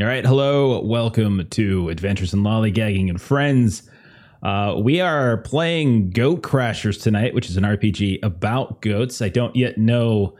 [0.00, 3.82] All right, hello, welcome to Adventures in Lollygagging and Friends.
[4.42, 9.20] Uh, we are playing Goat Crashers tonight, which is an RPG about goats.
[9.20, 10.38] I don't yet know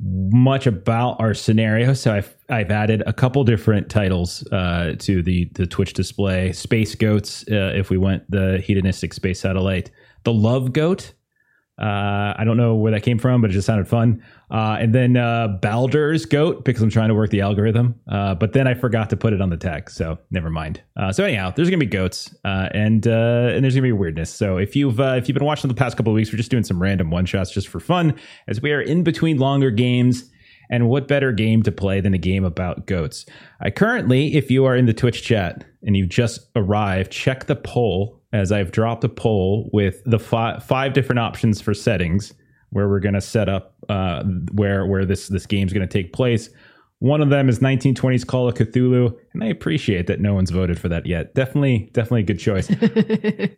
[0.00, 5.50] much about our scenario, so I've I've added a couple different titles uh, to the
[5.52, 6.52] the Twitch display.
[6.52, 9.90] Space Goats, uh, if we went the hedonistic space satellite,
[10.22, 11.12] the Love Goat.
[11.76, 14.22] Uh, I don't know where that came from, but it just sounded fun.
[14.50, 17.98] Uh, and then uh, Goat because I'm trying to work the algorithm.
[18.08, 20.80] Uh, but then I forgot to put it on the tag, so never mind.
[20.96, 24.30] Uh, so anyhow, there's gonna be goats, uh, and uh, and there's gonna be weirdness.
[24.30, 26.64] So if you've if you've been watching the past couple of weeks, we're just doing
[26.64, 28.14] some random one shots just for fun,
[28.46, 30.30] as we are in between longer games.
[30.70, 33.26] And what better game to play than a game about goats?
[33.60, 37.54] I currently, if you are in the Twitch chat and you've just arrived, check the
[37.54, 42.34] poll as I've dropped a poll with the fi- five different options for settings
[42.70, 46.12] where we're going to set up uh, where where this this game's going to take
[46.12, 46.50] place.
[46.98, 50.78] One of them is 1920s Call of Cthulhu, and I appreciate that no one's voted
[50.78, 51.34] for that yet.
[51.34, 52.70] Definitely, definitely a good choice.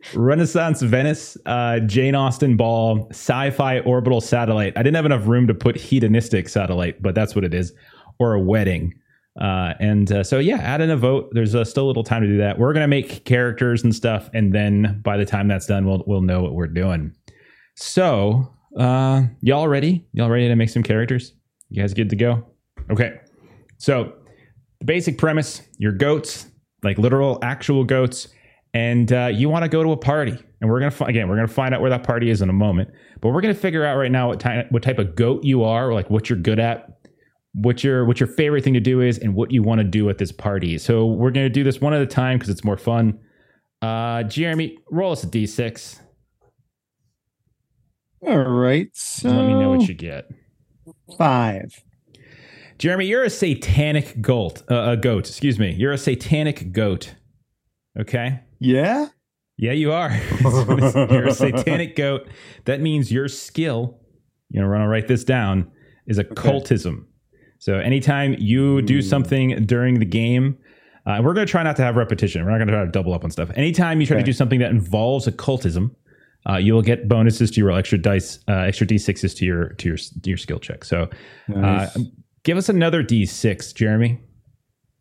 [0.15, 4.73] Renaissance Venice, uh, Jane Austen Ball, Sci-Fi Orbital Satellite.
[4.75, 7.73] I didn't have enough room to put hedonistic satellite, but that's what it is,
[8.19, 8.93] or a wedding.
[9.37, 11.29] Uh, and uh, so, yeah, add in a vote.
[11.31, 12.57] There's uh, still a little time to do that.
[12.57, 16.21] We're gonna make characters and stuff, and then by the time that's done, we'll we'll
[16.21, 17.13] know what we're doing.
[17.75, 20.07] So, uh, y'all ready?
[20.13, 21.33] Y'all ready to make some characters?
[21.69, 22.45] You guys good to go?
[22.89, 23.19] Okay.
[23.77, 24.13] So,
[24.79, 26.47] the basic premise: you're goats,
[26.81, 28.29] like literal, actual goats,
[28.73, 30.37] and uh, you want to go to a party.
[30.59, 32.53] And we're gonna fi- again, we're gonna find out where that party is in a
[32.53, 32.89] moment.
[33.21, 35.89] But we're gonna figure out right now what type what type of goat you are,
[35.89, 36.96] or like what you're good at,
[37.57, 40.09] what your what your favorite thing to do is, and what you want to do
[40.09, 40.77] at this party.
[40.77, 43.19] So we're gonna do this one at a time because it's more fun.
[43.81, 45.99] Uh, Jeremy, roll us a d6.
[48.25, 48.89] All right.
[48.93, 50.29] So Let me know what you get.
[51.17, 51.83] five.
[52.79, 54.61] Jeremy, you're a satanic goat.
[54.69, 55.73] Uh, a goat, excuse me.
[55.73, 57.15] You're a satanic goat.
[57.99, 58.39] Okay.
[58.59, 59.07] Yeah.
[59.57, 60.11] Yeah, you are.
[60.41, 62.27] you're a satanic goat.
[62.65, 63.99] That means your skill,
[64.49, 65.71] you know, we're gonna write this down,
[66.05, 67.07] is occultism.
[67.59, 70.57] So anytime you do something during the game,
[71.05, 72.43] uh, we're gonna try not to have repetition.
[72.45, 73.49] We're not gonna try to double up on stuff.
[73.55, 75.95] Anytime you try to do something that involves occultism,
[76.49, 79.69] uh, you will get bonuses to your roll, extra dice, uh, extra d6s to your
[79.69, 80.83] to your to your skill check.
[80.85, 81.09] So
[81.47, 81.95] Nice.
[81.95, 81.99] uh,
[82.43, 84.19] give us another d6, Jeremy.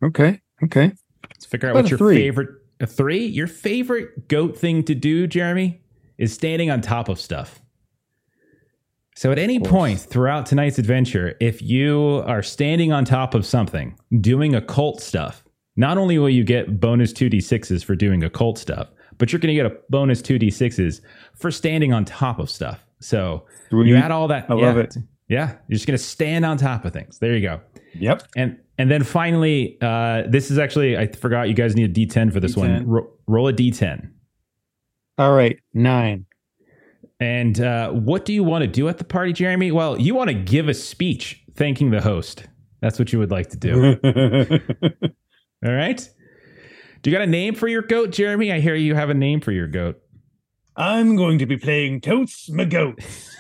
[0.03, 0.41] okay.
[0.65, 0.93] Okay.
[1.29, 2.17] Let's figure out what your three.
[2.17, 2.49] favorite
[2.81, 3.27] a three.
[3.27, 5.81] Your favorite goat thing to do, Jeremy,
[6.19, 7.61] is standing on top of stuff.
[9.17, 13.99] So at any point throughout tonight's adventure, if you are standing on top of something,
[14.21, 15.43] doing occult stuff,
[15.77, 19.63] not only will you get bonus 2d6s for doing occult stuff, but you're going to
[19.63, 21.01] get a bonus 2d6s
[21.35, 22.85] for standing on top of stuff.
[23.01, 23.87] So Sweet.
[23.87, 24.51] you add all that.
[24.51, 24.95] I love it.
[25.29, 27.19] Yeah, you're just going to stand on top of things.
[27.19, 27.61] There you go.
[27.95, 28.23] Yep.
[28.37, 32.33] And and then finally, uh, this is actually I forgot you guys need a D10
[32.35, 32.59] for this D10.
[32.59, 32.87] one.
[32.87, 34.11] Ro- roll a D10.
[35.19, 35.59] All right.
[35.73, 36.26] Nine.
[37.19, 39.73] And uh, what do you want to do at the party, Jeremy?
[39.73, 42.47] Well, you want to give a speech thanking the host.
[42.81, 43.99] That's what you would like to do.
[45.65, 46.11] All right.
[47.03, 48.53] Do you got a name for your goat, Jeremy?
[48.53, 50.01] I hear you have a name for your goat.
[50.77, 53.03] I'm going to be playing Totes McGoat.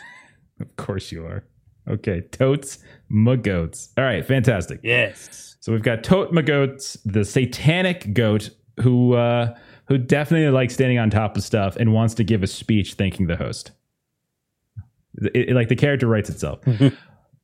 [0.59, 1.45] Of course you are.
[1.87, 2.79] Okay, totes
[3.13, 3.91] magoats.
[3.99, 4.81] All right, fantastic.
[4.83, 5.57] Yes.
[5.61, 8.51] So we've got Tote Magoats, the satanic goat
[8.81, 9.55] who uh,
[9.89, 13.27] who definitely likes standing on top of stuff and wants to give a speech thanking
[13.27, 13.71] the host.
[15.23, 16.61] It- it- like the character writes itself.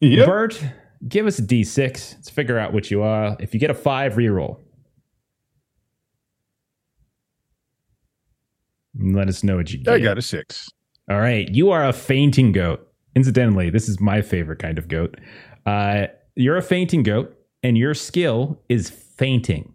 [0.05, 0.27] Yep.
[0.27, 0.65] Bert,
[1.07, 2.15] give us a D6.
[2.15, 3.37] Let's figure out what you are.
[3.39, 4.59] If you get a five, reroll.
[8.99, 9.95] And Let us know what you get.
[9.95, 10.69] I got a six.
[11.11, 12.87] All right, you are a fainting goat.
[13.15, 15.19] Incidentally, this is my favorite kind of goat.
[15.67, 19.72] Uh, you're a fainting goat, and your skill is fainting.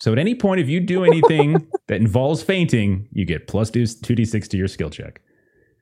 [0.00, 3.86] So at any point, if you do anything that involves fainting, you get plus two
[3.86, 5.20] two d six to your skill check.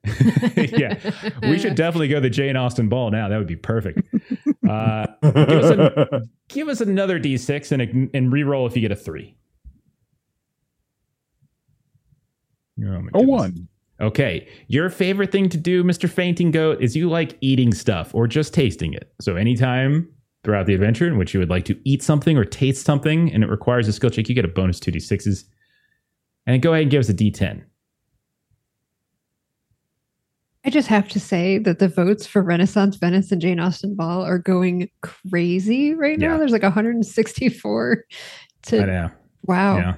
[0.57, 0.99] yeah,
[1.43, 3.29] we should definitely go the Jane Austen ball now.
[3.29, 4.03] That would be perfect.
[4.69, 8.93] Uh, give, us a, give us another d six and and re-roll if you get
[8.93, 9.37] a three.
[12.81, 13.69] Oh my A one.
[14.01, 14.47] Okay.
[14.69, 16.09] Your favorite thing to do, Mr.
[16.09, 19.13] Fainting Goat, is you like eating stuff or just tasting it.
[19.21, 20.09] So anytime
[20.47, 23.43] throughout the adventure in which you would like to eat something or taste something and
[23.45, 25.45] it requires a skill check, you get a bonus 2d6s.
[26.47, 27.63] And go ahead and give us a d10.
[30.65, 34.23] I just have to say that the votes for Renaissance Venice and Jane Austen Ball
[34.23, 36.29] are going crazy right Yeah.
[36.29, 36.39] now.
[36.39, 38.17] There's like 164 I
[38.71, 39.11] to know.
[39.45, 39.77] wow.
[39.79, 39.95] Yeah.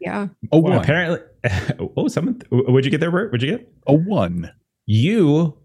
[0.00, 0.28] Yeah.
[0.50, 1.20] A Well, apparently,
[1.96, 3.32] oh, someone, what'd you get there, Bert?
[3.32, 3.72] What'd you get?
[3.86, 4.50] a one.
[4.86, 5.58] You,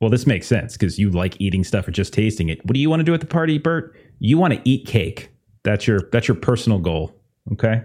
[0.00, 2.64] well, this makes sense because you like eating stuff or just tasting it.
[2.64, 3.94] What do you want to do at the party, Bert?
[4.18, 5.30] You want to eat cake.
[5.62, 7.14] That's your that's your personal goal.
[7.52, 7.82] Okay.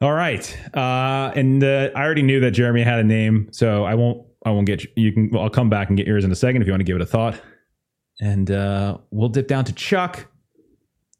[0.00, 0.56] All right.
[0.74, 4.26] Uh, and uh, I already knew that Jeremy had a name, so I won't.
[4.44, 5.12] I won't get you.
[5.12, 5.30] Can.
[5.36, 7.02] I'll come back and get yours in a second if you want to give it
[7.02, 7.40] a thought.
[8.20, 10.26] And uh, we'll dip down to Chuck.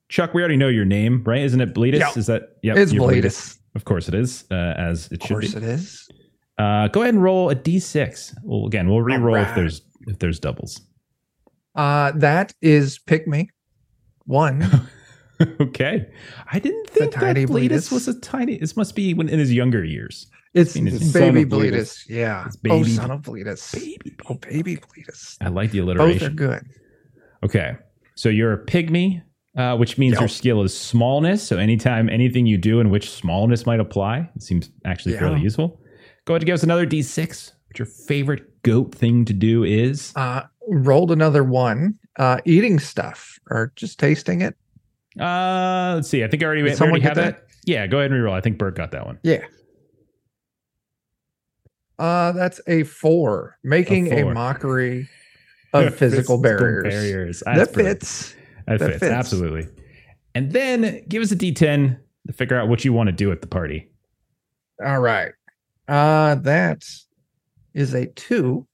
[0.09, 1.43] Chuck, we already know your name, right?
[1.43, 1.99] Isn't it Bleedus?
[2.01, 2.13] Yeah.
[2.17, 2.57] Is that?
[2.63, 2.75] yeah?
[2.77, 3.59] it's Bleedus.
[3.75, 5.47] Of course it is, uh, as it should be.
[5.47, 6.09] Of course it is.
[6.59, 8.35] Uh, go ahead and roll a d6.
[8.43, 9.55] Well, again, we'll re-roll if right.
[9.55, 10.81] there's if there's doubles.
[11.75, 13.51] Uh, that is pick me.
[14.25, 14.89] One.
[15.61, 16.09] okay,
[16.51, 17.93] I didn't think that tiny Bleedus Bleedus.
[17.93, 18.59] was a tiny.
[18.59, 20.27] This must be when in his younger years.
[20.55, 21.71] It's mean, it's baby son of Bleedus.
[21.73, 22.09] Bleedus.
[22.09, 22.47] Yeah.
[22.47, 23.73] It's oh, baby- son of Bleedus.
[23.75, 24.17] Baby.
[24.29, 25.37] Oh, baby Bleedus.
[25.41, 26.35] I like the alliteration.
[26.37, 26.65] Both are alliteration.
[26.65, 27.45] good.
[27.45, 27.77] Okay,
[28.17, 29.23] so you're a pygmy,
[29.57, 30.21] uh, which means Yep.
[30.21, 31.47] your skill is smallness.
[31.47, 35.21] So anytime anything you do in which smallness might apply, it seems actually Yeah.
[35.21, 35.81] fairly useful.
[36.29, 37.53] Go ahead and give us another d6.
[37.69, 40.13] What your favorite goat thing to do is?
[40.15, 41.99] Uh, rolled another one.
[42.19, 44.55] Uh, eating stuff or just tasting it.
[45.19, 46.23] Uh, let's see.
[46.23, 47.47] I think I already, Did we someone already have get that.
[47.65, 48.35] Yeah, go ahead and reroll.
[48.35, 49.19] I think Bert got that one.
[49.23, 49.43] Yeah.
[51.99, 54.35] Uh, that's a four, making a, four.
[54.35, 55.09] mockery
[55.73, 56.83] of physical barriers.
[56.93, 57.43] barriers.
[57.47, 58.35] That fits.
[58.67, 59.01] That, that fits.
[59.01, 59.13] fits.
[59.13, 59.67] Absolutely.
[60.35, 63.41] And then give us a D10 to figure out what you want to do at
[63.41, 63.91] the party.
[64.85, 65.33] All right.
[65.89, 66.85] Uh, that
[67.75, 68.67] is a two.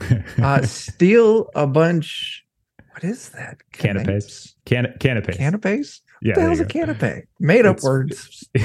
[0.40, 2.44] Uh, steal a bunch.
[2.92, 3.58] What is that?
[3.72, 4.54] Canapes.
[4.64, 5.36] Can- canapes.
[5.36, 6.02] Canapes?
[6.22, 6.30] yeah.
[6.30, 7.22] What the hell's a canapé?
[7.40, 8.48] Made up It's- words.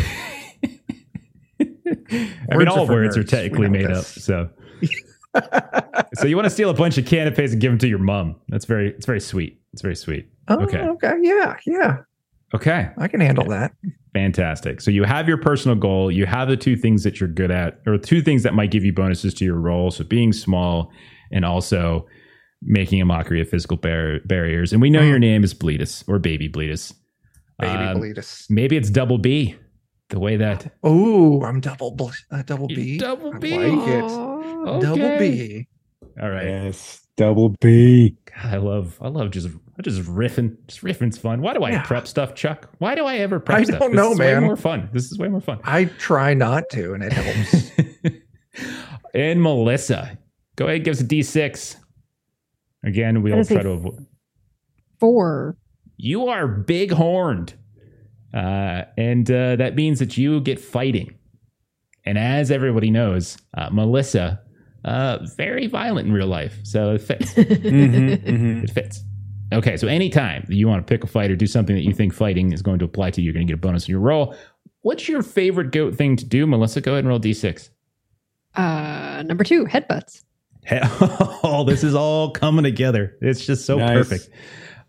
[1.59, 4.05] I mean, all words are technically made up.
[4.05, 4.49] So,
[6.13, 8.35] so you want to steal a bunch of canapes and give them to your mom?
[8.49, 9.59] That's very, it's very sweet.
[9.73, 10.29] It's very sweet.
[10.49, 10.79] Oh, Okay.
[10.81, 11.13] okay.
[11.21, 11.55] Yeah.
[11.65, 11.97] Yeah.
[12.53, 12.89] Okay.
[12.97, 13.73] I can handle that.
[14.13, 14.79] Fantastic.
[14.81, 16.11] So you have your personal goal.
[16.11, 18.83] You have the two things that you're good at, or two things that might give
[18.85, 19.89] you bonuses to your role.
[19.89, 20.91] So being small
[21.31, 22.05] and also
[22.61, 24.71] making a mockery of physical bar- barriers.
[24.71, 25.09] And we know Mm.
[25.09, 26.93] your name is Bleedus or Baby Bleedus.
[27.59, 28.45] Baby Um, Bleedus.
[28.49, 29.55] Maybe it's double B.
[30.09, 32.99] The way that Oh, I'm double ble- uh, double B.
[32.99, 33.57] double I B.
[33.57, 34.03] like it.
[34.03, 34.79] Aw.
[34.79, 35.67] Double B.
[36.21, 36.45] All right.
[36.45, 37.01] Yes.
[37.17, 38.15] Double B.
[38.25, 39.47] God, I love I love just
[39.81, 40.55] just riffing.
[40.67, 41.41] Just riffing's fun.
[41.41, 41.81] Why do I Yeah.
[41.83, 42.69] prep stuff, Chuck?
[42.77, 43.75] Why do I ever prep I stuff?
[43.77, 44.43] I don't This know, is way man.
[44.43, 44.89] more fun.
[44.93, 45.59] This is way more fun.
[45.63, 47.71] I try not to, and it helps.
[49.15, 50.17] and Melissa,
[50.55, 51.77] go ahead give us a D6.
[52.83, 54.05] Again, we'll That is a- try to avoid.
[54.99, 55.57] Four.
[55.97, 57.53] You are big horned.
[58.33, 61.15] Uh, and uh, that means that you get fighting.
[62.05, 64.41] And as everybody knows, uh, Melissa,
[64.83, 66.59] uh, very violent in real life.
[66.63, 67.33] So it fits.
[67.33, 68.63] Mhm, mhm.
[68.63, 69.03] it fits.
[69.53, 71.93] Okay, so anytime that you want to pick a fight or do something that you
[71.93, 73.99] think fighting is going to apply to, you're going to get a bonus in your
[74.01, 74.35] roll.
[74.81, 76.81] What's your favorite goat thing to do, Melissa?
[76.81, 77.69] Go ahead and roll d6.
[78.55, 80.23] Uh, number two, headbutts.
[81.45, 83.17] Oh, this is all coming together.
[83.21, 83.97] It's just so Nice.
[83.97, 84.29] perfect.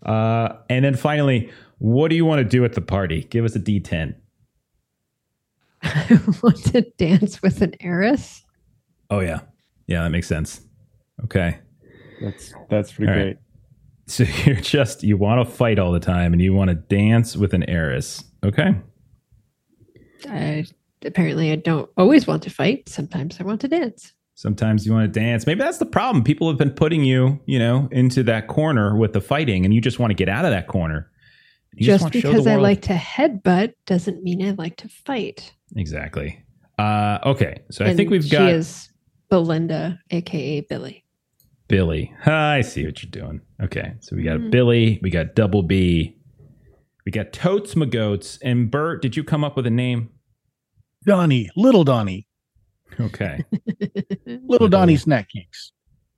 [0.05, 3.23] Uh, and then finally, what do you want to do at the party?
[3.23, 4.15] Give us a D10.
[5.83, 8.43] I want to dance with an heiress.
[9.09, 9.41] Oh yeah,
[9.87, 10.61] yeah, that makes sense.
[11.25, 11.59] Okay,
[12.21, 13.37] That's that's pretty All right.
[14.07, 17.35] So you're just you want to fight all the time, and you want to dance
[17.35, 18.23] with an heiress.
[18.43, 18.75] Okay,
[20.29, 20.65] I,
[21.03, 22.89] apparently, I don't always want to fight.
[22.89, 24.13] Sometimes I want to dance.
[24.35, 25.45] sometimes you want to dance.
[25.47, 26.23] Maybe that's the problem.
[26.23, 29.81] People have been putting you, you know, into that corner with the fighting, and you
[29.81, 31.09] just want to get out of that corner.
[31.73, 34.77] You Just want to show the because I like to headbutt doesn't mean I like
[34.77, 35.51] to fight.
[35.75, 36.41] exactly.
[36.79, 38.89] Uh, okay, so I think we've got she is
[39.29, 41.04] Belinda, aka Billy.
[41.67, 42.13] Billy.
[42.25, 43.41] I see what you're doing.
[43.61, 43.93] Okay.
[44.01, 44.51] So we got Mhm.
[44.51, 46.15] Billy, we got Double B,
[47.05, 50.09] we got Totes McGoats, and Bert, did you come up with a name?
[51.05, 52.27] Donnie, little Donnie,
[52.99, 53.43] Okay.
[54.25, 55.71] little Little- Donnie snack cakes.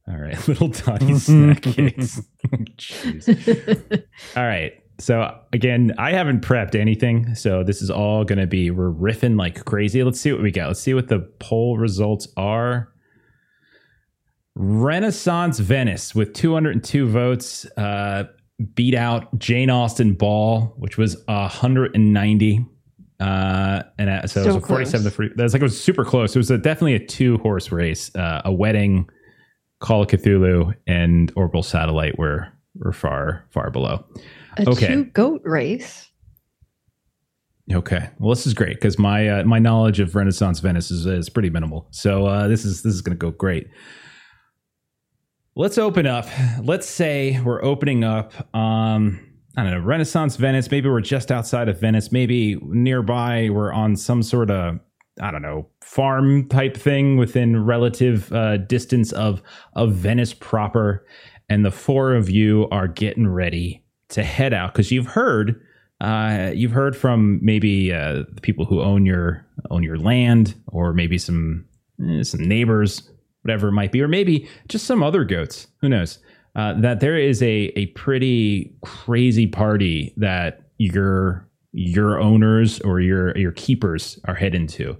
[0.09, 0.47] All right.
[0.47, 2.21] Little Donnie snack cakes.
[2.77, 4.03] Jeez.
[4.37, 4.71] All right.
[4.99, 7.35] So again, I haven't prepped anything.
[7.35, 10.01] So this is all going to be, we're riffing like crazy.
[10.03, 10.67] Let's see what we got.
[10.67, 12.93] Let's see what the poll results are.
[14.59, 18.23] Renaissance Venice with 202 votes uh,
[18.73, 22.65] beat out Jane Austen Ball, which was 190.
[23.19, 25.29] Uh, and uh, so it was a 47 to three.
[25.35, 26.35] That's like it was super close.
[26.35, 28.13] It was a, definitely a two horse race.
[28.15, 29.07] Uh, a wedding,
[29.79, 34.05] Call of Cthulhu, and Orbital Satellite were were far far below.
[34.57, 34.87] A Okay.
[34.87, 36.09] two goat race.
[37.71, 41.29] Okay, well this is great because my uh, my knowledge of Renaissance Venice is, is
[41.29, 41.87] pretty minimal.
[41.91, 43.67] So uh, this is this is going to go great.
[45.57, 46.27] Let's open up.
[46.61, 48.31] Let's say we're opening up.
[48.55, 49.19] Um,
[49.57, 50.69] I don't know Renaissance Venice.
[50.69, 52.11] Maybe we're just outside of Venice.
[52.11, 54.79] Maybe nearby we're on some sort of
[55.19, 59.41] I don't know farm type thing within relative uh, distance of
[59.73, 61.03] of Venice proper,
[61.49, 65.59] and the four of you are getting ready to head out because you've heard
[66.01, 70.93] uh, you've heard from maybe uh, the people who own your own your land, or
[70.93, 71.65] maybe some
[72.07, 73.09] eh, some neighbors,
[73.47, 75.67] whatever it might be, or maybe just some other goats.
[75.81, 76.19] Who knows?
[76.55, 83.37] Uh, that there is a a pretty crazy party that your your owners or your
[83.37, 84.97] your keepers are heading to,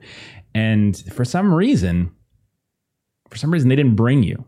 [0.54, 2.12] and for some reason,
[3.30, 4.46] for some reason they didn't bring you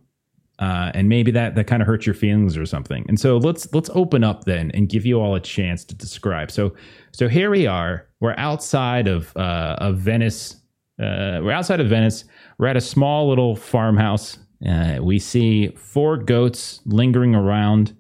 [0.60, 3.06] uh, and maybe that that kind of hurts your feelings or something.
[3.08, 6.52] And so let's let's open up then and give you all a chance to describe.
[6.52, 6.74] So
[7.12, 8.08] so here we are.
[8.20, 10.58] We're outside of uh, of Venice.
[11.00, 12.26] Uh, we're outside of Venice.
[12.58, 14.38] We're at a small little farmhouse.
[14.68, 17.96] Uh, we see four goats lingering around.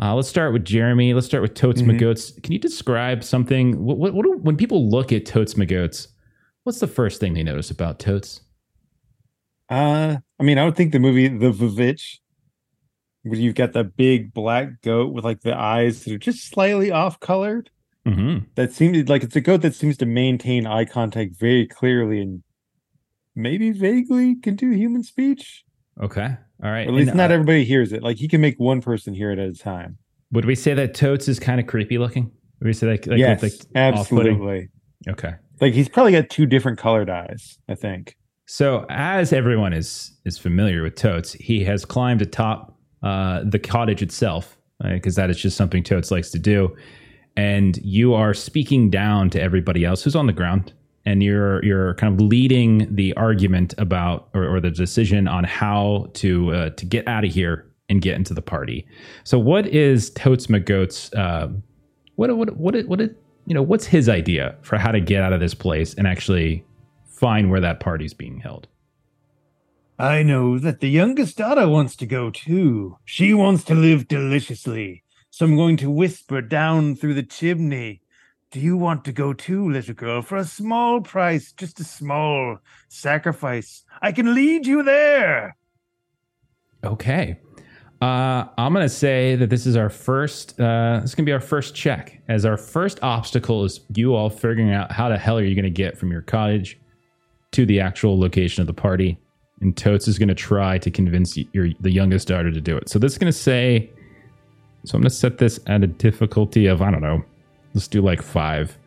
[0.00, 1.12] Uh, let's start with Jeremy.
[1.14, 1.98] Let's start with Totes Mhm.
[1.98, 2.40] McGoats.
[2.42, 3.84] Can you describe something?
[3.84, 6.06] What, what, what do, when people look at Totes McGoats,
[6.62, 8.42] what's the first thing they notice about Totes?
[9.68, 12.18] Uh, I mean, I would think the movie The Vivitch,
[13.22, 16.92] where you've got that big black goat with like the eyes that are just slightly
[16.92, 17.70] off colored.
[18.08, 18.44] Mm-hmm.
[18.54, 22.42] That seems like it's a goat that seems to maintain eye contact very clearly and
[23.34, 25.64] maybe vaguely can do human speech.
[26.02, 26.36] Okay.
[26.62, 26.86] All right.
[26.86, 28.02] Or at least And, not uh, everybody hears it.
[28.02, 29.98] Like he can make one person hear it at a time.
[30.32, 32.30] Would we say that Totes is kind of creepy looking?
[32.60, 34.68] Would we say like, like yes, with, like absolutely.
[35.08, 35.34] Okay.
[35.60, 37.58] Like he's probably got two different colored eyes.
[37.68, 38.16] I think.
[38.46, 44.02] So as everyone is is familiar with Totes, he has climbed atop uh, the cottage
[44.02, 46.74] itself because that is just something Totes likes to do.
[47.38, 50.72] And you are speaking down to everybody else who's on the ground,
[51.06, 56.10] and you're you're kind of leading the argument about or, or the decision on how
[56.14, 58.84] to uh, to get out of here and get into the party.
[59.22, 61.46] So what is Totes McGoat's uh,
[62.16, 63.16] what what what what it,
[63.46, 66.64] you know what's his idea for how to get out of this place and actually
[67.06, 68.66] find where that party's being held?
[69.96, 72.98] I know that the youngest daughter wants to go too.
[73.04, 75.04] She wants to live deliciously.
[75.38, 78.02] So I'm going to whisper down through the chimney.
[78.50, 82.58] Do you want to go too, little girl, for a small price, just a small
[82.88, 83.84] sacrifice?
[84.02, 85.56] I can lead you there.
[86.82, 87.38] Okay.
[88.02, 90.58] Uh, I'm gonna say that this is our first.
[90.58, 92.20] Uh, this is gonna be our first check.
[92.26, 95.70] As our first obstacle is you all figuring out how the hell are you gonna
[95.70, 96.80] get from your cottage
[97.52, 99.16] to the actual location of the party,
[99.60, 102.88] and Totes is gonna try to convince your the youngest daughter to do it.
[102.88, 103.92] So this is gonna say.
[104.84, 107.22] So I'm gonna set this at a difficulty of I don't know.
[107.74, 108.78] Let's do like five.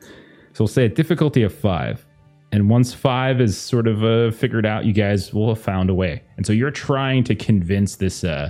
[0.53, 2.05] So we'll say a difficulty of five.
[2.53, 5.93] And once five is sort of uh, figured out, you guys will have found a
[5.93, 6.21] way.
[6.35, 8.49] And so you're trying to convince this uh,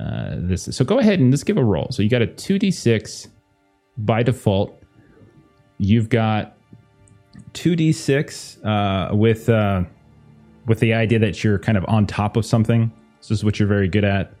[0.00, 0.68] uh, this.
[0.70, 1.88] So go ahead and just give a roll.
[1.90, 3.26] So you got a two d six
[3.96, 4.80] by default.
[5.78, 6.56] You've got
[7.54, 9.82] two d six uh, with uh,
[10.66, 12.92] with the idea that you're kind of on top of something.
[13.20, 14.32] This is what you're very good at.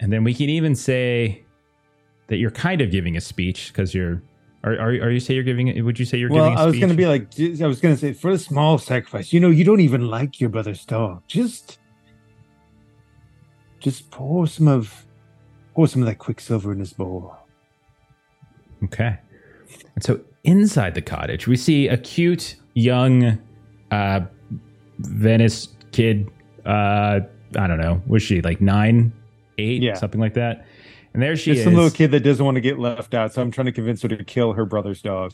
[0.00, 1.44] And then we can even say
[2.28, 4.22] that you're kind of giving a speech because you're.
[4.64, 5.80] Are, are, are you say you're giving it?
[5.82, 6.42] Would you say you're giving?
[6.42, 8.76] Well, I was going to be like, I was going to say, for a small
[8.76, 11.22] sacrifice, you know, you don't even like your brother's dog.
[11.28, 11.78] Just,
[13.78, 15.06] just pour some of,
[15.74, 17.36] pour some of that quicksilver in his bowl.
[18.82, 19.16] Okay.
[19.94, 23.38] And so inside the cottage, we see a cute young
[23.92, 24.20] uh,
[24.98, 26.28] Venice kid.
[26.66, 27.20] Uh,
[27.56, 28.02] I don't know.
[28.08, 29.12] Was she like nine,
[29.58, 29.94] eight, Yeah.
[29.94, 30.66] something like that?
[31.14, 31.64] And there she Just is.
[31.64, 33.32] some little kid that doesn't want to get left out.
[33.32, 35.32] So I'm trying to convince her to kill her brother's dog.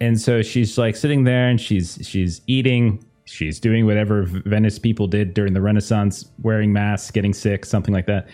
[0.00, 5.06] and so she's like sitting there and she's she's eating she's doing whatever venice people
[5.06, 8.26] did during the renaissance wearing masks getting sick something like that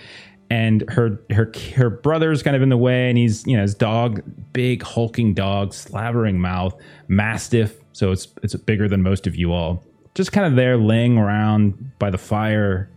[0.49, 3.75] and her her her brother's kind of in the way and he's you know his
[3.75, 6.73] dog big hulking dog slavering mouth
[7.09, 9.83] mastiff so it's it's bigger than most of you all
[10.14, 12.88] just kind of there laying around by the fire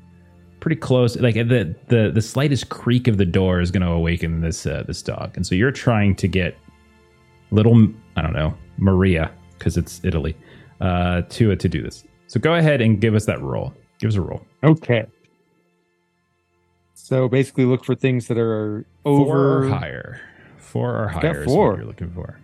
[0.60, 4.42] pretty close like the the the slightest creak of the door is going to awaken
[4.42, 6.58] this uh, this dog and so you're trying to get
[7.52, 10.36] little I don't know Maria because it's Italy
[10.82, 12.04] uh, to to do this.
[12.28, 13.74] So go ahead and give us that roll.
[14.00, 14.46] Give us a roll.
[14.64, 15.06] Okay.
[16.94, 19.66] So basically, look for things that are Four over.
[19.66, 20.22] or higher.
[20.58, 21.70] Four or higher is four.
[21.72, 22.40] what you're looking for.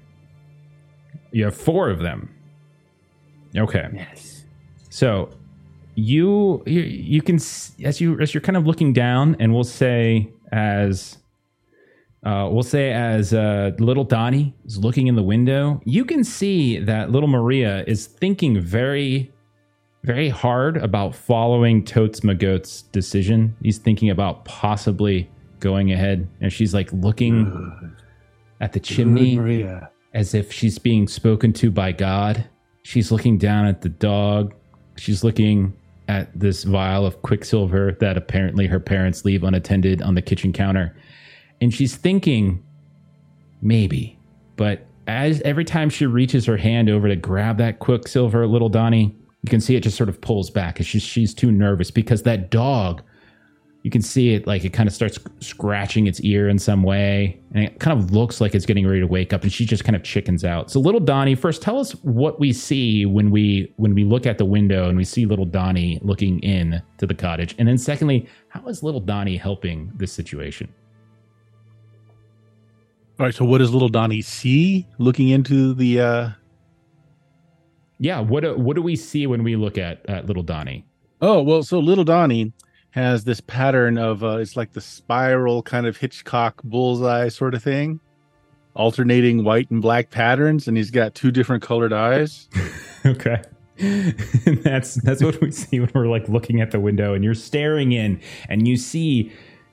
[1.32, 2.34] You have four of them.
[3.56, 3.88] Okay.
[3.94, 4.46] Yes.
[4.90, 5.30] So
[5.96, 10.30] you you, you can as you as you're kind of looking down, and we'll say
[10.52, 11.18] as
[12.26, 16.80] uh, we'll say as uh, little Donnie is looking in the window, you can see
[16.80, 19.32] that little Maria is thinking very,
[20.04, 23.56] very hard about following Totes Magoat's decision.
[23.62, 27.96] He's thinking about possibly going ahead, and she's like looking
[28.60, 29.92] at the chimney Maria.
[30.16, 32.44] as if she's being spoken to by God.
[32.82, 34.56] She's looking down at the dog.
[34.98, 35.76] She's looking
[36.08, 40.96] at this vial of quicksilver that apparently her parents leave unattended on the kitchen counter.
[41.62, 42.64] And she's thinking,
[43.62, 44.20] maybe,
[44.56, 49.16] but as every time she reaches her hand over to grab that quicksilver little Donnie,
[49.44, 50.80] you can see it just sort of pulls back.
[50.80, 53.02] It's just she's too nervous because that dog
[53.86, 57.40] you can see it like it kind of starts scratching its ear in some way
[57.54, 59.84] and it kind of looks like it's getting ready to wake up and she just
[59.84, 63.72] kind of chickens out so little donnie first tell us what we see when we
[63.78, 67.14] when we look at the window and we see little donnie looking in to the
[67.14, 70.68] cottage and then secondly how is little donnie helping this situation
[73.20, 73.36] All right.
[73.36, 76.02] So what does little Donnie see looking into the?
[76.02, 76.30] uh
[78.00, 80.84] yeah what do, what do we see when we look at, at little donnie
[81.22, 82.52] Oh well, so little Donnie
[82.96, 87.62] has this pattern of uh, it's like the spiral kind of Hitchcock bullseye sort of
[87.62, 88.00] thing,
[88.74, 92.48] alternating white and black patterns, and he's got two different colored eyes.
[93.06, 93.42] okay.
[93.80, 94.18] And
[94.64, 97.92] that's that's what we see when we're like looking at the window and you're staring
[97.92, 99.30] in and you see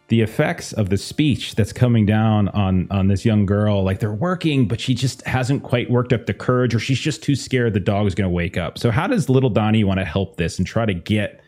[0.08, 3.84] the effects of the speech that's coming down on on this young girl.
[3.84, 7.22] Like they're working but she just hasn't quite worked up the courage or she's just
[7.22, 8.78] too scared the dog's going to wake up.
[8.78, 11.38] So how does little donnie want to help this and try to get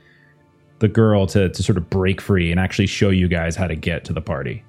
[0.81, 3.77] the girl to to sort of break free and actually show you guys how to
[3.77, 4.63] get to the party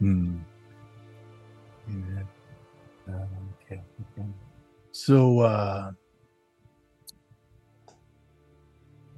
[0.00, 0.38] Hmm.
[4.92, 5.92] So uh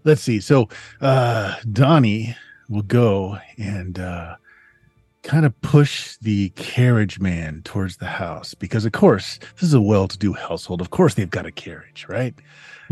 [0.04, 0.40] let's see.
[0.40, 0.68] So
[1.00, 2.36] uh Donnie
[2.68, 4.36] will go and uh
[5.22, 9.80] kind of push the carriage man towards the house because of course this is a
[9.80, 10.80] well-to-do household.
[10.80, 12.34] Of course they've got a carriage, right?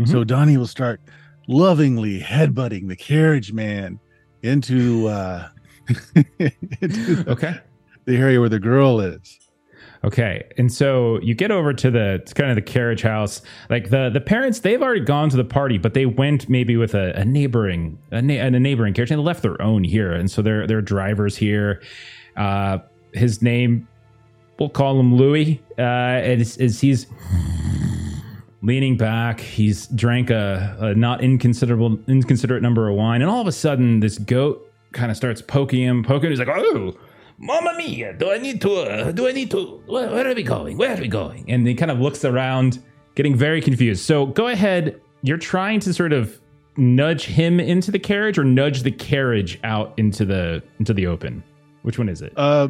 [0.05, 1.01] So Donnie will start
[1.49, 3.99] lovingly headbutting the carriage man
[4.43, 5.49] into uh
[6.15, 7.59] into the, okay
[8.05, 9.39] the area where the girl is.
[10.03, 13.41] Okay, and so you get over to the to kind of the carriage house.
[13.69, 16.95] Like the the parents, they've already gone to the party, but they went maybe with
[16.95, 20.31] a, a neighboring a, na- a neighboring carriage, and they left their own here, and
[20.31, 21.81] so their their drivers here.
[22.37, 22.77] Uh,
[23.13, 23.87] his name,
[24.57, 25.61] we'll call him Louis.
[25.77, 27.07] Uh, is, is he's
[28.61, 29.39] leaning back.
[29.39, 33.99] He's drank a, a not inconsiderable inconsiderate number of wine, and all of a sudden,
[33.99, 36.29] this goat kind of starts poking him, poking.
[36.29, 36.97] He's like, "Oh,
[37.37, 38.13] Mamma mia!
[38.13, 38.71] Do I need to?
[38.71, 39.81] Uh, do I need to?
[39.85, 40.77] Where, where are we going?
[40.77, 42.79] Where are we going?" And he kind of looks around,
[43.15, 44.03] getting very confused.
[44.03, 44.99] So go ahead.
[45.21, 46.39] You're trying to sort of
[46.77, 51.43] nudge him into the carriage, or nudge the carriage out into the into the open.
[51.83, 52.33] Which one is it?
[52.35, 52.67] uh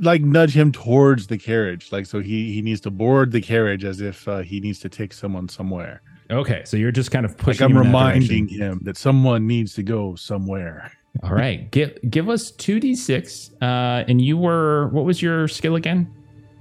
[0.00, 3.84] like nudge him towards the carriage like so he he needs to board the carriage
[3.84, 7.32] as if uh, he needs to take someone somewhere Okay, so you're just kind of
[7.32, 7.64] like pushing.
[7.64, 10.90] i'm him in that reminding him that someone needs to go somewhere
[11.22, 13.50] All right, give give us two d six.
[13.60, 16.08] Uh, and you were what was your skill again?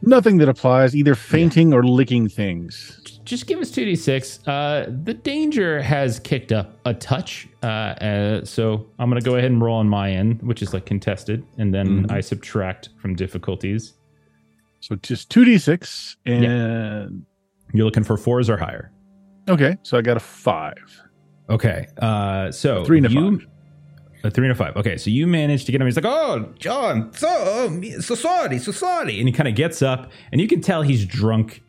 [0.01, 2.99] Nothing that applies either fainting or licking things.
[3.23, 8.87] Just give us 2d6 uh the danger has kicked up a touch uh, uh so
[8.99, 12.07] i'm gonna go ahead and roll on my end which is like contested and then
[12.07, 12.11] Mhm.
[12.11, 13.93] i subtract from difficulties.
[14.79, 17.23] So just 2d6 and
[17.73, 18.91] you're looking for fours or higher?
[19.47, 21.01] Okay so i got a five.
[21.49, 23.47] Okay uh so three and a you, five.
[24.23, 26.53] A three and a five okay so you manage to get him he's like oh
[26.59, 30.61] john so so sorry so sorry and he kind of gets up and you can
[30.61, 31.61] tell he's drunk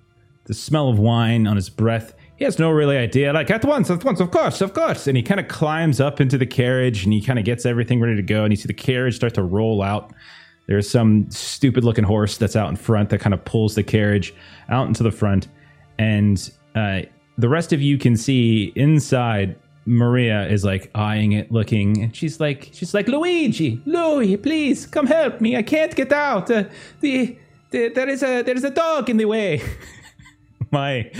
[0.44, 2.14] the smell of wine on his breath.
[2.36, 3.32] He has no really idea.
[3.32, 5.06] Like at once, at once, of course, of course.
[5.06, 8.00] And he kind of climbs up into the carriage and he kind of gets everything
[8.00, 8.44] ready to go.
[8.44, 10.12] And you see the carriage start to roll out.
[10.66, 14.34] There's some stupid looking horse that's out in front that kind of pulls the carriage
[14.68, 15.48] out into the front.
[15.98, 17.02] And uh,
[17.38, 19.56] the rest of you can see inside.
[19.84, 25.06] Maria is like eyeing it, looking, and she's like, she's like, Luigi, Louis, please come
[25.06, 25.56] help me.
[25.56, 26.50] I can't get out.
[26.50, 26.64] Uh,
[27.00, 27.36] the,
[27.70, 29.60] the there is a there is a dog in the way.
[30.70, 31.10] my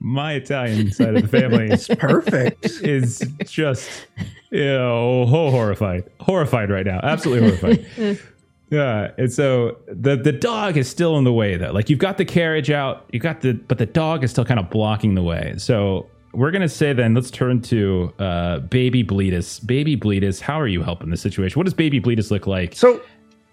[0.00, 2.64] my Italian side of the family is perfect.
[2.82, 4.06] is just
[4.50, 8.18] you know horrified horrified right now absolutely horrified
[8.70, 12.18] yeah and so the the dog is still in the way though like you've got
[12.18, 15.22] the carriage out you got the but the dog is still kind of blocking the
[15.22, 20.60] way so we're gonna say then let's turn to uh baby bleedus baby bleedus how
[20.60, 23.00] are you helping the situation what does baby bleedus look like So,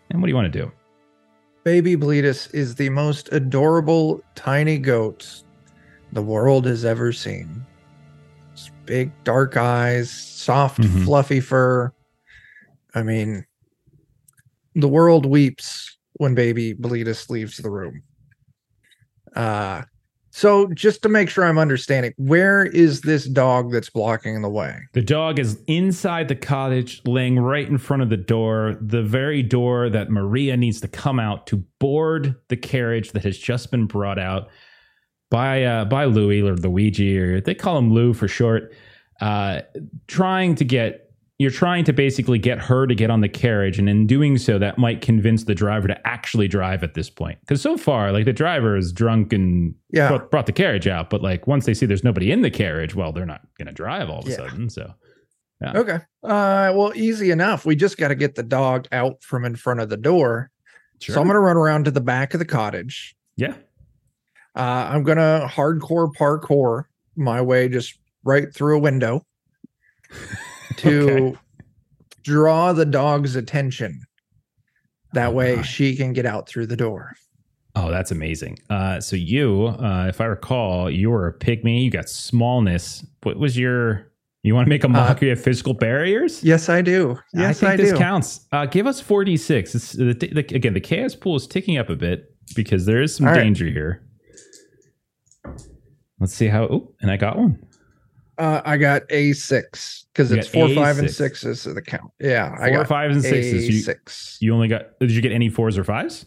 [0.10, 0.72] and what do you want to do
[1.63, 5.43] Baby Bleedus is the most adorable tiny goat
[6.12, 7.65] the world has ever seen.
[8.52, 11.06] It's big, dark eyes, soft, Mhm.
[11.06, 11.93] fluffy fur.
[12.93, 13.46] I mean,
[14.76, 18.04] the world weeps when Baby Bleedus leaves the room.
[19.34, 19.84] Uh,
[20.36, 24.80] so just to make sure I'm understanding, where is this dog that's blocking the way?
[24.93, 29.43] The dog is inside the cottage, laying right in front of the door, the very
[29.43, 33.86] door that Maria needs to come out to board the carriage that has just been
[33.86, 34.50] brought out
[35.30, 38.74] by uh, by Louie or Luigi, or they call him Lou for short,
[39.22, 39.62] uh,
[40.08, 41.03] trying to get
[41.39, 44.60] you're trying to basically get her to get on the carriage, and in doing so,
[44.60, 47.39] that might convince the driver to actually drive at this point.
[47.41, 50.10] Because so far, like the driver is drunk and Yeah.
[50.10, 52.93] brought, brought the carriage out, but like once they see there's nobody in the carriage,
[52.96, 54.69] well, they're not going to drive all of a sudden.
[54.69, 54.93] So
[55.62, 55.72] yeah.
[55.76, 55.96] Okay.
[56.24, 57.65] Uh, well, easy enough.
[57.65, 60.52] We just got to get the dog out from in front of the door.
[61.02, 61.15] sure.
[61.15, 63.15] So I'm going to run around to the back of the cottage.
[63.38, 63.56] yeah,
[64.56, 64.60] Uh,
[64.91, 66.84] I'm going to hardcore parkour
[67.15, 69.26] my way just right through a window
[70.77, 71.38] to Okay.
[72.23, 74.01] draw the dog's attention.
[75.13, 75.62] That Oh, way my.
[75.62, 77.13] she can get out through the door.
[77.75, 78.59] Oh, that's amazing.
[78.69, 81.83] Uh, so you, uh, if I recall, you were a pygmy.
[81.83, 83.05] You got smallness.
[83.23, 84.12] What was your?
[84.43, 86.43] You want to make a mockery of physical barriers?
[86.43, 87.17] Yes, I do.
[87.33, 87.97] Yes, I I, think this do.
[87.97, 88.41] counts.
[88.51, 89.73] Uh, give us d six.
[89.95, 93.39] Again, the chaos pool is ticking up a bit because there is some All right.
[93.41, 94.03] danger here.
[96.19, 96.63] Let's see how.
[96.65, 97.59] Oh, and I got one.
[98.38, 101.13] Uh, I got a six because it's four, five, and A6.
[101.13, 102.12] sixes of the count.
[102.19, 103.69] Yeah, I Four, got fives, and sixes.
[103.69, 104.38] You, six.
[104.41, 104.98] you only got.
[105.00, 106.26] Did you get any fours or fives?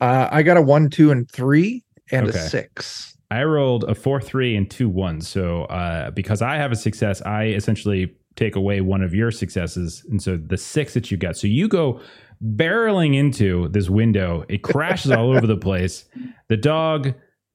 [0.00, 2.38] Uh, I got a one, two, and three, and Okay.
[2.38, 3.16] a six.
[3.30, 5.26] I rolled a four, three, and two ones.
[5.28, 10.04] So uh, because I have a success, I essentially take away one of your successes,
[10.10, 11.36] and so the six that you got.
[11.36, 12.00] So you go
[12.44, 14.44] barreling into this window.
[14.48, 16.04] It crashes all over the place.
[16.48, 17.04] The dog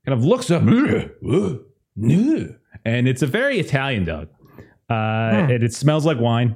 [0.06, 0.63] kind of looks up,
[2.89, 4.28] and it's a very Italian dog.
[4.89, 5.52] Uh, Hmm.
[5.52, 6.56] and it smells like wine.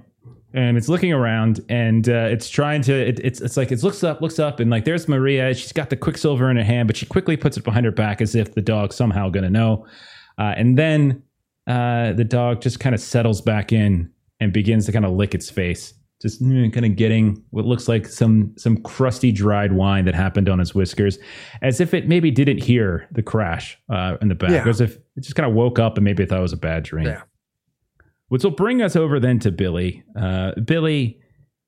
[0.55, 2.93] And it's looking around, and uh, it's trying to.
[2.93, 5.51] It, it's it's like it looks up, looks up, and like there's Maria.
[5.55, 8.21] She's got the quicksilver in her hand, but she quickly puts it behind her back
[8.21, 9.87] as if the dog's somehow going to know.
[10.37, 11.23] Uh, and then
[11.65, 15.33] uh, the dog just kind of settles back in and begins to kind of lick
[15.33, 15.93] its face,
[16.23, 20.57] just kind of getting what looks like some some crusty dried wine that happened on
[20.57, 21.19] his whiskers,
[21.61, 24.67] as if it maybe didn't hear the crash uh, in the back, Yeah.
[24.67, 26.83] as if it just kind of woke up and maybe thought it was a bad
[26.83, 27.05] dream.
[27.05, 27.21] Yeah.
[28.29, 30.03] Which will bring us over then to Billy.
[30.19, 31.19] Uh, Billy,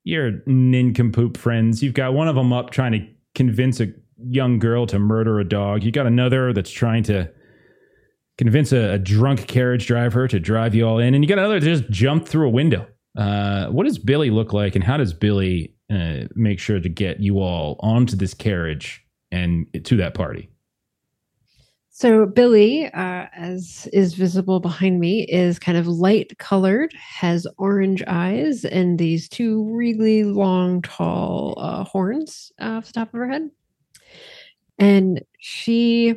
[0.04, 1.84] your nincompoop friends.
[1.84, 3.88] You've got one of them up trying to convince a
[4.18, 5.84] young girl to murder a dog.
[5.84, 7.30] You got another that's trying to
[8.38, 11.60] convince a, a drunk carriage driver to drive you all in, and you got another
[11.60, 12.88] that just jumped through a window.
[13.16, 17.20] Uh, what does Billy look like, and how does Billy uh, make sure to get
[17.20, 20.50] you all onto this carriage and to that party?
[21.98, 28.04] So Billy, uh, as is visible behind me, is kind of light colored, has orange
[28.06, 33.50] eyes, and these two really long, tall uh, horns off the top of her head.
[34.78, 36.16] And she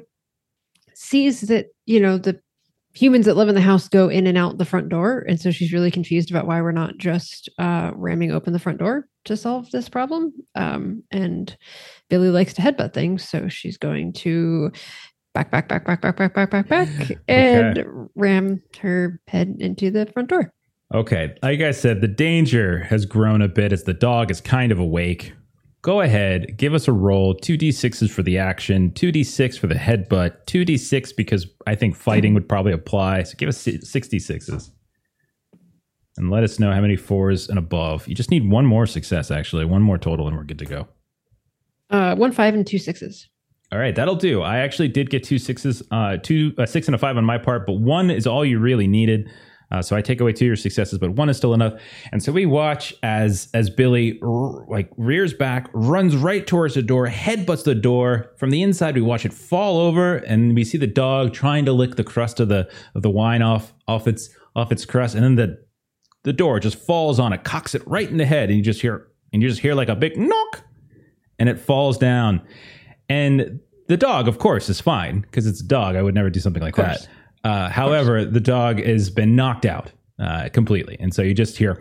[0.95, 2.41] sees that you know the
[2.95, 5.51] humans that live in the house go in and out the front door, and so
[5.51, 9.37] she's really confused about why we're not just uh, ramming open the front door to
[9.37, 10.33] solve this problem.
[10.55, 11.57] Um, and
[12.09, 14.73] Billy likes to headbutt things, so she's going to
[15.35, 20.07] back, back, back, back, back, back, back, back, back, and ram her head into the
[20.07, 20.53] front door.
[20.95, 24.73] Okay, like I said, the danger has grown a bit as the dog is kind
[24.73, 25.35] of awake.
[25.83, 27.35] Go ahead, give us a roll.
[27.35, 31.13] Two d sixes for the action, two d six for the headbutt, two d six
[31.13, 33.23] because I think fighting would probably apply.
[33.23, 34.73] So give us sixty sixes,
[36.17, 38.09] and let us know how many fours and above.
[38.09, 40.89] You just need one more success, actually, one more total, and we're good to go.
[41.91, 43.29] Uh, one five and two sixes.
[43.71, 44.43] All right, that'll do.
[44.43, 47.39] I actually did get two sixes, uh, two a six and a five on my
[47.39, 49.31] part, but one is all you really needed.
[49.71, 51.75] Uh, so I take away two of your successes, but one is still enough.
[52.11, 56.83] And so we watch as as Billy r- like rears back, runs right towards the
[56.83, 58.95] door, headbutts the door from the inside.
[58.95, 62.41] We watch it fall over, and we see the dog trying to lick the crust
[62.41, 65.63] of the of the wine off off its off its crust, and then the
[66.25, 68.81] the door just falls on it, cocks it right in the head, and you just
[68.81, 70.63] hear and you just hear like a big knock,
[71.39, 72.41] and it falls down.
[73.11, 75.95] And the dog, of course, is fine because it's a dog.
[75.97, 77.09] I would never do something like that.
[77.45, 81.81] Uh, however, the dog has been knocked out uh, completely, and so you just hear.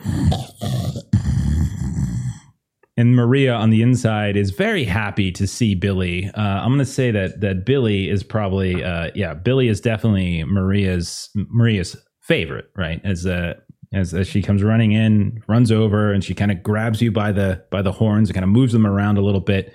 [2.99, 6.31] And Maria on the inside is very happy to see Billy.
[6.33, 10.43] Uh, I'm going to say that that Billy is probably, uh, yeah, Billy is definitely
[10.43, 12.99] Maria's Maria's favorite, right?
[13.03, 13.53] As uh,
[13.93, 17.31] as, as she comes running in, runs over, and she kind of grabs you by
[17.31, 19.71] the by the horns and kind of moves them around a little bit.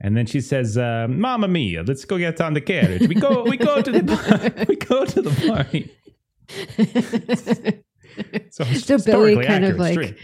[0.00, 3.08] And then she says, uh, "Mamma mia, let's go get on the carriage.
[3.08, 5.92] We go, we go to the, party, we go to the party."
[8.50, 10.18] So, So Billy kind of like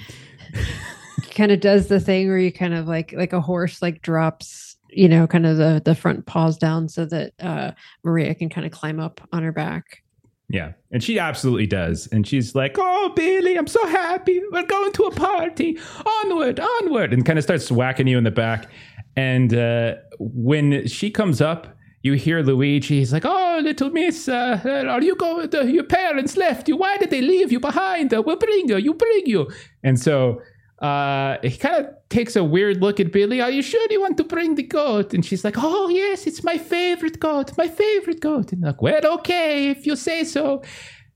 [1.34, 4.76] kind of does the thing where you kind of like like a horse like drops
[4.90, 8.66] you know kind of the the front paws down so that uh Maria can kind
[8.66, 10.02] of climb up on her back.
[10.50, 12.06] Yeah, and she absolutely does.
[12.12, 14.42] And she's like, "Oh, Billy, I'm so happy.
[14.52, 15.78] We're going to a party.
[16.04, 18.70] Onward, onward!" And kind of starts whacking you in the back.
[19.16, 22.98] And uh, when she comes up, you hear Luigi.
[22.98, 25.48] He's like, "Oh, little miss, uh, are you going?
[25.50, 26.76] To, your parents left you.
[26.76, 28.12] Why did they leave you behind?
[28.12, 28.76] Uh, we'll bring you.
[28.76, 29.48] You bring you."
[29.82, 30.42] And so
[30.80, 33.40] uh, he kind of takes a weird look at Billy.
[33.40, 35.14] Are you sure you want to bring the goat?
[35.14, 37.56] And she's like, "Oh yes, it's my favorite goat.
[37.56, 40.62] My favorite goat." And like, well, okay, if you say so.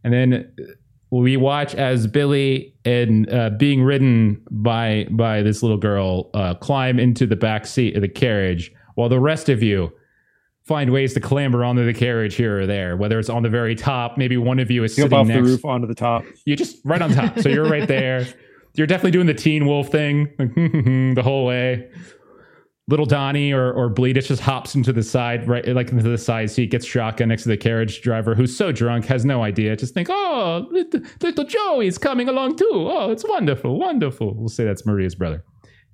[0.04, 0.54] And then
[1.10, 6.98] we watch as Billy and uh, being ridden by by this little girl uh, climb
[6.98, 9.92] into the back seat of the carriage, while the rest of you
[10.64, 12.96] find ways to clamber onto the carriage here or there.
[12.96, 15.38] Whether it's on the very top, maybe one of you is Jump sitting off next.
[15.46, 16.24] the roof onto the top.
[16.44, 18.26] You just right on top, so you're right there.
[18.74, 20.28] You're definitely doing the Teen Wolf thing
[21.16, 21.90] the whole way.
[22.88, 26.50] Little Donnie or or Bleedus just hops into the side, right, like into the side
[26.50, 29.76] seat, gets shotgun next to the carriage driver, who's so drunk, has no idea.
[29.76, 32.66] Just think, oh, little, little Joey's coming along too.
[32.72, 34.34] Oh, it's wonderful, wonderful.
[34.34, 35.44] We'll say that's Maria's brother.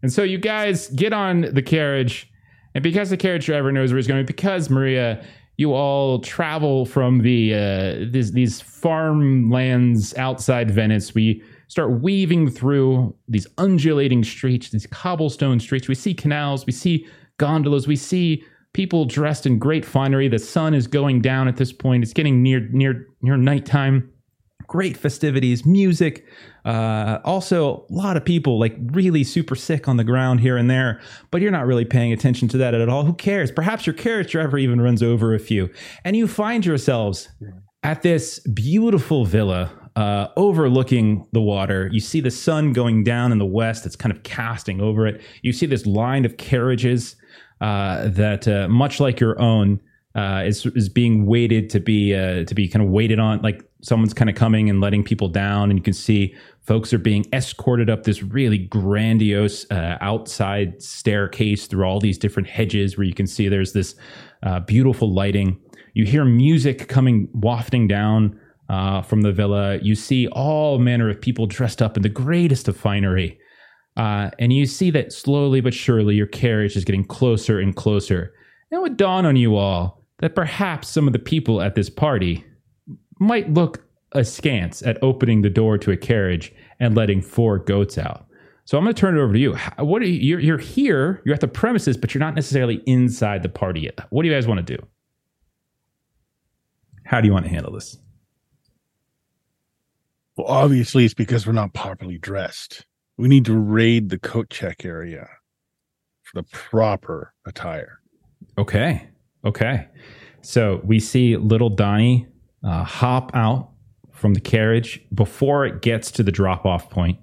[0.03, 2.31] And so you guys get on the carriage,
[2.75, 5.25] and because the carriage driver knows where he's going, because Maria,
[5.57, 11.15] you all travel from the uh, these, these farmlands outside Venice.
[11.15, 11.43] We
[11.75, 15.89] start weaving through these undulating streets, these cobblestone streets.
[15.89, 17.05] We see canals, we see
[17.39, 20.29] gondolas, we see people dressed in great finery.
[20.29, 22.05] The sun is going down at this point.
[22.05, 24.09] It's getting near near near nighttime.
[24.69, 26.25] Great festivities, music.
[26.65, 30.71] Uh, also, a lot of people like really super sick on the ground here and
[30.71, 31.01] there,
[31.33, 33.05] but you're not really paying attention to that at all.
[33.05, 33.51] Who cares?
[33.51, 35.71] Perhaps your carriage driver even runs over a few,
[36.05, 37.31] and you find yourselves
[37.83, 41.89] at this beautiful villa uh, overlooking the water.
[41.93, 43.87] You see the sun going down in the west.
[43.87, 45.21] It's kind of casting over it.
[45.43, 47.17] You see this line of carriages
[47.61, 49.81] uh, that, uh, much like your own,
[50.17, 53.43] uh, is is being waited to be uh, to be kind of waited on.
[53.43, 56.99] Like someone's kind of coming and letting people down, and you can see folks are
[56.99, 63.05] being escorted up this really grandiose uh, outside staircase through all these different hedges, where
[63.05, 63.97] you can see there's this
[64.67, 65.59] beautiful lighting.
[65.95, 69.79] You hear music coming wafting down uh, from the villa.
[69.79, 73.39] You see all manner of people dressed up in the greatest of finery.
[73.97, 78.33] Uh, and you see that slowly but surely your carriage is getting closer and closer.
[78.71, 81.91] And it would dawn on you all that perhaps some of the people at this
[81.91, 82.45] party
[83.21, 88.27] might look askance at opening the door to a carriage and letting four goats out.
[88.65, 89.55] So I'm going to turn it over to you.
[89.79, 93.43] What are you, you're, you're here, you're at the premises, but you're not necessarily inside
[93.43, 94.01] the party yet.
[94.11, 94.83] What do you guys want to do?
[97.05, 97.99] How do you want to handle this?
[100.37, 102.87] Well, obviously, it's because we're not properly dressed.
[103.17, 105.29] We need to raid the coat check area
[106.23, 108.01] for the proper attire.
[108.59, 109.09] Okay.
[109.45, 109.87] Okay.
[110.43, 112.27] So we see little Donnie
[112.65, 113.71] uh, hop out
[114.13, 117.19] from the carriage before it gets to the drop off point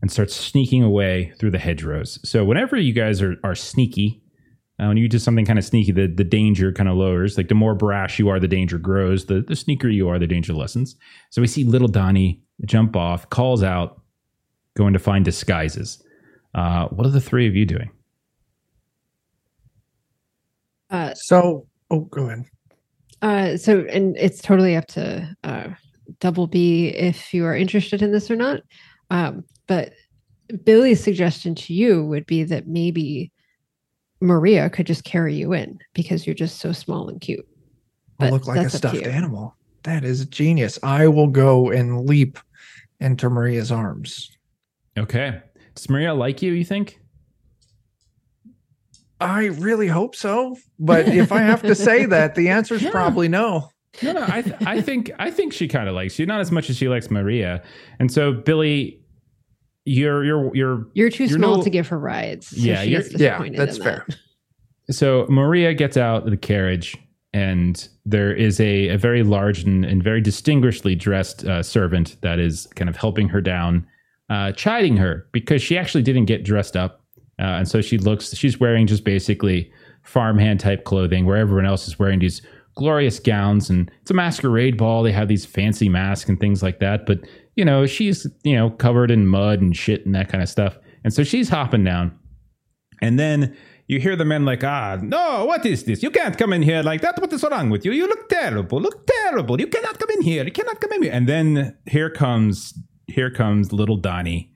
[0.00, 2.18] and starts sneaking away through the hedgerows.
[2.28, 4.22] So whenever you guys are, are sneaky,
[4.80, 7.36] uh, when you do something kind of sneaky, the, the danger kind of lowers.
[7.36, 9.26] Like the more brash you are, the danger grows.
[9.26, 10.96] The, the sneaker you are, the danger lessens.
[11.30, 14.00] So we see little Donnie jump off, calls out,
[14.76, 16.02] going to find disguises.
[16.54, 17.90] Uh, what are the three of you doing?
[20.90, 22.44] Uh, So, oh, go ahead.
[23.22, 25.68] uh, so, and it's totally up to uh,
[26.20, 28.60] Double B if you are interested in this or not.
[29.10, 29.92] Um, but
[30.64, 33.30] Billy's suggestion to you would be that maybe
[34.20, 37.46] Maria could just carry you in because you're just so small and cute.
[38.20, 39.56] I But look like a that's up to stuffed animal.
[39.84, 40.78] That is genius.
[40.82, 42.38] I will go and leap
[43.00, 44.30] into Maria's arms.
[44.98, 45.40] Okay.
[45.74, 47.00] Does Maria like you, you think?
[49.20, 50.56] I really hope so.
[50.78, 52.90] But if I have to say that, the answer is Yeah.
[52.90, 53.70] probably no.
[54.02, 54.24] No, no.
[54.28, 56.76] I, th- I think I think she kind of likes you, not as much as
[56.76, 57.62] she likes Maria.
[57.98, 59.00] And so, Billy,
[59.88, 62.48] you're you're you're You're too You're small no- to give her rides.
[62.48, 64.04] So Yeah, she you're- gets Yeah, disappointed that's fair.
[64.08, 64.94] that.
[64.94, 66.96] so Maria gets out of the carriage,
[67.32, 72.38] and there is a, a very large and, and very distinguishedly dressed uh, servant that
[72.38, 73.86] is kind of helping her down,
[74.30, 77.04] uh, chiding her because she actually didn't get dressed up,
[77.38, 79.70] uh, and so she looks she's wearing just basically
[80.04, 82.40] farmhand type clothing, where everyone else is wearing these
[82.76, 85.02] glorious gowns, and it's a masquerade ball.
[85.02, 87.18] They have these fancy masks and things like that, but
[87.58, 90.78] you know she's you know covered in mud and shit and that kind of stuff,
[91.02, 92.16] and so she's hopping down.
[93.02, 93.56] And then
[93.88, 96.02] you hear the men like, ah, no, what is this?
[96.02, 97.20] You can't come in here like that.
[97.20, 97.92] What is wrong with you?
[97.92, 98.80] You look terrible.
[98.80, 99.60] Look terrible.
[99.60, 100.44] You cannot come in here.
[100.44, 101.12] You cannot come in here.
[101.12, 102.74] And then here comes,
[103.06, 104.52] here comes little Donnie,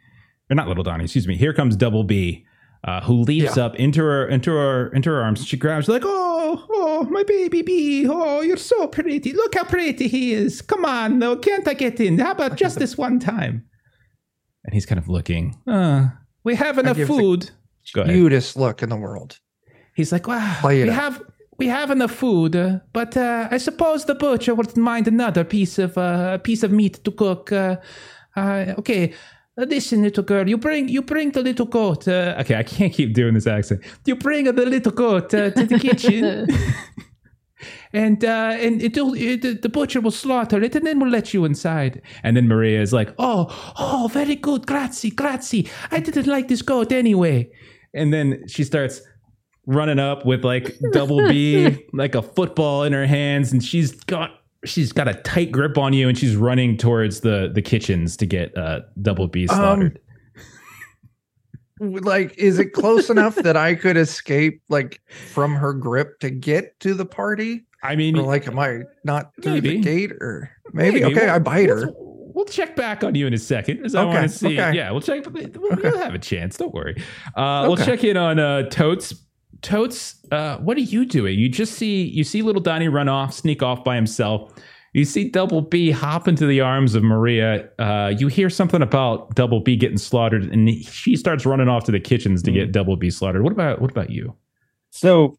[0.50, 1.36] or not little Donnie, excuse me.
[1.36, 2.44] Here comes Double B,
[2.84, 3.64] uh, who leaps Yeah.
[3.66, 5.46] up into her, into her, into her arms.
[5.46, 8.06] She grabs like, oh, oh, my baby B.
[8.08, 9.32] Oh, you're so pretty.
[9.32, 10.60] Look how pretty he is.
[10.62, 12.18] Come on, no, can't I get in?
[12.18, 13.64] How about just this one time?
[14.64, 15.56] And he's kind of looking.
[15.66, 16.08] Uh,
[16.44, 17.50] we have enough food.
[17.94, 19.38] Cutest look in the world.
[19.94, 20.94] He's like, wow, we up.
[20.94, 21.22] have
[21.58, 25.78] we have enough food, uh, but uh, I suppose the butcher wouldn't mind another piece
[25.78, 27.52] of uh, piece of meat to cook.
[27.52, 27.76] Uh,
[28.36, 29.12] uh, okay,
[29.56, 32.08] listen, little girl, you bring you bring the little goat.
[32.08, 33.82] Uh, okay, I can't keep doing this accent.
[34.04, 36.46] You bring the little goat uh, to the kitchen,
[37.92, 41.44] and uh, and it'll, it, the butcher will slaughter it, and then we'll let you
[41.44, 42.02] inside.
[42.22, 43.46] And then Maria is like, "Oh,
[43.78, 45.68] oh, very good, grazie, grazie.
[45.90, 47.50] I didn't like this goat anyway."
[47.94, 49.02] And then she starts
[49.66, 54.30] running up with like double B, like a football in her hands, and she's got
[54.64, 58.26] she's got a tight grip on you, and she's running towards the the kitchens to
[58.26, 59.98] get uh, double B slaughtered.
[61.80, 65.00] like is it close enough that i could escape like
[65.32, 69.32] from her grip to get to the party I mean, or like am i not
[69.42, 69.70] through Maybe.
[69.78, 71.16] the gate or maybe, maybe.
[71.16, 73.94] okay We'll- i bite her We'll, we'll check back on you in a second, because
[73.96, 74.58] I want to see.
[74.58, 74.74] okay.
[74.76, 75.26] Yeah, we'll check.
[75.26, 75.58] We'll, Okay.
[75.82, 76.56] we'll have a chance.
[76.56, 76.96] Don't worry.
[77.36, 79.12] Uh, We'll check in on uh, Totes.
[79.62, 81.38] Totes, uh, what are you doing?
[81.38, 84.52] You just see you see little Donnie run off, sneak off by himself.
[84.92, 87.68] You see Double B hop into the arms of Maria.
[87.78, 91.92] Uh, you hear something about Double B getting slaughtered, and she starts running off to
[91.92, 92.54] the kitchens to Mm.
[92.54, 93.42] get Double B slaughtered.
[93.42, 94.34] What about what about you?
[94.90, 95.38] So,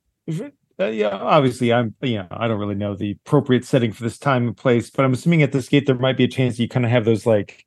[0.80, 4.18] uh, yeah, obviously, I'm, you know, I don't really know the appropriate setting for this
[4.18, 6.68] time and place, but I'm assuming at this gate there might be a chance you
[6.68, 7.66] kind of have those like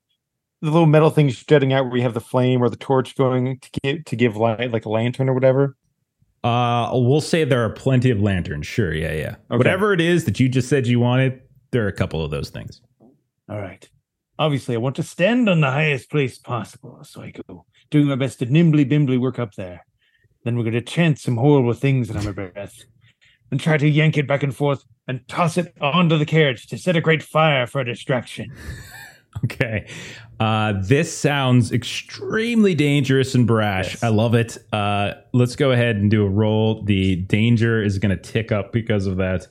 [0.63, 3.61] the little metal things jutting out where you have the flame or the torch going
[3.61, 5.77] to give to give light, like a lantern or whatever.
[6.45, 8.67] Uh, we'll say there are plenty of lanterns.
[8.67, 9.37] Sure, yeah, yeah.
[9.49, 11.41] Whatever it is that you just said you wanted,
[11.73, 12.81] there are a couple of those things.
[13.49, 13.89] All right.
[14.39, 18.17] Obviously, I want to stand on the highest place possible, so I go doing my
[18.17, 19.85] best to nimbly bimbly work up there.
[20.45, 22.85] Then we're going to chant some horrible things under my breath,
[23.51, 26.79] and try to yank it back and forth and toss it onto the carriage to
[26.79, 28.53] set a great fire for a distraction.
[29.45, 29.89] Okay.
[30.39, 33.95] Uh, this sounds extremely dangerous and brash.
[33.95, 34.03] Yes.
[34.03, 34.59] I love it.
[34.73, 36.83] Uh, let's go ahead and do a roll.
[36.83, 39.47] The danger is going to tick up because of that.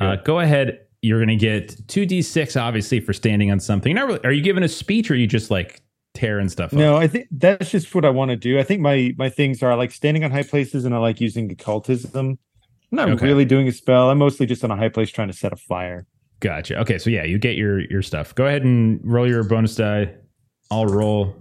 [0.00, 0.80] Uh, go ahead.
[1.02, 3.94] You're going to get 2d6, obviously, for standing on something.
[3.94, 5.82] Not really, are you giving a speech or are you just like
[6.14, 7.02] tearing stuff No, up?
[7.02, 8.58] I think that's just what I want to do.
[8.58, 11.20] I think my my things are I like standing on high places and I like
[11.20, 12.10] using occultism.
[12.90, 13.26] I'm not Okay.
[13.26, 14.10] really doing a spell.
[14.10, 16.06] I'm mostly just on a high place trying to set a fire.
[16.40, 16.78] Gotcha.
[16.80, 16.98] Okay.
[16.98, 18.34] So, yeah, you get your, your stuff.
[18.34, 20.14] Go ahead and roll your bonus die.
[20.70, 21.34] I'll roll.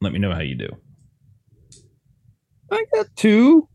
[0.00, 0.68] Let me know how you do.
[2.70, 3.68] I got two.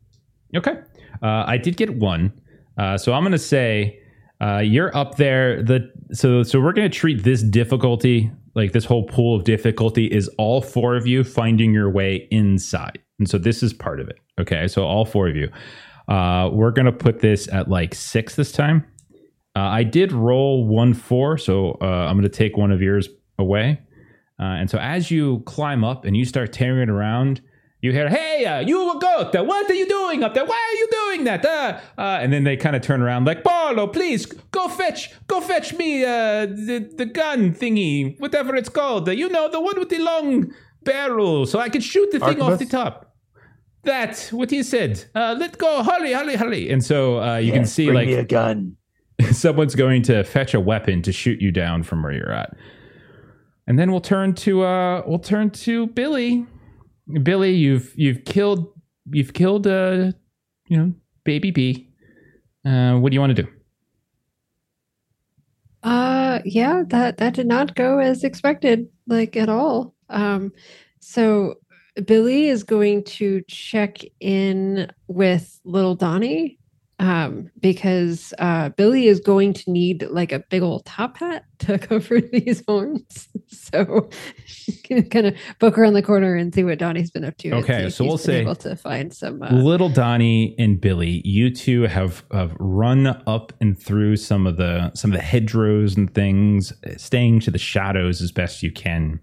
[0.56, 0.78] Okay.
[1.22, 2.32] Uh, I did get one.
[2.78, 4.00] Uh, so I'm going to say
[4.42, 5.62] uh, you're up there.
[5.62, 10.06] The so so we're going to treat this difficulty like this whole pool of difficulty
[10.06, 14.08] is all four of you finding your way inside, and so this is part of
[14.08, 14.18] it.
[14.40, 14.68] Okay.
[14.68, 15.50] So all four of you.
[16.08, 18.86] Uh, we're going to put this at like six this time.
[19.56, 23.08] Uh, I did roll one four, so uh, I'm going to take one of yours
[23.40, 23.80] away.
[24.40, 27.42] Uh, and so as you climb up and you start tearing it around,
[27.82, 29.34] you hear, "Hey, uh, you goat!
[29.34, 30.44] What are you doing up there?
[30.44, 33.44] Why are you doing that?" Uh, uh, and then they kind of turn around, like,
[33.44, 39.08] "Barlo, please go fetch, go fetch me uh, the the gun thingy, whatever it's called.
[39.08, 40.52] Uh, you know, the one with the long
[40.84, 43.14] barrel, so I can shoot the thing off the top."
[43.84, 45.06] That what he said.
[45.14, 46.72] Uh, let go, hurry, hurry, hurry!
[46.72, 48.78] And so uh, you can Yes, see bring like me a gun.
[49.32, 52.56] someone's going to fetch a weapon to shoot you down from where you're at.
[53.68, 56.46] And then we'll turn to uh we'll turn to Billy.
[57.24, 58.68] Billy, you've you've killed
[59.12, 60.12] you've killed uh
[60.68, 61.90] you know, baby B.
[62.66, 63.50] Uh what do you want to do?
[65.84, 69.96] Uh yeah, that that did not go as expected, like at all.
[70.10, 70.52] Um
[71.00, 71.56] so
[72.06, 76.60] Billy is going to check in with little Donnie
[77.00, 81.78] um because uh Billy is going to need like a big old top hat to
[81.90, 83.28] cover these horns.
[83.48, 84.10] So
[84.46, 87.52] she's gonna kind of poke around the corner and see what Donnie's been up to.
[87.54, 91.84] Okay, so we'll say- able to find some uh, Little Donnie and Billy, you two
[91.84, 96.74] have, have run up and through some of the some of the hedgerows and things,
[96.98, 99.20] staying to the shadows as best you can.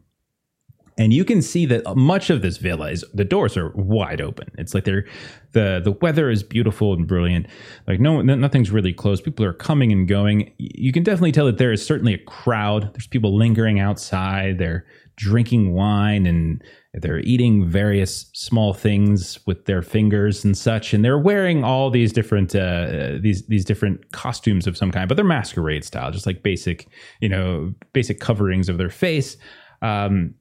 [1.02, 4.48] And you can see that much of this villa is the doors are wide open.
[4.56, 5.04] It's like they're
[5.50, 7.48] the the weather is beautiful and brilliant.
[7.88, 9.24] Like no no- nothing's really closed.
[9.24, 10.52] People are coming and going.
[10.58, 12.94] You can definitely tell that there is certainly a crowd.
[12.94, 14.58] There's people lingering outside.
[14.58, 14.86] They're
[15.16, 16.62] drinking wine and
[16.94, 20.94] they're eating various small things with their fingers and such.
[20.94, 25.16] And they're wearing all these different uh, these these different costumes of some kind, but
[25.16, 26.86] they're masquerade style, just like basic
[27.20, 29.36] you know basic coverings of their face.
[29.82, 30.34] Um,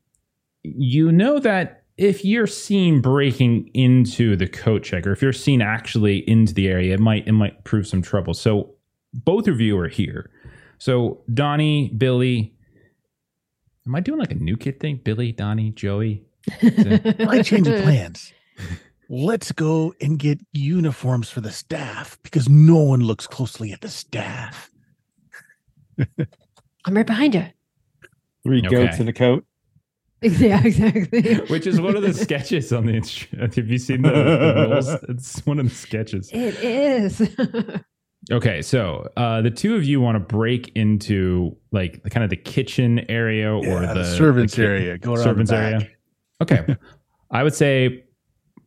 [0.63, 5.61] you know that if you're seen breaking into the coat check or if you're seen
[5.61, 8.33] actually into the area, it might it might prove some trouble.
[8.33, 8.75] So
[9.13, 10.29] both of you are here.
[10.77, 12.55] So Donnie, Billy,
[13.85, 14.99] am I doing like a new kid thing?
[15.03, 16.23] Billy, Donnie, Joey.
[16.63, 18.33] I like changing plans.
[19.09, 23.89] let's go and get uniforms for the staff because no one looks closely at the
[23.89, 24.71] staff.
[26.85, 27.45] I'm right behind you.
[28.43, 29.01] Three goats Okay.
[29.01, 29.45] in a coat.
[30.39, 31.35] Yeah, exactly.
[31.47, 34.89] Which is one of the sketches on the instru- Have you seen the, the rules?
[35.09, 36.29] It's one of the sketches.
[36.31, 37.21] It is.
[38.31, 42.29] Okay, so uh, the two of you want to break into like the kind of
[42.29, 44.97] the kitchen area or Yeah, the, the servants the area.
[44.99, 45.73] Go around servants the back.
[45.73, 45.87] area.
[46.39, 46.75] Okay,
[47.31, 48.03] I would say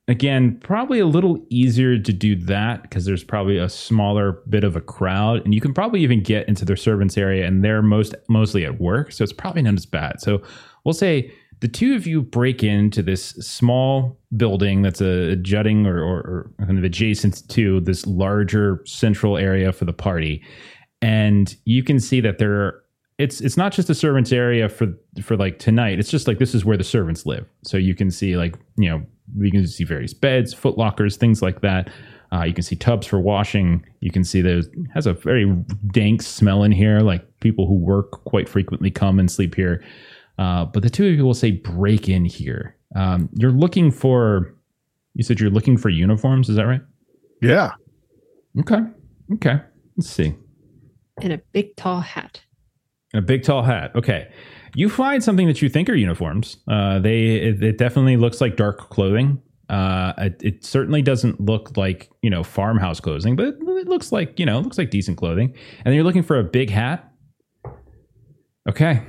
[0.08, 4.74] again probably a little easier to do that because there's probably a smaller bit of
[4.74, 8.16] a crowd, and you can probably even get into their servants area, and they're most
[8.28, 10.20] mostly at work, so it's probably not as bad.
[10.20, 10.42] So
[10.84, 15.98] we'll say the two of you break into this small building that's a jutting or,
[15.98, 16.18] or,
[16.58, 20.42] or kind of adjacent to this larger central area for the party.
[21.02, 22.82] And you can see that there
[23.18, 24.88] it's it's not just a servants area for
[25.22, 25.98] for like tonight.
[25.98, 27.46] It's just like this is where the servants live.
[27.62, 29.02] So you can see like you know
[29.38, 31.90] you can see various beds foot lockers things like that.
[32.32, 33.84] Uh, you can see tubs for washing.
[34.00, 35.46] You can see there's has a very
[35.92, 37.00] dank smell in here.
[37.00, 39.84] Like people who work quite frequently come and sleep here
[40.38, 42.76] uh, but the two of you will say break in here.
[42.96, 44.54] Um, you're looking for.
[45.14, 46.48] You said you're looking for uniforms.
[46.48, 46.80] Is that right?
[47.40, 47.72] Yeah.
[48.60, 48.80] Okay.
[49.34, 49.60] Okay.
[49.96, 50.34] Let's see.
[51.20, 52.40] and a big tall hat.
[53.12, 53.94] And a big tall hat.
[53.94, 54.28] Okay.
[54.74, 56.56] You find something that you think are uniforms.
[56.66, 59.40] Uh, they it, it definitely looks like dark clothing.
[59.68, 64.38] Uh, it, it certainly doesn't look like you know farmhouse clothing, but it looks like
[64.38, 65.54] you know it looks like decent clothing.
[65.78, 67.08] And then you're looking for a big hat.
[68.68, 69.02] Okay.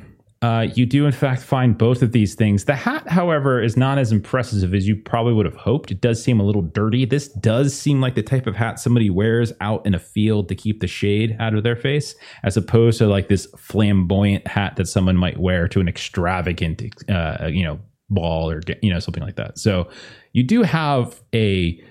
[0.45, 2.65] Uh, you do in fact find both of these things.
[2.65, 5.89] The hat, however, is not as impressive as you probably would have hoped.
[5.89, 7.03] It does seem a little dirty.
[7.03, 10.55] This does seem like the type of hat somebody wears out in a field to
[10.55, 14.85] keep the shade out of their face, as opposed to like this flamboyant hat that
[14.85, 17.79] someone might wear to an extravagant, uh, you know,
[18.11, 19.57] ball or you know something like that.
[19.57, 19.89] So
[20.33, 21.81] you do have a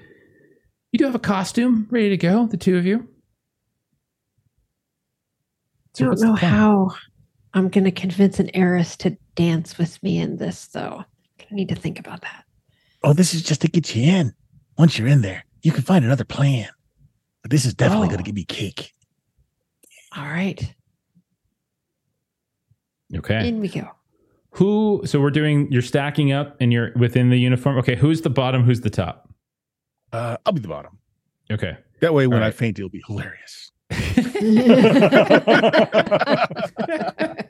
[0.92, 2.46] you do have a costume ready to go.
[2.46, 3.08] The two of you.
[5.98, 6.94] I don't know how
[7.54, 11.04] I'm going to convince an heiress to dance with me in this, though.
[11.40, 12.44] I need to think about that.
[13.02, 14.34] Oh, this is just to get you in.
[14.76, 16.68] Once you're in there, you can find another plan.
[17.42, 18.10] But this is definitely Oh.
[18.10, 18.92] going to give me cake.
[20.16, 20.74] All right,
[23.14, 23.48] Okay.
[23.48, 23.88] in we go.
[24.52, 25.02] Who?
[25.04, 25.70] So we're doing.
[25.72, 27.76] You're stacking up, and you're within the uniform.
[27.78, 27.96] Okay.
[27.96, 28.62] Who's the bottom?
[28.64, 29.28] Who's the top?
[30.12, 30.98] Uh, I'll be the bottom.
[31.50, 31.76] Okay.
[32.00, 33.70] That way, when All I faint, it'll be hilarious.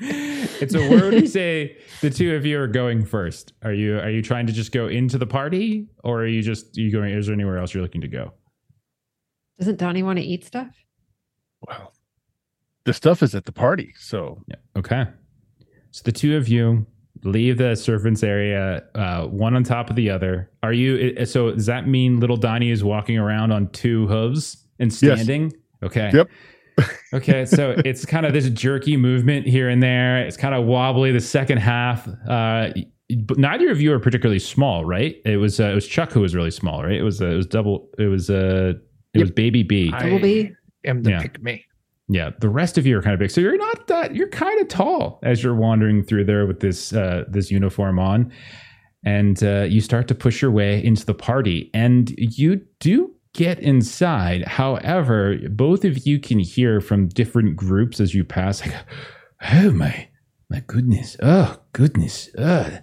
[0.00, 3.52] it's a word you say the two of you are going first.
[3.62, 6.76] Are you are you trying to just go into the party or are you just
[6.76, 8.32] you going is there anywhere else you're looking to go?
[9.58, 10.68] Doesn't Donnie want to eat stuff?
[11.66, 11.92] Well,
[12.84, 14.56] the stuff is at the party, so Yeah.
[14.76, 15.06] Okay.
[15.90, 16.86] So the two of you
[17.24, 20.50] leave the servants area, uh, one on top of the other.
[20.62, 21.24] Are you?
[21.26, 25.20] So does that mean little Donnie is walking around on two hooves and Yes.
[25.20, 25.52] standing?
[25.82, 26.10] Okay.
[26.12, 26.28] Yep.
[27.14, 27.44] Okay.
[27.44, 30.18] So it's kind of this jerky movement here and there.
[30.26, 31.12] It's kind of wobbly.
[31.12, 32.08] The second half.
[32.28, 32.70] Uh,
[33.24, 35.16] but neither of you are particularly small, right?
[35.24, 36.96] It was uh, it was Chuck who was really small, right?
[36.96, 37.88] It was uh, it was double.
[37.98, 38.74] It was uh,
[39.14, 39.90] it was Baby B.
[39.92, 40.50] I Double B?
[40.86, 41.22] am the Yeah.
[41.22, 41.64] pick me.
[42.08, 43.30] Yeah, the rest of you are kind of big.
[43.30, 46.92] So you're not that you're kind of tall as you're wandering through there with this
[46.92, 48.32] uh this uniform on.
[49.04, 53.58] And uh, you start to push your way into the party and you do get
[53.58, 54.46] inside.
[54.46, 58.74] However, both of you can hear from different groups as you pass like
[59.52, 60.08] oh my
[60.50, 61.16] my goodness.
[61.22, 62.34] Oh goodness.
[62.34, 62.80] Uh,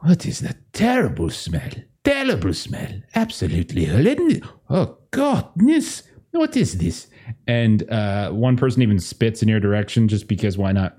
[0.00, 1.70] what is that terrible smell?
[2.04, 3.02] Terrible smell.
[3.14, 4.48] Absolutely horrendous.
[4.68, 6.02] Oh goodness.
[6.32, 7.08] What is this?
[7.46, 10.98] and uh, one person even spits in your direction just because why not?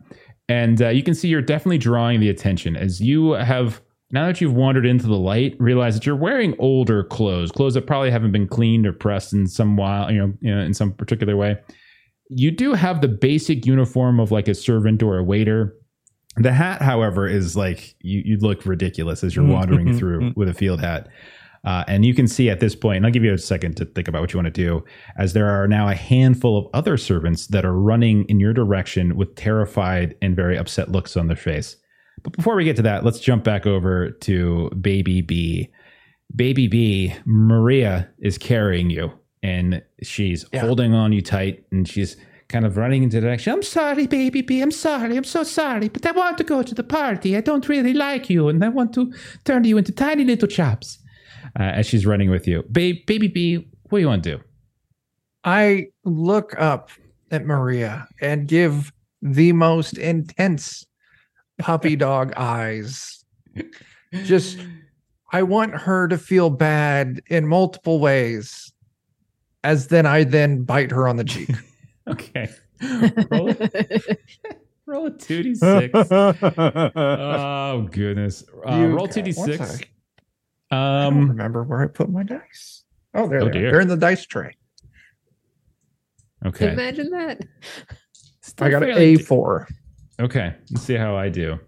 [0.49, 3.81] And uh, you can see you're definitely drawing the attention as you have
[4.13, 7.87] now that you've wandered into the light, realize that you're wearing older clothes, clothes that
[7.87, 10.93] probably haven't been cleaned or pressed in some while, you know, you know, in some
[10.93, 11.57] particular way.
[12.29, 15.75] You do have the basic uniform of like a servant or a waiter.
[16.37, 19.53] The hat, however, is like you, you look ridiculous as you're mm-hmm.
[19.53, 19.97] wandering mm-hmm.
[19.97, 20.39] through mm-hmm.
[20.39, 21.07] with a field hat.
[21.65, 23.85] Uh, and you can see at this point, and I'll give you a second to
[23.85, 24.83] think about what you want to do,
[25.17, 29.15] as there are now a handful of other servants that are running in your direction
[29.15, 31.77] with terrified and very upset looks on their face.
[32.23, 35.69] But before we get to that, let's jump back over to Baby B.
[36.35, 39.11] Baby B, Maria is carrying you,
[39.43, 40.61] and she's Yeah.
[40.61, 42.15] holding on you tight, and she's
[42.49, 43.53] kind of running into the direction.
[43.53, 44.61] I'm sorry, Baby B.
[44.61, 45.15] I'm sorry.
[45.17, 47.35] I'm so sorry, but I want to go to the party.
[47.37, 49.11] I don't really like you, and I want to
[49.43, 50.99] turn you into tiny little chops
[51.59, 52.63] uh, as she's running with you.
[52.69, 54.43] Ba- baby B, what do you want to do?
[55.43, 56.89] I look up
[57.31, 60.85] at Maria and give the most intense
[61.59, 63.23] puppy dog eyes.
[64.23, 64.59] Just
[65.31, 68.71] I want her to feel bad in multiple ways,
[69.63, 71.49] as then I then bite her on the cheek.
[72.05, 72.49] Okay.
[73.31, 74.17] roll, a-
[74.85, 76.91] roll a 2d6.
[76.97, 78.43] oh, goodness.
[78.67, 79.85] Uh, roll got- 2d6.
[80.69, 82.83] I don't Um, remember where I put my dice.
[83.13, 83.51] Oh, there Oh, they are.
[83.53, 83.71] dear.
[83.71, 84.57] They're in the dice tray.
[86.45, 86.73] okay.
[86.73, 87.39] Imagine that.
[88.41, 89.69] Still I got an A de- four.
[90.23, 91.59] Okay, let's see how I do.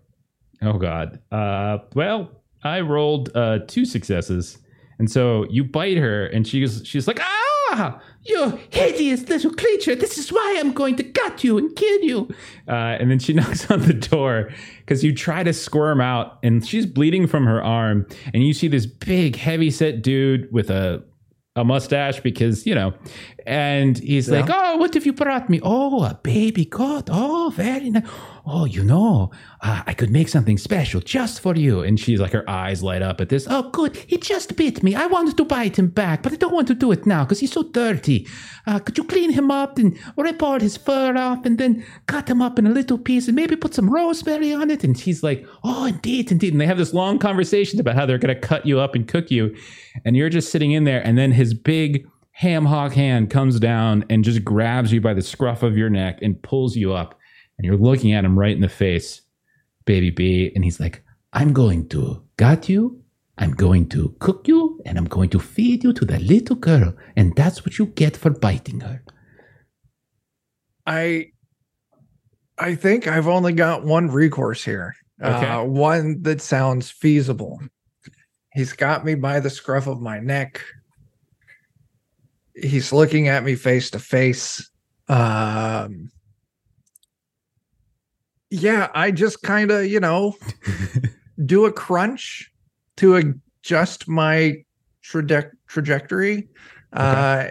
[0.62, 1.20] Oh God.
[1.32, 2.32] Uh, well,
[2.64, 4.58] I rolled uh, two successes,
[4.98, 9.96] and so you bite her, and she's she's like, "Ah, you hideous little creature!
[9.96, 12.30] This is why I'm going to gut you and kill you."
[12.68, 14.50] Uh, and then she knocks on the door
[14.80, 18.70] because you try to squirm out, and she's bleeding from her arm, and you see
[18.70, 21.04] this big, heavy-set dude with a
[21.58, 22.94] a mustache because you know
[23.48, 24.42] and he's Yeah.
[24.42, 28.04] like oh what have you brought me oh a baby goat oh very nice
[28.46, 29.32] oh you know
[29.62, 31.82] uh, i could make something special just for you.
[31.82, 33.48] And she's like her eyes light up at this.
[33.50, 33.96] Oh good.
[33.96, 34.96] He just bit me.
[34.96, 37.40] I wanted to bite him back but i don't want to do it now because
[37.40, 38.28] he's so dirty.
[38.68, 42.30] Uh, could you clean him up and rip all his fur off and then cut
[42.30, 44.84] him up in a little piece and maybe put some rosemary on it?
[44.84, 46.54] And she's like oh indeed indeed.
[46.54, 49.08] And they have this long conversation about how they're going to cut you up and
[49.08, 49.56] cook you.
[50.04, 54.04] And you're just sitting in there and then his big ham hock hand comes down
[54.10, 57.18] and just grabs you by the scruff of your neck and pulls you up
[57.58, 59.22] and you're looking at him right in the face
[59.86, 61.04] baby b and he's like
[61.34, 63.02] i'm going to gut you
[63.38, 66.94] i'm going to cook you and i'm going to feed you to the little girl
[67.16, 69.04] and that's what you get for biting her
[70.86, 71.32] I
[72.58, 74.96] I think I've only got one recourse here.
[75.22, 75.46] Okay.
[75.46, 77.60] Uh, one that sounds feasible.
[78.54, 80.62] He's got me by the scruff of my neck.
[82.56, 84.70] He's looking at me face to face.
[85.08, 86.12] Um
[88.62, 90.36] Yeah, I just kind of, you know,
[91.46, 92.52] do a crunch
[92.98, 94.64] to adjust my
[95.04, 96.48] traje- trajectory.
[96.94, 97.50] Uh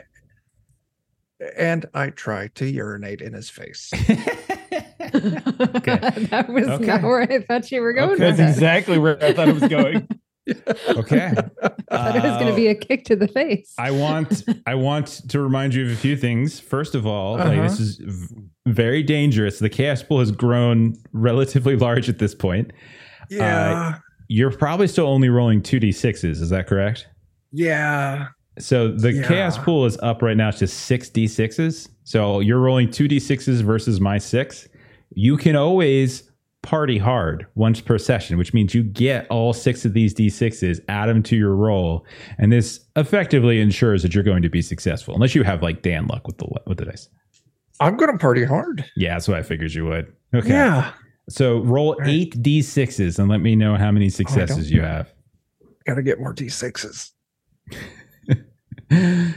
[1.58, 3.90] and I try to urinate in his face.
[5.12, 6.86] that was Okay.
[6.86, 8.18] not where I thought you were going Okay.
[8.20, 8.48] That's that.
[8.50, 10.08] exactly where I thought it was going.
[10.88, 11.32] okay
[11.90, 13.72] I thought it was going to be a kick to the face.
[13.78, 16.60] I want I want to remind you of a few things.
[16.60, 17.62] First of all, Uh-huh.
[17.62, 18.34] this is v-
[18.66, 19.58] very dangerous.
[19.58, 22.72] The chaos pool has grown relatively large at this point.
[23.24, 23.98] Uh, yeah.
[24.28, 27.06] You're probably still only rolling 2d6s, is that correct?
[27.52, 28.28] yeah.
[28.56, 29.26] So the Yeah.
[29.26, 31.88] chaos pool is up right now to 6d6s.
[32.04, 34.68] So you're rolling 2d6s versus my 6.
[35.16, 36.30] You can always
[36.62, 41.06] party hard once per session, which means you get all 6 of these d6s, add
[41.08, 42.06] them to your roll,
[42.38, 46.06] and this effectively ensures that you're going to be successful unless you have like Dan
[46.06, 47.08] luck with the with the dice.
[47.80, 48.84] I'm gonna party hard.
[48.96, 50.12] Yeah, that's what I figured you would.
[50.34, 50.48] Okay.
[50.48, 50.92] Yeah.
[51.28, 52.08] So roll All right.
[52.08, 55.12] 8 d6s and let me know how many oh, successes you have.
[55.86, 57.10] Gotta get more D6s.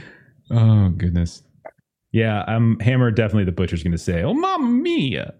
[0.50, 1.42] oh goodness.
[2.12, 3.10] Yeah, I'm Hammer.
[3.10, 5.34] Definitely, the butcher's going to say, "Oh, mamma mia!"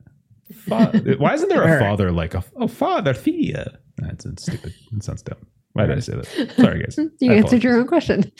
[0.52, 1.80] Fa- Why isn't there a right.
[1.80, 3.78] father like a oh father Thea?
[3.96, 4.74] That's that's stupid.
[4.92, 5.38] That sounds dumb.
[5.72, 6.52] Why did I say that?
[6.56, 6.98] Sorry, guys.
[7.20, 8.30] you I answered your own question.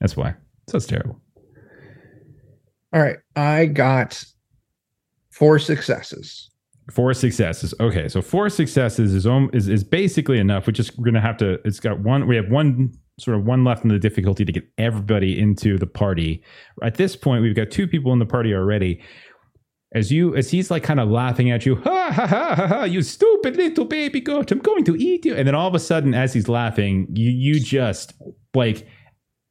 [0.00, 0.34] That's why.
[0.68, 1.20] Sounds terrible.
[2.96, 3.18] All right.
[3.36, 4.24] I got
[5.30, 6.50] four successes.
[6.90, 7.74] Four successes.
[7.78, 10.66] Okay, so four successes is is is basically enough.
[10.66, 11.60] We're just going to have to.
[11.66, 12.26] It's got one.
[12.26, 15.86] We have one sort of one left in the difficulty to get everybody into the
[15.86, 16.42] party.
[16.82, 19.02] At this point, we've got two people in the party already.
[19.92, 22.84] As you, as he's like kind of laughing at you, ha ha ha ha ha!
[22.84, 24.50] You stupid little baby goat!
[24.50, 25.34] I'm going to eat you.
[25.34, 28.14] And then all of a sudden, as he's laughing, you you just
[28.54, 28.86] like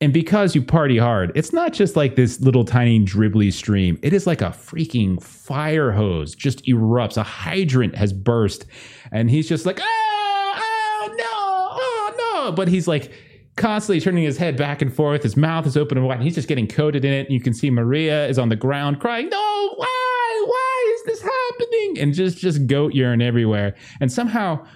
[0.05, 3.97] and because you party hard, it's not just like this little tiny dribbly stream.
[4.03, 7.17] It is like a freaking fire hose just erupts.
[7.17, 8.67] A hydrant has burst.
[9.11, 12.51] And he's just like, oh, oh, no, oh, no.
[12.51, 13.13] But he's like
[13.55, 15.23] constantly turning his head back and forth.
[15.23, 16.17] His mouth is open and wide.
[16.17, 17.25] And he's just getting coated in it.
[17.25, 20.43] And you can see Maria is on the ground crying, no, why?
[20.45, 21.97] Why is this happening?
[21.99, 23.73] And just, just goat urine everywhere.
[23.99, 24.67] And somehow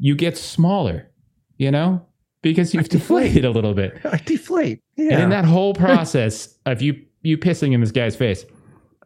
[0.00, 1.08] you get smaller,
[1.56, 2.04] you know?
[2.42, 4.00] Because you've deflated a little bit.
[4.04, 4.80] I deflate.
[4.96, 5.14] Yeah.
[5.14, 8.44] And in that whole process of you you pissing in this guy's face,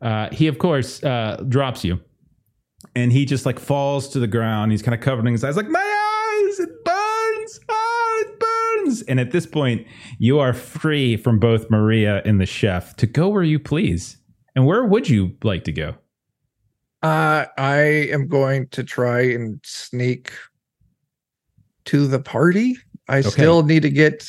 [0.00, 2.00] uh, he of course uh, drops you,
[2.94, 4.72] and he just like falls to the ground.
[4.72, 9.02] He's kind of covered in his eyes, like my eyes, it burns, ah, it burns.
[9.02, 9.86] And at this point,
[10.18, 14.16] you are free from both Maria and the chef to go where you please.
[14.54, 15.94] And where would you like to go?
[17.02, 17.76] Uh, I
[18.10, 20.32] am going to try and sneak
[21.84, 22.76] to the party.
[23.08, 24.28] I still need to get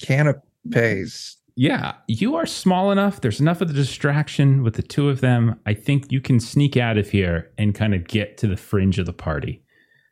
[0.00, 1.36] canapes.
[1.56, 3.20] Yeah, you are small enough.
[3.20, 5.58] There's enough of the distraction with the two of them.
[5.66, 9.00] I think you can sneak out of here and kind of get to the fringe
[9.00, 9.60] of the party.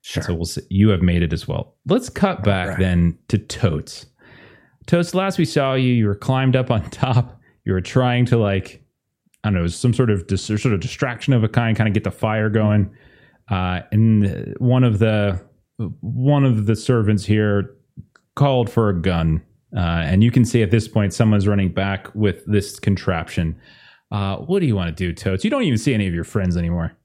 [0.03, 0.25] Sure.
[0.25, 0.63] So we'll see.
[0.71, 1.77] You have made it as well.
[1.87, 2.79] Let's cut back right.
[2.79, 4.07] then to Totes.
[4.87, 7.41] Totes, last we saw you, you were climbed up on top.
[7.65, 8.85] You were trying to like,
[9.45, 11.95] I don't know, some sort of dis- sort of distraction of a kind, kind of
[11.95, 12.91] get the fire going.
[13.49, 15.41] Uh, and one of the
[16.01, 17.76] one of the servants here
[18.37, 19.43] called for a gun,
[19.77, 23.59] uh, and you can see at this point someone's running back with this contraption.
[24.13, 25.43] Uh, what do you want to do, Totes?
[25.43, 26.97] You don't even see any of your friends anymore.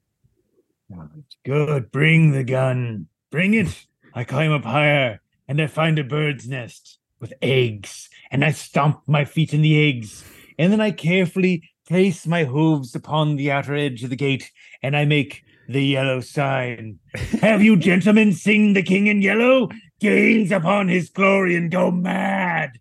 [1.43, 1.91] Good.
[1.91, 3.07] Bring the gun.
[3.32, 3.86] Bring it.
[4.13, 9.01] I climb up higher and I find a bird's nest with eggs, and I stomp
[9.05, 10.23] my feet in the eggs,
[10.57, 14.49] and then I carefully place my hooves upon the outer edge of the gate,
[14.82, 16.99] and I make the yellow sign.
[17.41, 19.69] Have you gentlemen seen the king in yellow?
[20.02, 22.72] Gains upon his glory and go mad.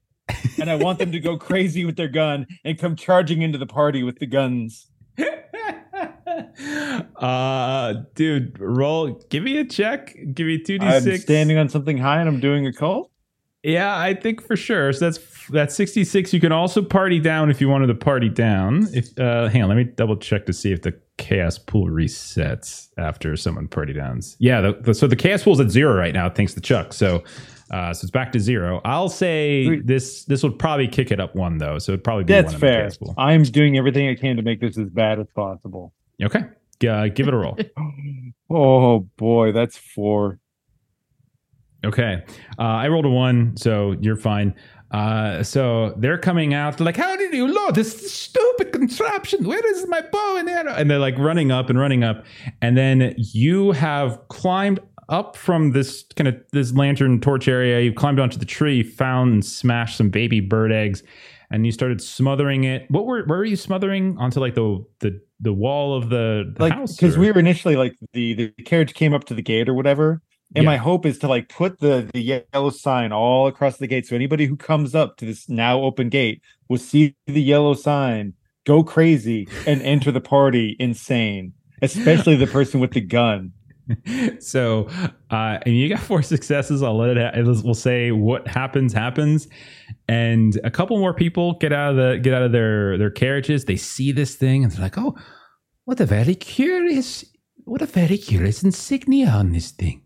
[0.60, 3.66] and I want them to go crazy with their gun and come charging into the
[3.66, 4.86] party with the guns.
[7.16, 12.20] uh dude roll give me a check give me 2d6 I'm standing on something high
[12.20, 13.10] and I'm doing occult.
[13.62, 17.60] yeah i think for sure so that's that's 66 you can also party down if
[17.60, 20.72] you wanted to party down if uh hang on let me double check to see
[20.72, 25.42] if the chaos pool resets after someone party downs yeah the, the, so the chaos
[25.44, 27.22] pool's at zero right now thanks to chuck so
[27.70, 31.34] uh so it's back to zero i'll say this this would probably kick it up
[31.36, 32.80] one though so it'd probably be That's one in the fair.
[32.82, 35.92] chaos pool I'm doing everything I can to make this as bad as possible.
[36.22, 36.40] okay
[36.88, 37.56] uh, give it a roll
[38.52, 40.40] Oh boy, that's four.
[41.84, 42.24] Okay.
[42.58, 44.54] Uh, I rolled a one, so you're fine.
[44.90, 46.80] Uh, so they're coming out.
[46.80, 49.44] Like, How did you load this stupid contraption?
[49.44, 50.74] Where is my bow and arrow?
[50.74, 52.24] And they're like running up and running up.
[52.60, 57.80] And then you have climbed up from this kind of this lantern torch area.
[57.80, 61.02] You climbed onto the tree, found and smashed some baby bird eggs,
[61.50, 62.86] and you started smothering it.
[62.90, 64.16] What were where were you smothering?
[64.18, 66.96] Onto like the the, the wall of the, the like house?
[66.96, 70.22] because we were initially like the the carriage came up to the gate or whatever
[70.54, 70.70] and Yeah.
[70.70, 74.06] my hope is to like put the the yellow sign all across the gate.
[74.06, 78.34] So anybody who comes up to this now open gate will see the yellow sign
[78.66, 83.52] go crazy and enter the party insane especially the person with the gun.
[84.38, 84.86] So
[85.30, 86.80] uh and you got four successes.
[86.82, 89.48] I'll let it ha- we'll say what happens happens.
[90.08, 93.64] And a couple more people get out of the get out of their their carriages.
[93.64, 95.16] They see this thing and they're like oh
[95.86, 97.24] what a very curious
[97.64, 100.02] what a very curious insignia on this thing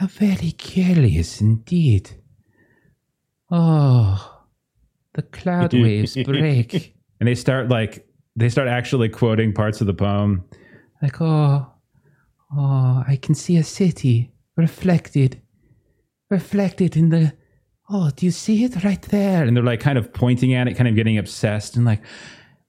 [0.00, 2.10] how very curious indeed
[3.50, 4.44] oh
[5.14, 9.94] the cloud waves break and they start like they start actually quoting parts of the
[9.94, 10.44] poem
[11.02, 11.66] like oh
[12.56, 15.40] Oh, I can see a city reflected,
[16.30, 17.32] reflected in the.
[17.88, 19.44] Oh, do you see it right there?
[19.44, 22.02] And they're like kind of pointing at it, kind of getting obsessed, and like,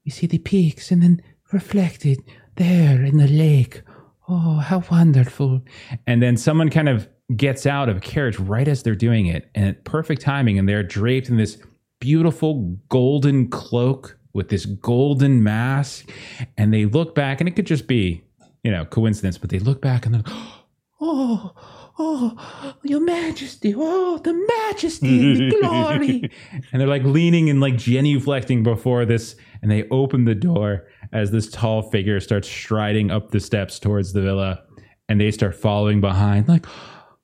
[0.06, 1.22] we see the peaks, and then
[1.52, 2.20] reflected
[2.56, 3.82] there in the lake.
[4.28, 5.62] Oh, how wonderful!
[6.06, 9.50] And then someone kind of gets out of a carriage right as they're doing it,
[9.56, 11.58] and at perfect timing, and they're draped in this
[12.00, 16.10] beautiful golden cloak with this golden mask,
[16.58, 18.24] and they look back, and it could just be
[18.64, 20.34] you know, coincidence, but they look back and they're like,
[21.02, 21.54] oh,
[21.98, 26.32] oh, your majesty, oh, the majesty and the glory.
[26.72, 31.32] and they're like leaning and like genuflecting before this, and they open the door as
[31.32, 34.64] this tall figure starts striding up the steps towards the villa,
[35.10, 36.66] and they start following behind, like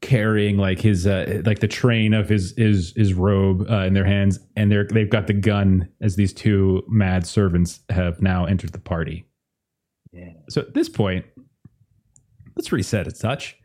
[0.01, 4.05] carrying like his uh, like the train of his his his robe uh, in their
[4.05, 8.73] hands, and they're they've got the gun as these two mad servants have now entered
[8.73, 9.25] the party.
[10.11, 10.33] Yeah.
[10.49, 11.25] So at this point,
[12.55, 13.57] let's reset a touch.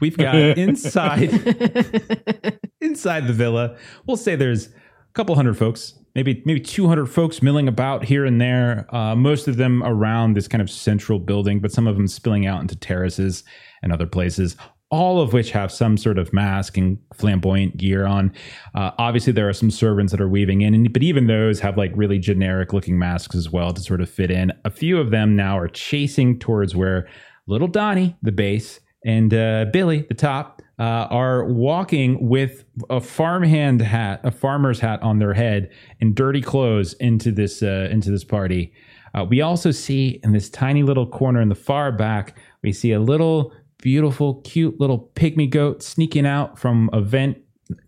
[0.00, 1.30] We've got inside
[2.80, 3.76] inside the villa.
[4.06, 4.70] We'll say there's a
[5.14, 8.86] couple hundred folks, maybe maybe 200 folks milling about here and there.
[8.94, 12.46] Uh, most of them around this kind of central building, but some of them spilling
[12.46, 13.44] out into terraces
[13.82, 14.56] and other places.
[14.94, 18.32] All of which have some sort of mask and flamboyant gear on.
[18.76, 21.90] Uh, obviously, there are some servants that are weaving in, but even those have like
[21.96, 24.52] really generic looking masks as well to sort of fit in.
[24.64, 27.08] A few of them now are chasing towards where
[27.48, 33.80] little Donnie, the base, and uh, Billy, the top, uh, are walking with a farmhand
[33.82, 38.22] hat, a farmer's hat on their head, and dirty clothes into this uh, into this
[38.22, 38.72] party.
[39.12, 42.92] Uh, we also see in this tiny little corner in the far back, we see
[42.92, 43.52] a little
[43.84, 47.36] beautiful, cute little pygmy goat sneaking out from a vent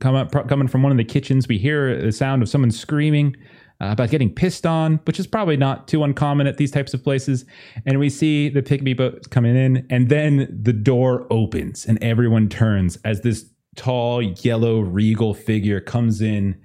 [0.04, 1.48] up, coming from one of the kitchens.
[1.48, 3.34] We hear the sound of someone screaming
[3.80, 7.02] uh, about getting pissed on, which is probably not too uncommon at these types of
[7.02, 7.46] places.
[7.86, 12.50] And we see the pygmy boat coming in, and then the door opens and everyone
[12.50, 16.60] turns as this tall, yellow, regal figure comes in.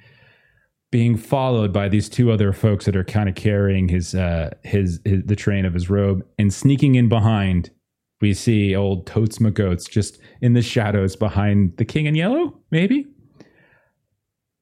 [0.91, 4.99] Being followed by these two other folks that are kind of carrying his, uh, his
[5.05, 7.71] his the train of his robe and sneaking in behind
[8.22, 13.05] we see old Totes McGoats just in the shadows behind the King in Yellow, maybe?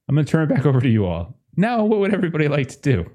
[0.07, 1.37] I'm going to turn it back over to you all.
[1.55, 3.05] Now, what would everybody like to do?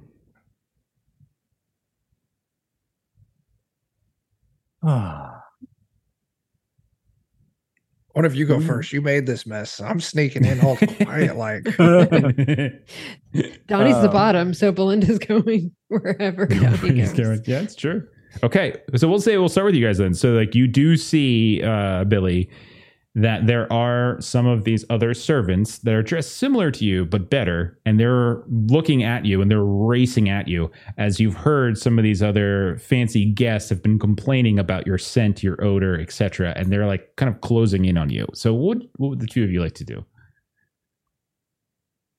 [4.83, 5.41] Ah,
[8.13, 8.93] One of you go first.
[8.93, 9.81] You made this mess.
[9.81, 12.85] I'm sneaking in all quiet, like Donnie's
[13.33, 17.13] the Um, bottom, so Belinda's going wherever Donnie goes.
[17.13, 18.07] going- Yeah, it's true.
[18.43, 20.15] Okay, so we'll say we'll start with you guys then.
[20.15, 22.51] So, like, you do see uh, Billy
[23.17, 27.31] that there are some of these other servants that are dressed similar to you but
[27.31, 31.97] better, and they're looking at you and they're racing at you as you've heard some
[31.97, 36.73] of these other fancy guests have been complaining about your scent, your odor, etc., and
[36.73, 38.27] they're like kind of closing in on you.
[38.35, 40.05] So, what what would the two of you like to do?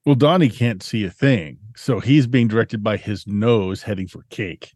[0.05, 4.23] Well, Donnie can't see a thing, so he's being directed by his nose heading for
[4.29, 4.71] cake.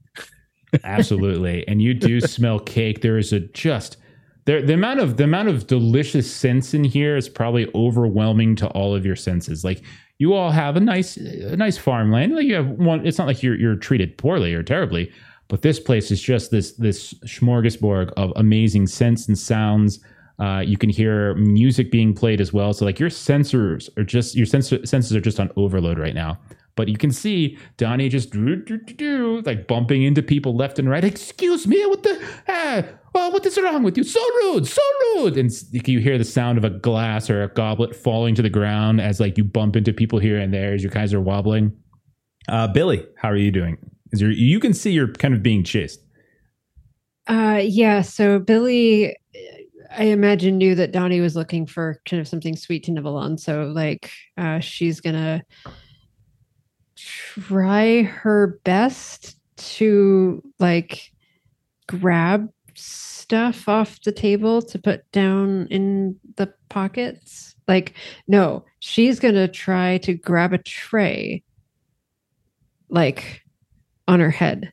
[0.84, 1.68] Absolutely.
[1.68, 3.02] and you do smell cake.
[3.02, 3.98] There is a just
[4.46, 8.68] there the amount of the amount of delicious scents in here is probably overwhelming to
[8.70, 9.64] all of your senses.
[9.64, 9.82] Like
[10.18, 12.36] you all have a nice a nice farmland.
[12.36, 15.12] Like you have one it's not like you're you're treated poorly or terribly,
[15.50, 20.00] but this place is just this this smorgasbord of amazing scents and sounds.
[20.40, 22.72] Uh, you can hear music being played as well.
[22.72, 26.40] So like your sensors are just your senses are just on overload right now.
[26.80, 30.80] But you can see Donnie just do, do, do, do, like bumping into people left
[30.80, 31.04] and right.
[31.04, 32.26] Excuse me, what the?
[32.48, 34.06] Ah, oh, what is wrong with you?
[34.06, 35.38] So rude, so rude.
[35.38, 39.02] And you hear the sound of a glass or a goblet falling to the ground
[39.02, 41.76] as like you bump into people here and there as your guys are wobbling.
[42.48, 43.78] Uh, Billy, how are you doing?
[44.14, 46.00] Is you you can see you're kind of being chased.
[47.28, 48.04] Uh, yeah.
[48.04, 49.18] So Billy,
[49.98, 53.38] I imagine knew that Donnie was looking for kind of something sweet to nibble on.
[53.38, 55.44] So like, uh, she's gonna
[57.00, 61.12] try her best to like
[61.88, 67.56] grab stuff off the table to put down in the pockets.
[67.68, 67.94] Like,
[68.28, 71.44] no, she's gonna try to grab a tray,
[72.90, 73.42] like
[74.08, 74.72] on her head.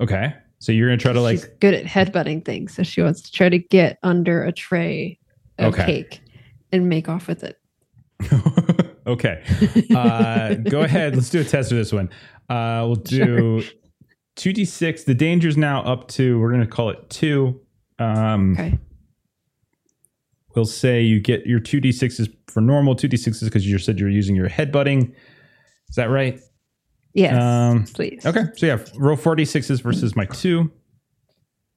[0.00, 3.22] Okay, so you're gonna try to like she's good at headbutting things, so she wants
[3.22, 5.18] to try to get under a tray
[5.58, 5.84] of Okay.
[5.84, 6.20] cake
[6.72, 7.58] and make off with it.
[9.06, 9.42] okay.
[9.94, 11.14] Uh, go ahead.
[11.14, 12.08] Let's do a test for this one.
[12.48, 13.62] Uh, we'll do
[14.36, 15.04] two d six.
[15.04, 16.38] The danger's now up to.
[16.40, 17.60] We're gonna call it two.
[17.98, 18.78] Um, Okay.
[20.54, 22.94] We'll say you get your two d sixes for normal.
[22.94, 25.12] Two d sixes because you said you're using your headbutting.
[25.90, 26.40] Is that right?
[27.12, 28.24] Yes, Um, please.
[28.26, 28.44] Okay.
[28.56, 30.70] So yeah, roll four d sixes versus my two.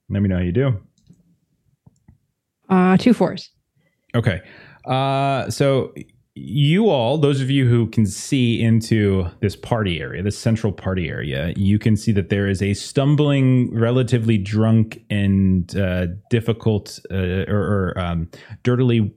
[0.10, 0.80] Let me know how you do.
[2.70, 3.50] Uh, two fours.
[4.16, 4.42] Okay.
[4.86, 5.94] Uh, so
[6.42, 11.10] you all, those of you who can see into this party area, this central party
[11.10, 17.46] area, you can see that there is a stumbling, relatively drunk and uh, difficult uh,
[17.48, 18.30] or, or um,
[18.64, 19.14] dirtily,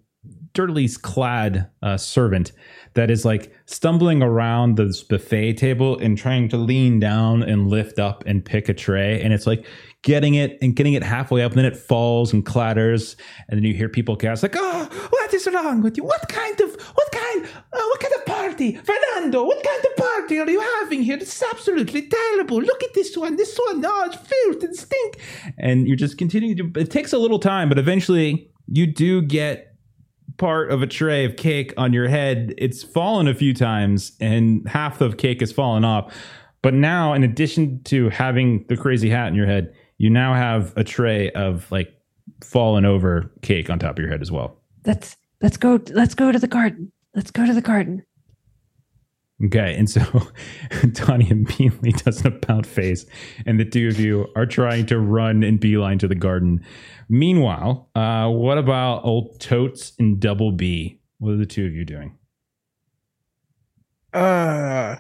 [0.55, 2.53] dirtily clad uh, servant
[2.95, 7.99] that is like stumbling around this buffet table and trying to lean down and lift
[7.99, 9.67] up and pick a tray, and it's like
[10.03, 13.17] getting it and getting it halfway up, and then it falls and clatters,
[13.49, 16.05] and then you hear people gasp like, "Oh, what is wrong with you?
[16.05, 19.45] What kind of what kind uh, what kind of party, Fernando?
[19.45, 21.17] What kind of party are you having here?
[21.17, 22.61] This is absolutely terrible.
[22.61, 23.37] Look at this one.
[23.37, 25.19] This one, oh, it's filth and stink."
[25.59, 26.81] And you're just continuing to.
[26.81, 29.72] It takes a little time, but eventually you do get
[30.43, 32.53] part of a tray of cake on your head.
[32.59, 36.13] It's fallen a few times, and half of cake has fallen off.
[36.63, 40.77] But now, in addition to having the crazy hat in your head, you now have
[40.77, 41.95] a tray of like
[42.43, 44.61] fallen over cake on top of your head as well.
[44.85, 45.81] Let's let's go.
[45.91, 46.91] Let's go to the garden.
[47.15, 48.03] Let's go to the garden.
[49.45, 50.01] Okay, and so
[50.93, 53.07] Donnie immediately does an about face,
[53.45, 56.65] and the two of you are trying to run and beeline to the garden.
[57.09, 61.01] Meanwhile, uh, what about old Totes and Double B?
[61.19, 62.17] What are the two of you doing?
[64.13, 64.97] Uh,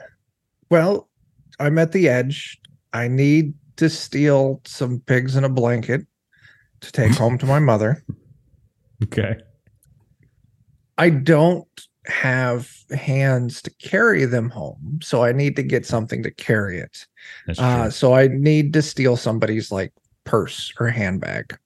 [0.70, 1.08] well,
[1.60, 2.58] I'm at the edge.
[2.92, 6.06] I need to steal some pigs in a blanket
[6.80, 8.04] to take home to my mother.
[9.04, 9.36] Okay.
[10.98, 11.66] I don't
[12.06, 17.06] have hands to carry them home, so I need to get something to carry it.
[17.58, 19.92] Uh, so I need to steal somebody's like
[20.24, 21.56] purse or handbag.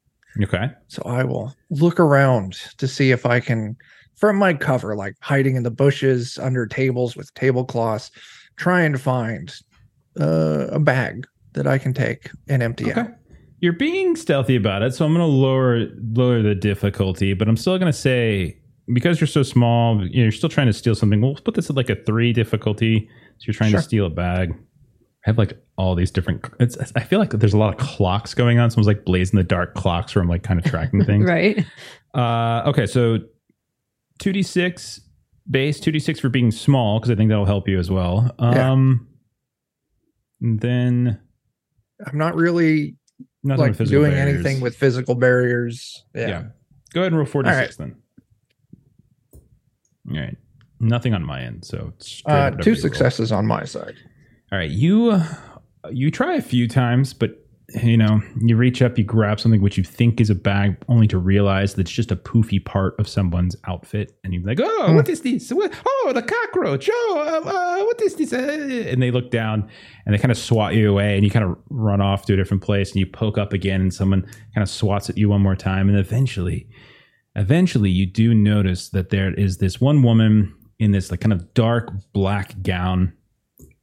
[0.43, 0.71] okay.
[0.89, 3.77] So I will look around to see if I can,
[4.17, 8.11] from my cover, like hiding in the bushes, under tables with tablecloths,
[8.57, 9.55] trying to find
[10.21, 13.01] uh, a bag that I can take and empty Okay.
[13.03, 13.09] out.
[13.61, 17.57] You're being stealthy about it, so I'm going to lower lower the difficulty, but I'm
[17.57, 18.59] still going to say
[18.93, 21.21] because you're so small, you know, you're still trying to steal something.
[21.21, 23.09] We'll put this at like a three difficulty.
[23.39, 23.81] So you're trying Sure.
[23.81, 24.53] to steal a bag.
[24.53, 26.45] I have like all these different.
[26.61, 28.71] It's, I feel like there's a lot of clocks going on.
[28.71, 31.27] Someone's like Blades in the Dark clocks where I'm like kind of tracking things.
[31.27, 31.65] right.
[32.15, 33.19] Uh, okay, so
[34.21, 35.01] 2d6
[35.51, 38.35] base, 2d6 for being small, because I think that'll help you as well.
[38.41, 38.71] Yeah.
[38.71, 39.09] Um,
[40.41, 41.21] and then
[42.07, 42.97] I'm not really
[43.43, 44.35] nothing like doing barriers.
[44.45, 46.05] anything with physical barriers.
[46.15, 46.29] Yeah.
[46.29, 46.43] Yeah.
[46.93, 47.77] Go ahead and roll 46 right.
[47.79, 47.97] then.
[50.11, 50.37] All right.
[50.79, 52.83] Nothing on my end, so it's Uh, two you roll.
[52.83, 53.95] successes on my side.
[54.53, 55.25] All right, you uh,
[55.91, 57.43] you try a few times, but
[57.83, 61.09] you know you reach up, you grab something which you think is a bag, only
[61.09, 64.89] to realize that it's just a poofy part of someone's outfit, and you're like, "Oh,
[64.89, 64.97] Hmm.
[64.97, 65.51] what is this?
[65.51, 66.91] What, oh, the cockroach!
[66.93, 69.67] Oh, uh, uh, what is this?" Uh, and they look down,
[70.05, 72.37] and they kind of swat you away, and you kind of run off to a
[72.37, 74.23] different place, and you poke up again, and someone
[74.55, 76.69] kind of swats at you one more time, and eventually,
[77.37, 81.55] eventually, you do notice that there is this one woman in this like kind of
[81.55, 83.13] dark black gown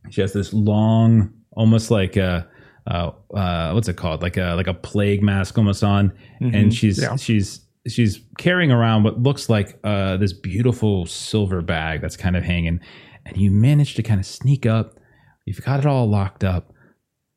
[0.10, 2.46] she has this long, almost like a
[2.88, 4.22] uh, uh, what's it called?
[4.22, 6.54] Like a like a plague mask almost on, Mhm.
[6.54, 7.16] and she's Yeah.
[7.16, 12.44] she's she's carrying around what looks like uh, this beautiful silver bag that's kind of
[12.44, 12.82] hanging,
[13.26, 15.00] and you manage to kind of sneak up.
[15.46, 16.74] You've got it all locked up,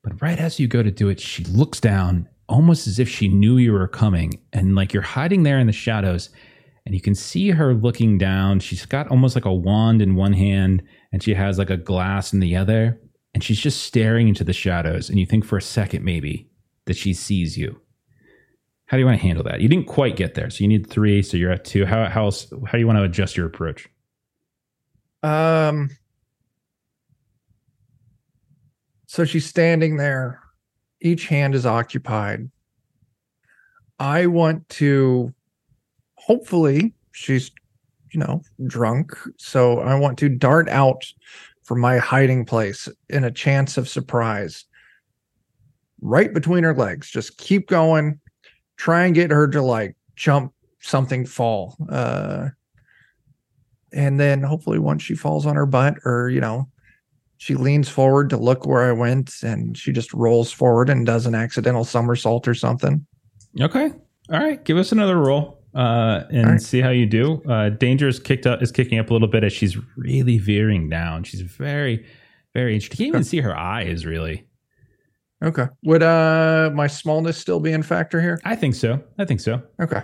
[0.03, 3.29] but right as you go to do it, she looks down, almost as if she
[3.29, 6.31] knew you were coming, and like you're hiding there in the shadows,
[6.85, 8.61] and you can see her looking down.
[8.61, 10.83] She's got almost like a wand in one hand,
[11.13, 13.01] and she has like a glass in the other,
[13.35, 15.09] and she's just staring into the shadows.
[15.09, 16.49] And you think for a second maybe
[16.87, 17.81] that she sees you.
[18.87, 19.61] How do you want to handle that?
[19.61, 21.21] You didn't quite get there, so you need three.
[21.21, 21.85] So you're at two.
[21.85, 23.89] How how else, how do you want to adjust your approach?
[25.23, 25.91] Um.
[29.07, 30.41] So she's standing there.
[31.07, 32.51] Each hand is occupied.
[34.01, 35.33] I want to.
[36.17, 37.53] Hopefully, she's,
[38.13, 39.17] you know, drunk.
[39.37, 41.05] So I want to dart out
[41.63, 44.65] from my hiding place in a chance of surprise.
[46.01, 47.09] Right between her legs.
[47.09, 48.19] Just keep going.
[48.77, 51.77] Try and get her to like jump something, fall.
[51.89, 52.49] Uh,
[53.93, 56.69] and then hopefully once she falls on her butt or you know
[57.39, 61.27] she leans forward to look where i went and she just rolls forward and does
[61.27, 63.05] an accidental somersault or something
[63.59, 63.91] Okay.
[64.31, 64.63] All right.
[64.65, 66.61] Give us another roll uh, and right.
[66.61, 67.43] see how you do.
[67.49, 70.91] Uh, Danger is kicked up is kicking up a little bit as she's really veering
[70.91, 71.25] down.
[71.25, 72.05] She's very,
[72.53, 73.07] very interesting.
[73.07, 74.47] You can't even see her eyes really.
[75.43, 79.03] okay would uh my smallness still be in factor here I think so.
[79.19, 79.63] I think so.
[79.81, 80.03] okay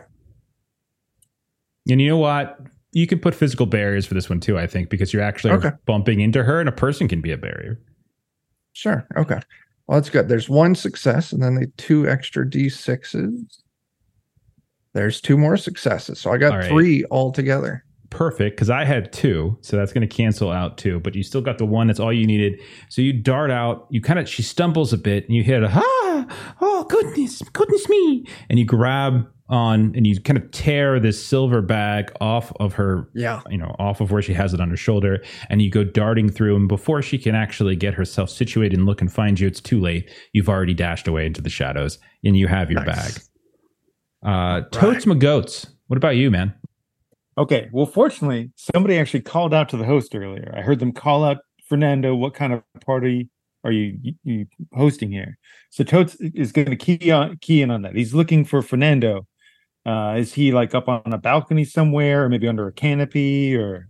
[1.91, 2.59] And you know what?
[2.93, 5.71] You can put physical barriers for this one too, I think, because you're actually Okay.
[5.87, 7.81] bumping into her and a person can be a barrier.
[8.75, 9.39] sure okay
[9.87, 13.59] well that's good there's one success and then the two extra d6s
[14.95, 16.69] there's two more successes so i got All right.
[16.71, 21.01] three altogether Perfect, because I had two, so that's going to cancel out two.
[21.01, 21.87] But you still got the one.
[21.87, 22.61] That's all you needed.
[22.91, 23.87] So you dart out.
[23.89, 26.27] You kind of she stumbles a bit, and you hit a ah,
[26.61, 31.61] oh goodness, goodness me, and you grab on and you kind of tear this silver
[31.61, 34.77] bag off of her yeah you know, off of where she has it on her
[34.77, 36.55] shoulder, and you go darting through.
[36.55, 39.81] And before she can actually get herself situated and look and find you, it's too
[39.81, 40.11] late.
[40.35, 43.19] You've already dashed away into the shadows, and you have your Nice.
[43.19, 43.23] bag.
[44.25, 45.67] Uh, Totes my goats.
[45.87, 46.55] What about you, man?
[47.39, 47.69] Okay.
[47.73, 50.53] Well, fortunately, somebody actually called out to the host earlier.
[50.57, 52.15] I heard them call out Fernando.
[52.15, 53.31] What kind of party
[53.65, 55.39] are you, you, hosting here?
[55.71, 57.95] So Totes is going to key on key in on that.
[57.95, 59.27] He's looking for Fernando.
[59.85, 63.89] Uh, is he like up on a balcony somewhere, or maybe under a canopy, or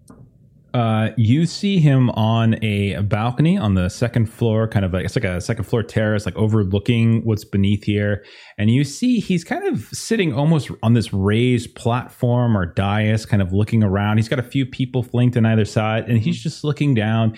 [0.75, 5.15] Uh, you see him on a balcony on the second floor, kind of like it's
[5.15, 8.25] like a second floor terrace, like overlooking what's beneath here.
[8.57, 13.43] And you see he's kind of sitting almost on this raised platform or dais, kind
[13.43, 14.17] of looking around.
[14.17, 17.37] He's got a few people flanked on either side, and he's just looking down.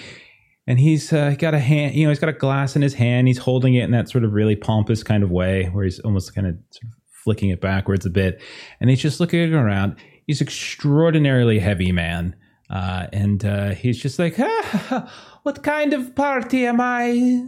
[0.67, 3.27] And he's uh, got a hand, you know, he's got a glass in his hand.
[3.29, 6.35] He's holding it in that sort of really pompous kind of way, where he's almost
[6.35, 8.41] kind of sort of flicking it backwards a bit.
[8.81, 9.97] And he's just looking around.
[10.27, 12.37] He's extraordinarily heavy man.
[12.71, 15.13] Uh, and uh, he's just like, ah,
[15.43, 17.03] what kind of party am I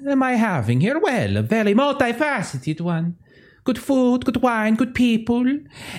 [0.08, 0.98] am I having here?
[0.98, 3.16] Well, a very multifaceted one.
[3.64, 5.44] Good food, good wine, good people,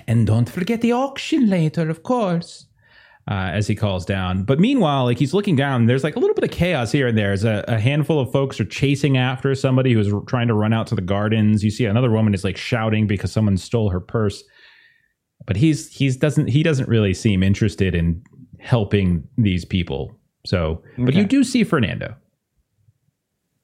[0.08, 2.66] and don't forget the auction later, of course.
[3.30, 6.34] Uh, as he calls down, but meanwhile, like he's looking down, there's like a little
[6.34, 7.34] bit of chaos here and there.
[7.34, 10.96] A, a handful of folks are chasing after somebody who's trying to run out to
[10.96, 11.62] the gardens.
[11.62, 14.42] You see another woman is like shouting because someone stole her purse
[15.46, 18.22] but he's he's doesn't he doesn't really seem interested in
[18.60, 20.18] helping these people.
[20.46, 22.16] So, but you do see Fernando.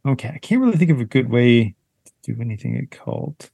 [0.08, 0.32] okay?
[0.36, 1.76] I can't really think of a good way
[2.06, 3.50] to do anything occult.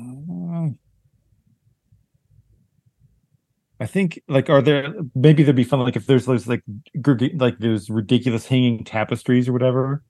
[0.00, 0.68] Uh,
[3.80, 6.62] I think like are there maybe there'd be fun like if there's those like
[7.00, 10.04] gr- like those ridiculous hanging tapestries or whatever.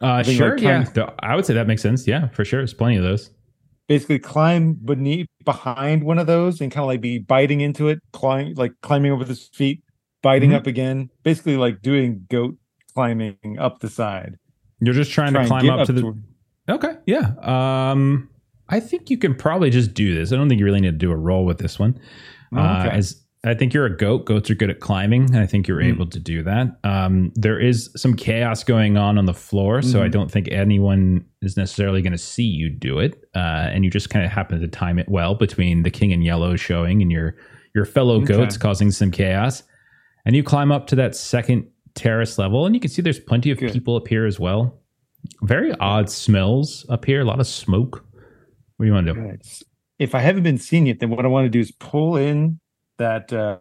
[0.00, 0.84] Uh, sure, like, yeah.
[0.84, 2.06] Th- I would say that makes sense.
[2.06, 2.60] Yeah, for sure.
[2.60, 3.30] There's plenty of those.
[3.88, 8.00] Basically, climb beneath behind one of those and kind of like be biting into it,
[8.12, 9.82] climb like climbing over his feet,
[10.22, 10.54] biting Mhm.
[10.56, 11.10] up again.
[11.22, 12.56] Basically, like doing goat
[12.94, 14.36] climbing up the side.
[14.80, 16.00] You're just trying Try to climb get up, to the.
[16.02, 16.18] to-
[16.68, 17.32] Okay, yeah.
[17.42, 18.28] Um,
[18.68, 20.32] I think you can probably just do this.
[20.32, 21.96] I don't think you really need to do a roll with this one.
[22.52, 24.26] Oh, Uh, as I think you're a goat.
[24.26, 25.88] Goats are good at climbing, I think you're Mm.
[25.88, 26.78] able to do that.
[26.84, 30.12] Um, there is some chaos going on on the floor, so I Mhm.
[30.12, 33.14] don't think anyone is necessarily going to see you do it.
[33.34, 36.22] Uh, and you just kind of happen to time it well between the king in
[36.22, 37.36] yellow showing and your
[37.74, 38.28] your fellow Okay.
[38.34, 39.62] goats causing some chaos.
[40.24, 43.50] And you climb up to that second terrace level, and you can see there's plenty
[43.50, 43.72] of Good.
[43.74, 44.80] people up here as well.
[45.42, 47.20] Very odd smells up here.
[47.20, 48.02] A lot of smoke.
[48.76, 49.20] What do you want to do?
[49.20, 49.42] Good.
[49.98, 52.60] If I haven't been seen yet, then what I want to do is pull in
[52.98, 53.58] that uh,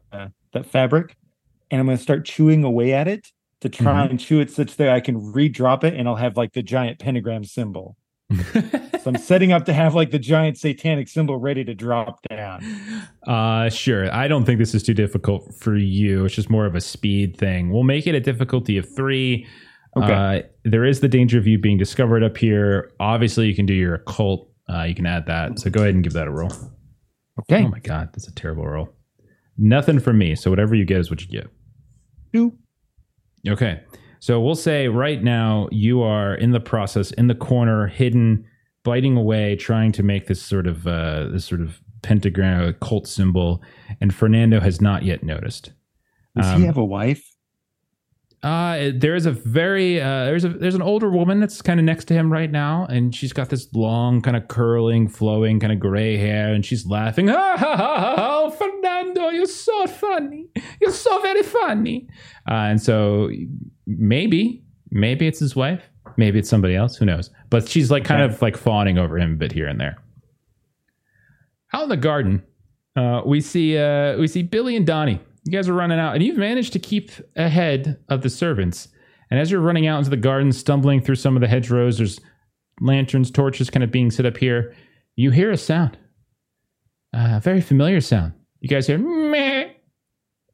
[0.54, 1.16] that fabric,
[1.72, 3.28] and I'm going to start chewing away at it
[3.62, 4.12] to try Mm-hmm.
[4.12, 7.00] and chew it such that I can redrop it, and I'll have like the giant
[7.00, 7.98] pentagram symbol.
[9.06, 12.66] So I'm setting up to have like the giant satanic symbol ready to drop down.
[13.28, 14.12] Uh, sure.
[14.12, 16.26] I don't think this is too difficult for you.
[16.26, 17.70] It's just more of a speed thing.
[17.70, 19.46] We'll make it a difficulty of three.
[19.96, 20.12] Okay.
[20.12, 22.92] Uh, there is the danger of you being discovered up here.
[23.00, 24.50] Obviously, you can do your occult.
[24.68, 25.60] Uh, you can add that.
[25.60, 26.50] So go ahead and give that a roll.
[27.42, 27.64] Okay.
[27.64, 28.95] Oh my god, that's a terrible roll.
[29.58, 30.36] Nothing for me.
[30.36, 31.48] So whatever you get is what you get.
[32.34, 32.54] Two.
[33.48, 33.82] Okay.
[34.20, 38.46] So we'll say right now you are in the process, in the corner, hidden,
[38.84, 43.62] biting away, trying to make this sort of uh, this sort of pentagram cult symbol,
[44.02, 45.72] and Fernando has not yet noticed.
[46.36, 47.24] Does Um, he have a wife?
[48.46, 51.84] Uh, there is a very uh, there's a there's an older woman that's kind of
[51.84, 55.74] next to him right now, and she's got this long, kind of curling, flowing, kind
[55.74, 57.28] of gray hair, and she's laughing.
[57.36, 60.48] Ha, ha, ha, ha, oh, Fernando, you're so funny.
[60.80, 62.08] You're so very funny.
[62.48, 63.32] Uh, and so
[63.88, 65.82] maybe maybe it's his wife,
[66.16, 66.98] maybe it's somebody else.
[66.98, 67.32] Who knows?
[67.50, 69.98] But she's like kind of like fawning over him a bit here and there.
[71.74, 72.44] Out in the garden,
[72.96, 75.20] uh, we see uh, we see Billy and Donnie.
[75.46, 78.88] You guys are running out, and you've managed to keep ahead of the servants.
[79.30, 82.20] And as you're running out into the garden, stumbling through some of the hedgerows, there's
[82.82, 84.76] lanterns, torches kind of being set up here.
[85.16, 85.98] You hear a sound,
[87.14, 88.34] a very familiar sound.
[88.60, 89.66] You guys hear meh,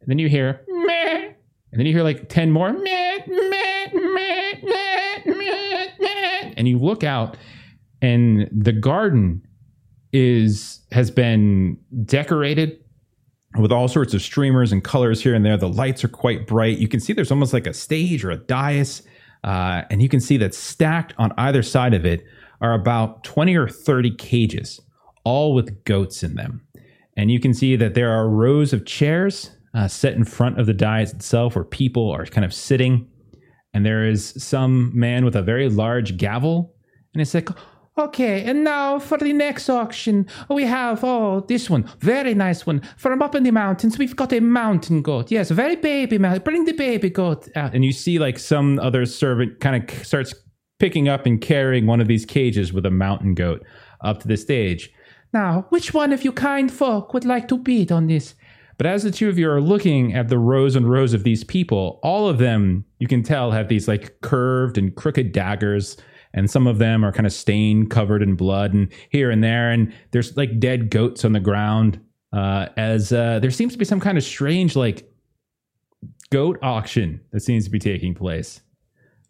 [0.01, 1.33] and then you hear meh,
[1.71, 6.77] and then you hear like ten more meh, meh, meh, meh, meh, meh, and you
[6.77, 7.37] look out,
[8.01, 9.41] and the garden
[10.11, 12.80] is has been decorated
[13.57, 15.57] with all sorts of streamers and colors here and there.
[15.57, 16.77] The lights are quite bright.
[16.77, 19.01] You can see there's almost like a stage or a dais,
[19.43, 22.23] uh, and you can see that stacked on either side of it
[22.61, 24.79] are about 20 or 30 cages,
[25.23, 26.61] all with goats in them.
[27.17, 30.65] And you can see that there are rows of chairs uh, set in front of
[30.65, 33.07] the dais itself where people are kind of sitting.
[33.73, 36.75] And there is some man with a very large gavel.
[37.13, 37.49] And it's like,
[37.97, 42.81] Okay, and now for the next auction, we have, oh, this one, very nice one.
[42.95, 45.29] From up in the mountains, we've got a mountain goat.
[45.29, 46.41] Yes, very baby mountain.
[46.41, 47.73] Bring the baby goat out.
[47.73, 50.33] And you see, like, some other servant kind of starts
[50.79, 53.61] picking up and carrying one of these cages with a mountain goat
[54.03, 54.89] up to the stage.
[55.33, 58.35] Now, which one of you kind folk would like to bid on this?
[58.77, 61.43] But as the two of you are looking at the rows and rows of these
[61.43, 65.97] people, all of them, you can tell, have these like curved and crooked daggers
[66.33, 69.71] and some of them are kind of stained, covered in blood, and here and there,
[69.71, 71.99] and there's like dead goats on the ground.
[72.33, 75.09] Uh, as uh, there seems to be some kind of strange like
[76.29, 78.61] goat auction that seems to be taking place,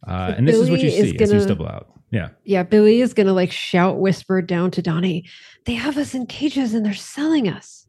[0.08, 1.88] uh, and this is what you Billy see as you gonna- stumble out.
[2.12, 5.24] Yeah, Yeah, Billy is gonna like shout, whisper down to Donnie.
[5.66, 7.88] They have us in cages and they're selling us.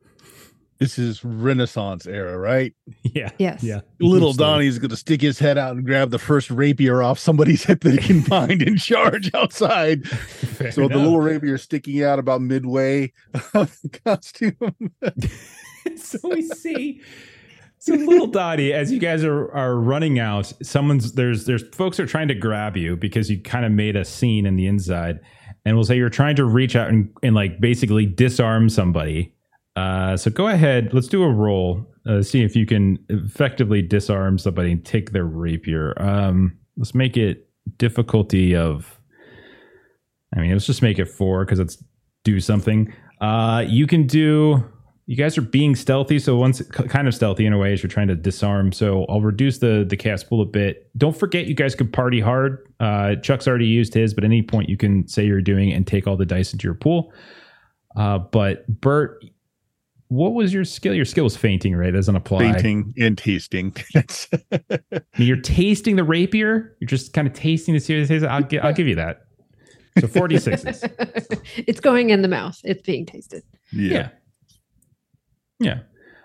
[0.79, 2.75] This is Renaissance era, right?
[3.03, 3.63] yeah, Yes.
[3.63, 3.81] yeah.
[4.01, 4.51] Little Essentially.
[4.51, 7.81] Donnie's going to stick his head out and grab the first rapier off somebody's head
[7.81, 10.07] that he can find and charge outside.
[10.09, 13.13] Fair So the little rapier sticking out about midway
[13.55, 14.57] of the costume.
[15.97, 17.01] so we see
[17.83, 22.07] so little Dottie, as you guys are are running out, someone's there's there's folks are
[22.07, 25.19] trying to grab you because you kind of made a scene in the inside,
[25.65, 29.35] and we'll say you're trying to reach out and, and like basically disarm somebody.
[29.77, 31.87] Uh, so go ahead, let's do a roll.
[32.07, 35.95] Uh, see if you can effectively disarm somebody and take their rapier.
[36.03, 37.49] Um, let's make it
[37.79, 38.99] difficulty of.
[40.35, 41.83] I mean, let's just make it four because it's
[42.25, 42.93] do something.
[43.21, 44.65] Uh, you can do.
[45.07, 47.91] You guys are being stealthy, so once kind of stealthy in a way as you're
[47.91, 48.73] trying to disarm.
[48.73, 50.91] So I'll reduce the the cast pool a bit.
[50.97, 52.67] Don't forget, you guys could party hard.
[52.81, 55.87] Uh, Chuck's already used his, but at any point you can say you're doing and
[55.87, 57.13] take all the dice into your pool.
[57.97, 59.23] Uh, but Bert,
[60.13, 60.95] what was your skill?
[60.95, 61.87] Your skill was fainting, right?
[61.93, 62.53] That doesn't apply.
[62.53, 63.75] Fainting and tasting.
[63.95, 64.03] I
[65.19, 66.77] mean, you're tasting the rapier.
[66.81, 68.25] You're just kind of tasting the serious taste.
[68.25, 69.23] I'll, gi- I'll give you that.
[70.01, 71.41] So 46s.
[71.67, 72.61] it's going in the mouth.
[72.65, 73.43] It's being tasted.
[73.73, 74.11] yeah.
[75.59, 75.81] Yeah.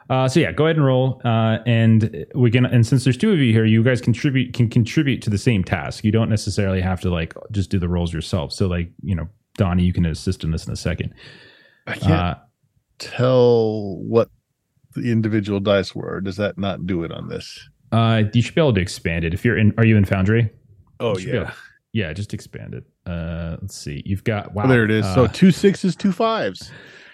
[0.09, 2.65] Uh, so yeah, go ahead and roll, uh, and we can.
[2.65, 5.65] And since there's two of you here, you guys contribute can contribute to the same
[5.65, 6.05] task.
[6.05, 8.53] You don't necessarily have to like just do the rolls yourself.
[8.53, 9.27] So like you know,
[9.57, 11.13] Donnie, you can assist in this in a second.
[11.87, 12.35] I can't Uh,
[12.99, 14.29] tell what
[14.95, 16.21] the individual dice were.
[16.21, 17.59] Does that not do it on this?
[17.91, 19.73] uh, you should be able to expand it if you're in.
[19.77, 20.51] Are you in Foundry?
[20.99, 21.51] Oh You should be able-
[21.93, 22.83] yeah, just expand it.
[23.09, 24.03] Uh, let's see.
[24.05, 24.63] You've got wow.
[24.65, 25.05] Oh, there it is.
[25.13, 26.69] so Uh, two sixes, two fives.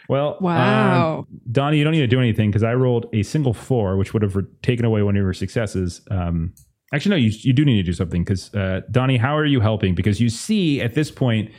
[0.09, 1.27] well, um, Wow.
[1.51, 4.23] Donnie, you don't need to do anything because I rolled a single four, which would
[4.23, 6.01] have re- taken away one of your successes.
[6.09, 6.53] Um,
[6.93, 9.59] actually, no, you, you do need to do something because uh, Donnie, how are you
[9.61, 9.93] helping?
[9.93, 11.51] Because you see at this point,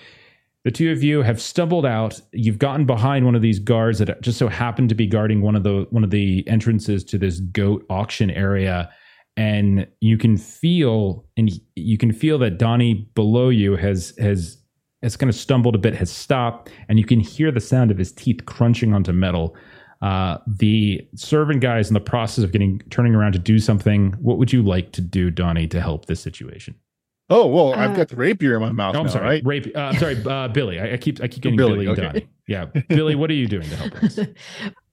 [0.65, 2.21] the two of you have stumbled out.
[2.33, 5.55] You've gotten behind one of these guards that just so happened to be guarding one
[5.55, 8.91] of the one of the entrances to this goat auction area,
[9.37, 14.59] and you can feel and you can feel that Donnie below you has has
[15.03, 17.99] has kind of stumbled a bit, has stopped, and you can hear the sound of
[17.99, 19.55] his teeth crunching onto metal.
[20.01, 24.13] Uh, the servant guy is in the process of getting turning around to do something.
[24.13, 26.75] What would you like to do, Donnie, to help this situation?
[27.31, 29.43] Oh well, I've Uh, got the rapier in my mouth Oh, I'm now, sorry, right?
[29.45, 29.75] Rape.
[29.75, 30.79] Uh, I'm sorry, uh, Billy.
[30.79, 32.07] I, I keep I keep getting Billy, Billy, and okay.
[32.07, 32.29] Donnie.
[32.47, 33.15] Yeah, Billy.
[33.15, 34.19] What are you doing to help us?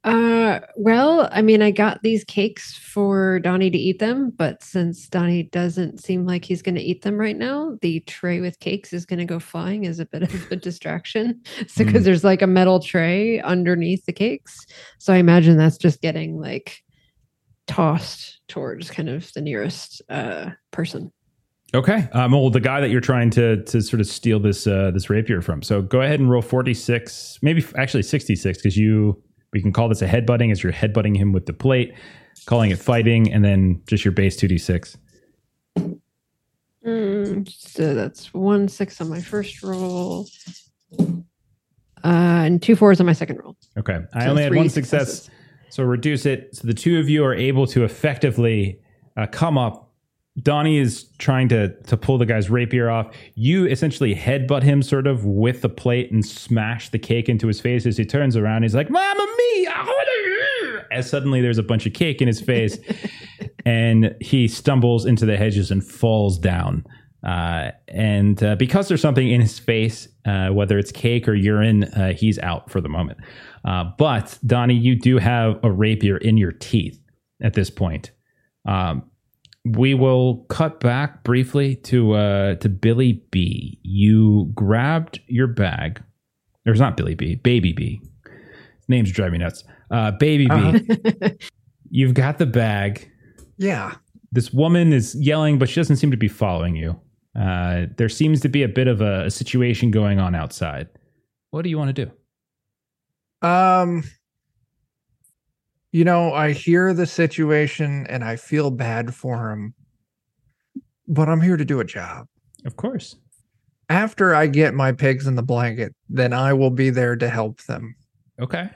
[0.04, 5.08] Uh, well, I mean, I got these cakes for Donnie to eat them, but since
[5.08, 8.94] Donnie doesn't seem like he's going to eat them right now, the tray with cakes
[8.94, 11.40] is going to go flying as a bit of a distraction.
[11.68, 12.06] So, because Mm.
[12.06, 14.66] there's like a metal tray underneath the cakes,
[14.98, 16.82] so I imagine that's just getting like
[17.68, 21.12] tossed towards kind of the nearest uh person.
[21.74, 22.10] Okay.
[22.12, 25.10] Um, well, the guy that you're trying to to sort of steal this uh, this
[25.10, 25.62] rapier from.
[25.62, 29.22] So go ahead and roll 46, maybe f- actually 66, because you
[29.54, 31.94] we can call this a headbutting as you're headbutting him with the plate,
[32.46, 34.98] calling it fighting, and then just your base 2d6.
[36.86, 40.28] Mm, so that's one six on my first roll,
[41.00, 41.14] uh,
[42.04, 43.56] and two fours on my second roll.
[43.78, 44.00] Okay.
[44.14, 45.08] I So only had one success.
[45.24, 45.30] successes.
[45.70, 46.56] So reduce it.
[46.56, 48.80] So the two of you are able to effectively
[49.16, 49.91] uh, come up.
[50.42, 53.14] Donnie is trying to to pull the guy's rapier off.
[53.36, 57.60] You essentially headbutt him sort of with the plate and smash the cake into his
[57.60, 58.64] face as he turns around.
[58.64, 59.74] He's like, Mama mia!"
[60.92, 62.78] As suddenly there's a bunch of cake in his face,
[63.66, 66.86] and he stumbles into the hedges and falls down.
[67.26, 71.84] Uh, and uh, because there's something in his face, uh, whether it's cake or urine,
[71.84, 73.20] uh, he's out for the moment.
[73.64, 77.00] Uh, but Donnie, you do have a rapier in your teeth
[77.42, 78.12] at this point.
[78.66, 79.04] Um,
[79.66, 83.80] we will cut back briefly to uh, to Billy B.
[83.84, 86.02] You grabbed your bag.
[86.66, 87.36] There's not Billy B.
[87.36, 88.02] Baby B.
[88.26, 89.64] His name's driving me nuts.
[89.90, 90.52] Uh, Baby B.
[90.52, 91.30] Uh-huh.
[91.90, 93.12] You've got the bag
[93.58, 93.96] Yeah.
[94.32, 97.00] this woman is yelling, but she doesn't seem to be following you.
[97.38, 100.88] Uh, there seems to be a bit of a, a situation going on outside.
[101.52, 103.48] What do you want to do?
[103.48, 104.04] Um
[105.92, 109.74] you know, I hear the situation and I feel bad for him.
[111.08, 112.28] But I'm here to do a job.
[112.66, 113.18] Of course.
[113.90, 117.62] After I get my pigs in the blanket, then I will be there to help
[117.64, 117.96] them.
[118.42, 118.70] Okay.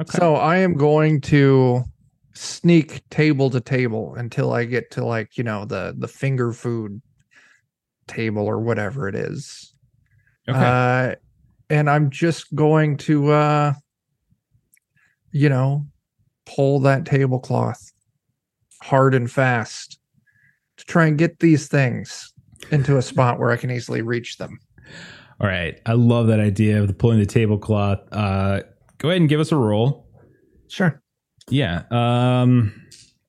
[0.00, 0.18] Okay.
[0.18, 1.84] So I am going to
[2.34, 7.00] sneak table to table until I get to like, you know, the the finger food
[8.06, 9.74] table or whatever it is.
[10.46, 10.58] okay.
[10.58, 11.14] Uh
[11.70, 13.72] and I'm just going to uh
[15.32, 15.86] you know,
[16.46, 17.92] pull that tablecloth
[18.82, 19.98] hard and fast
[20.76, 22.32] to try and get these things
[22.70, 24.58] into a spot where I can easily reach them.
[25.40, 25.80] All right.
[25.86, 28.00] I love that idea of the pulling the tablecloth.
[28.12, 28.60] Uh,
[28.98, 30.08] go ahead and give us a roll.
[30.68, 31.02] Sure.
[31.50, 31.82] Yeah.
[31.90, 32.72] Um,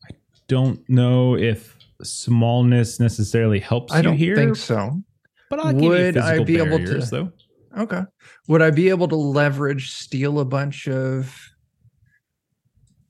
[0.06, 0.16] I
[0.48, 5.02] don't know if smallness necessarily helps I you don't here, think so.
[5.50, 7.32] but I'll give you Would I be able to- though.
[7.78, 8.02] Okay.
[8.48, 11.36] Would I be able to leverage steal a bunch of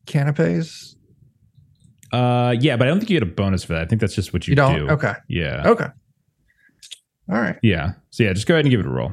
[0.08, 0.96] canapes?
[2.12, 3.82] Uh, yeah, but I don't think you get a bonus for that.
[3.82, 4.76] I think that's just what you, You don't?
[4.88, 4.90] do.
[4.92, 5.14] Okay.
[5.28, 5.64] Yeah.
[5.68, 5.88] Okay.
[7.30, 7.58] All right.
[7.62, 7.94] Yeah.
[8.12, 9.12] So yeah, just go ahead and give it a roll.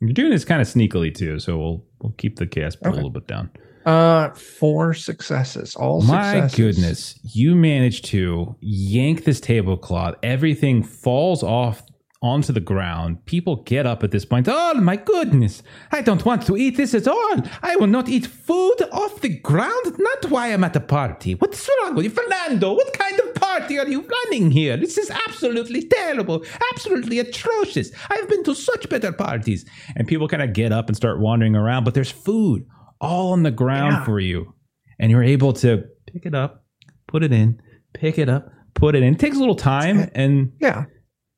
[0.00, 2.96] You're doing this kind of sneakily too, so we'll we'll keep the chaos pool a
[2.96, 3.50] little bit down.
[3.86, 5.76] Uh four successes.
[5.76, 6.56] All My successes.
[6.56, 10.16] goodness, you managed to yank this tablecloth.
[10.24, 11.82] Everything falls off
[12.22, 13.24] onto the ground.
[13.26, 14.46] People get up at this point.
[14.48, 17.36] Oh my goodness, I don't want to eat this at all.
[17.62, 19.98] I will not eat food off the ground.
[19.98, 21.34] Not why I'm at a party.
[21.34, 22.74] What's wrong with you, Fernando?
[22.74, 24.76] What kind of party are you running here?
[24.76, 27.90] This is absolutely terrible, absolutely atrocious.
[28.08, 29.64] I've been to such better parties.
[29.96, 32.64] And people kind of get up and start wandering around, but there's food
[33.00, 34.04] all on the ground Yeah.
[34.04, 34.54] for you,
[35.00, 36.64] and you're able to pick it up,
[37.08, 37.60] put it in,
[37.94, 39.14] pick it up, put it in.
[39.14, 40.84] It takes a little time, and Yeah.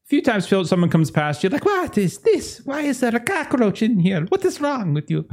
[0.04, 2.60] A few times Phil, someone comes past you like, "What is this?
[2.64, 4.26] Why is there a cockroach in here?
[4.28, 5.26] What is wrong with you?"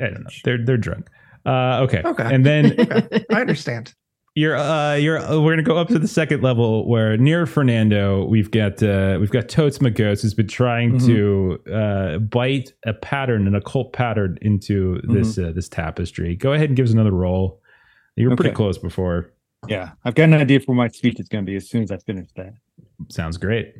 [0.00, 0.30] I don't know.
[0.44, 1.08] They're they're drunk.
[1.44, 2.02] Uh, okay.
[2.04, 2.34] Okay.
[2.34, 2.74] And then
[3.30, 3.94] I understand.
[4.34, 8.26] you're uh you're uh, we're gonna go up to the second level where near Fernando
[8.26, 13.46] we've got uh we've got Totes McGoats who's been trying to uh bite a pattern
[13.46, 16.34] an occult pattern into this uh, this tapestry.
[16.34, 17.62] Go ahead and give us another roll.
[18.16, 19.32] You were pretty close before.
[19.68, 21.82] Yeah, I've got an idea for what my speech is going to be as soon
[21.82, 22.54] as I finish that.
[23.08, 23.74] Sounds great.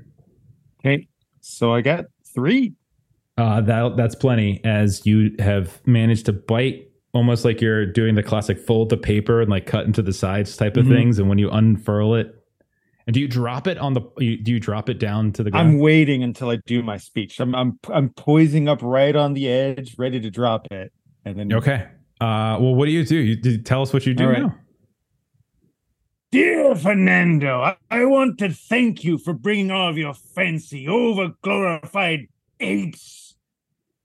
[0.80, 1.06] Okay,
[1.40, 2.74] so I got three.
[3.38, 4.60] Uh, that that's plenty.
[4.64, 9.40] As you have managed to bite, almost like you're doing the classic fold the paper
[9.40, 10.94] and like cut into the sides type of Mhm.
[10.96, 11.18] things.
[11.18, 12.32] And when you unfurl it,
[13.06, 14.00] and do you drop it on the?
[14.18, 15.68] you- Do you drop it down to the ground?
[15.68, 17.38] I'm waiting until I do my speech.
[17.40, 20.92] I'm I'm I'm poising up right on the edge, ready to drop it,
[21.24, 21.86] and then okay.
[22.20, 23.16] Uh, well, what do you do?
[23.16, 24.40] You, do tell us what you do right.
[24.42, 24.56] now.
[26.36, 31.32] Dear Fernando, I, I want to thank you for bringing all of your fancy, over
[31.40, 32.26] glorified
[32.60, 33.36] apes.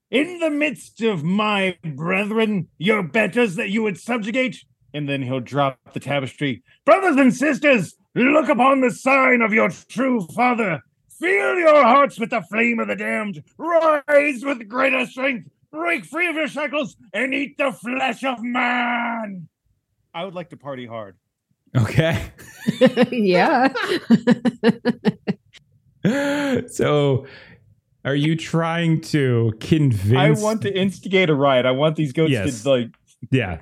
[0.10, 4.64] In the midst of my brethren, your betters that you would subjugate,
[4.94, 6.64] and then he'll drop the tapestry.
[6.86, 10.82] brothers and sisters, look upon the sign of your true father.
[11.20, 13.44] Fill your hearts with the flame of the damned.
[13.58, 15.50] Rise with greater strength.
[15.70, 19.50] Break free of your shackles and eat the flesh of man.
[20.14, 21.18] I would like to party hard.
[21.78, 22.22] Okay.
[23.12, 23.72] yeah.
[26.68, 27.26] so,
[28.04, 30.40] are you trying to convince?
[30.42, 31.66] I want to instigate a riot.
[31.66, 32.64] I want these goats Yes.
[32.64, 32.88] to like.
[33.32, 33.60] Yeah.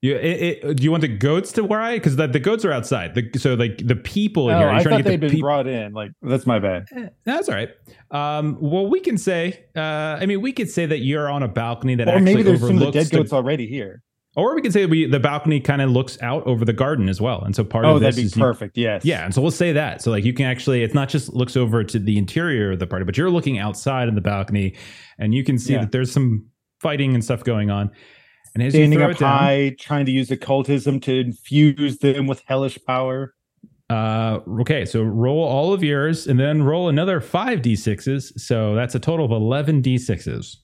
[0.00, 2.00] You, it, it, do you want the goats to riot?
[2.00, 3.16] Because the, the goats are outside.
[3.16, 4.68] The, so like the people in Oh, here.
[4.68, 5.46] Are I trying thought to get they'd the been people?
[5.48, 5.92] brought in.
[5.92, 6.86] Like that's my bad.
[7.24, 7.70] That's all right.
[8.12, 9.64] Um, well, we can say.
[9.76, 12.42] Uh, I mean, we could say that you're on a balcony that Or actually maybe
[12.44, 14.02] there's some of the overlooks dead the- goats already here.
[14.38, 17.20] Or we could say we the balcony kind of looks out over the garden as
[17.20, 17.42] well.
[17.42, 18.76] And so part Oh, of this that'd be is you- perfect.
[18.78, 19.04] Yes.
[19.04, 20.00] Yeah, and so we'll say that.
[20.02, 22.86] So like you can actually it's not just looks over to the interior of the
[22.86, 24.74] party, but you're looking outside in the balcony
[25.18, 25.80] and you can see Yeah.
[25.80, 26.46] that there's some
[26.80, 27.90] fighting and stuff going on.
[28.54, 32.42] And as you Standing up down, high, trying to use occultism to infuse them with
[32.46, 33.34] hellish power.
[33.90, 38.38] uh okay, so roll all of yours and then roll another 5 d6s.
[38.38, 40.56] So that's a total of 11 d6s.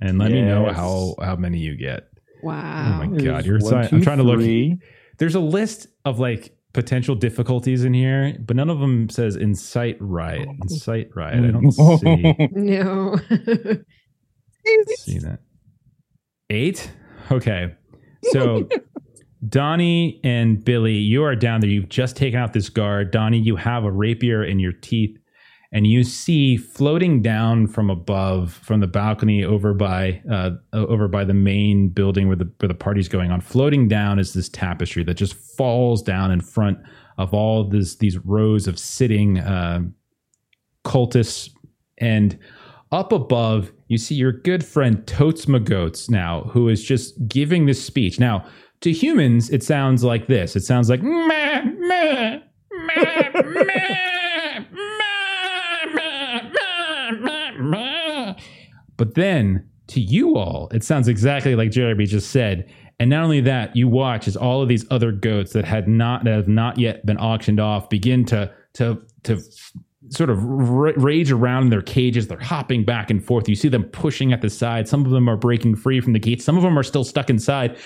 [0.00, 2.04] And let me know how how many you get.
[2.42, 3.00] Wow.
[3.02, 4.78] Oh my God, There's you're one, si- two, I'm trying to look-
[5.18, 9.96] There's a list of like potential difficulties in here, but none of them says incite
[10.00, 10.48] riot.
[10.50, 10.54] Oh.
[10.62, 11.44] Incite riot.
[11.44, 13.16] I don't see no.
[14.98, 15.40] see that.
[16.50, 16.90] Eight?
[17.30, 17.74] Okay.
[18.32, 18.68] So
[19.48, 21.70] Donnie and Billy, you are down there.
[21.70, 23.10] You've just taken out this guard.
[23.10, 25.18] Donnie, you have a rapier in your teeth,
[25.72, 31.24] and you see floating down from above, from the balcony over by uh, over by
[31.24, 33.40] the main building where the where the party's going on.
[33.40, 36.78] Floating down is this tapestry that just falls down in front
[37.18, 39.80] of all this these rows of sitting uh,
[40.84, 41.50] cultists
[41.98, 42.38] and
[42.92, 47.82] up above, you see your good friend Totes McGoats now, who is just giving this
[47.82, 48.20] speech.
[48.20, 48.44] Now,
[48.82, 50.56] to humans, it sounds like this.
[50.56, 52.40] It sounds like meh, meh,
[52.70, 54.02] meh, meh, meh,
[58.96, 62.70] But then to you all, it sounds exactly like Jeremy just said.
[63.00, 66.24] And not only that, you watch as all of these other goats that had not
[66.24, 69.40] that have not yet been auctioned off begin to to to
[70.10, 72.28] sort of ra- rage around in their cages.
[72.28, 73.48] They're hopping back and forth.
[73.48, 74.88] You see them pushing at the side.
[74.88, 76.44] Some of them are breaking free from the gates.
[76.44, 77.76] Some of them are still stuck inside.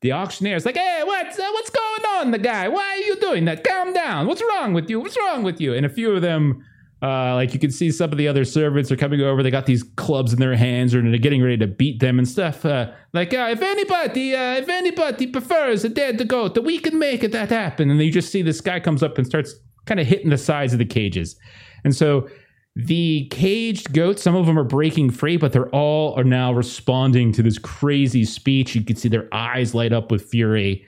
[0.00, 2.68] The auctioneer is like, "Hey, what's uh, what's going on, the guy?
[2.68, 3.64] Why are you doing that?
[3.64, 4.26] Calm down.
[4.26, 5.00] What's wrong with you?
[5.00, 6.64] What's wrong with you?" And a few of them,
[7.04, 9.42] uh, like you can see, some of the other servants are coming over.
[9.42, 12.26] They got these clubs in their hands, or they're getting ready to beat them and
[12.26, 12.64] stuff.
[12.64, 16.98] Uh, like, uh, if anybody, uh, if anybody prefers a dead goat, that we can
[16.98, 17.90] make it that happen.
[17.90, 19.54] And you just see this guy comes up and starts
[19.84, 21.36] kind of hitting the sides of the cages.
[21.84, 22.26] And so
[22.74, 27.32] the caged goats, some of them are breaking free, but they're all are now responding
[27.32, 28.74] to this crazy speech.
[28.74, 30.86] You can see their eyes light up with fury.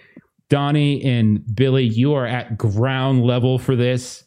[0.48, 4.24] Donnie and Billy, you are at ground level for this.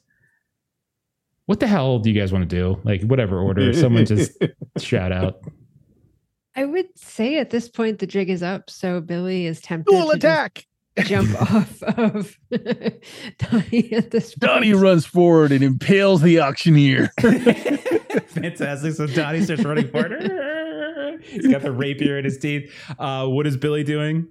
[1.49, 2.79] What the hell do you guys want to do?
[2.83, 3.73] Like whatever order.
[3.73, 4.37] Someone just
[4.77, 5.41] shout out.
[6.55, 10.09] I would say at this point the jig is up, so Billy is tempted Dual
[10.11, 10.67] to attack.
[10.99, 14.41] jump off of Donnie at this point.
[14.41, 17.09] Donnie runs forward and impales the auctioneer.
[17.17, 18.93] Fantastic.
[18.93, 20.21] So Donnie starts running forward.
[21.23, 22.71] He's got the rapier in his teeth.
[22.99, 24.27] Uh, what is Billy doing?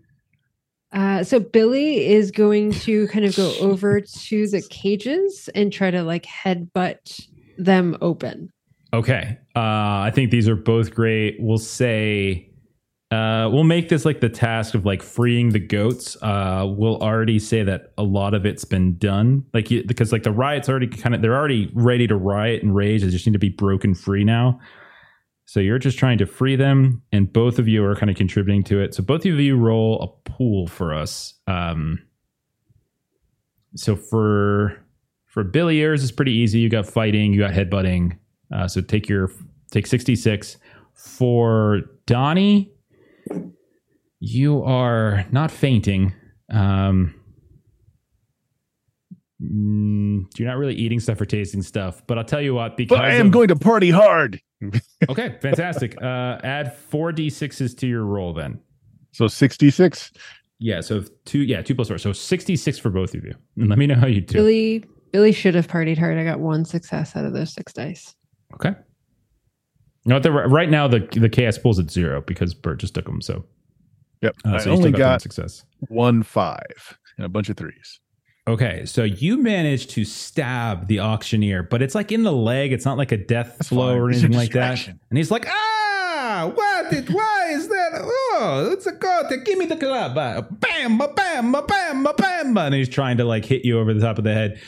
[0.92, 5.90] Uh, so Billy is going to kind of go over to the cages and try
[5.90, 7.26] to like headbutt
[7.58, 8.50] them open.
[8.92, 9.38] Okay.
[9.54, 11.36] Uh, I think these are both great.
[11.38, 12.48] We'll say
[13.10, 16.16] uh, we'll make this like the task of like freeing the goats.
[16.20, 20.24] Uh, we'll already say that a lot of it's been done, like you, because like
[20.24, 23.02] the riot's already kind of they're already ready to riot and rage.
[23.02, 24.60] They just need to be broken free now.
[25.48, 28.62] So you're just trying to free them, and both of you are kind of contributing
[28.64, 28.94] to it.
[28.94, 31.32] So both of you roll a pool for us.
[31.46, 32.00] Um,
[33.74, 34.76] so for
[35.24, 36.58] for Billy, yours is pretty easy.
[36.58, 38.18] You got fighting, you got headbutting.
[38.54, 39.30] Uh, so take your
[39.70, 40.58] take sixty six.
[40.92, 42.70] For Donnie,
[44.20, 46.12] you are not fainting.
[46.52, 47.14] Um,
[49.42, 52.76] mm, you're not really eating stuff or tasting stuff, but I'll tell you what.
[52.76, 54.42] Because But I am of- going to party hard.
[55.08, 56.00] Okay, fantastic.
[56.02, 58.58] uh, add four d sixes to your roll then.
[59.12, 60.12] So 66.
[60.58, 61.40] Yeah, so two.
[61.40, 61.98] Yeah, two plus four.
[61.98, 63.34] So sixty six for both of you.
[63.56, 64.34] And let me know how you do.
[64.34, 66.18] Billy Billy should have partied hard.
[66.18, 68.14] I got one success out of those six dice.
[68.54, 68.74] Okay.
[70.04, 73.20] No, the, right now the the chaos pool's at zero because Bert just took them.
[73.20, 73.44] So,
[74.22, 74.34] Yep.
[74.44, 75.64] uh, I so you only still got, one got success.
[75.88, 78.00] one five and a bunch of threes.
[78.48, 82.72] Okay, so you managed to stab the auctioneer, but it's like in the leg.
[82.72, 83.98] It's not like a death That's blow fine.
[83.98, 84.86] or anything like that.
[84.88, 86.90] And he's like, ah, what?
[86.92, 87.90] It, why is that?
[87.94, 89.26] Oh, it's a goat.
[89.44, 90.16] Give me the club.
[90.16, 92.56] Uh, Bam, ba, bam, ba, bam, ba, bam.
[92.56, 94.58] And he's trying to like hit you over the top of the head.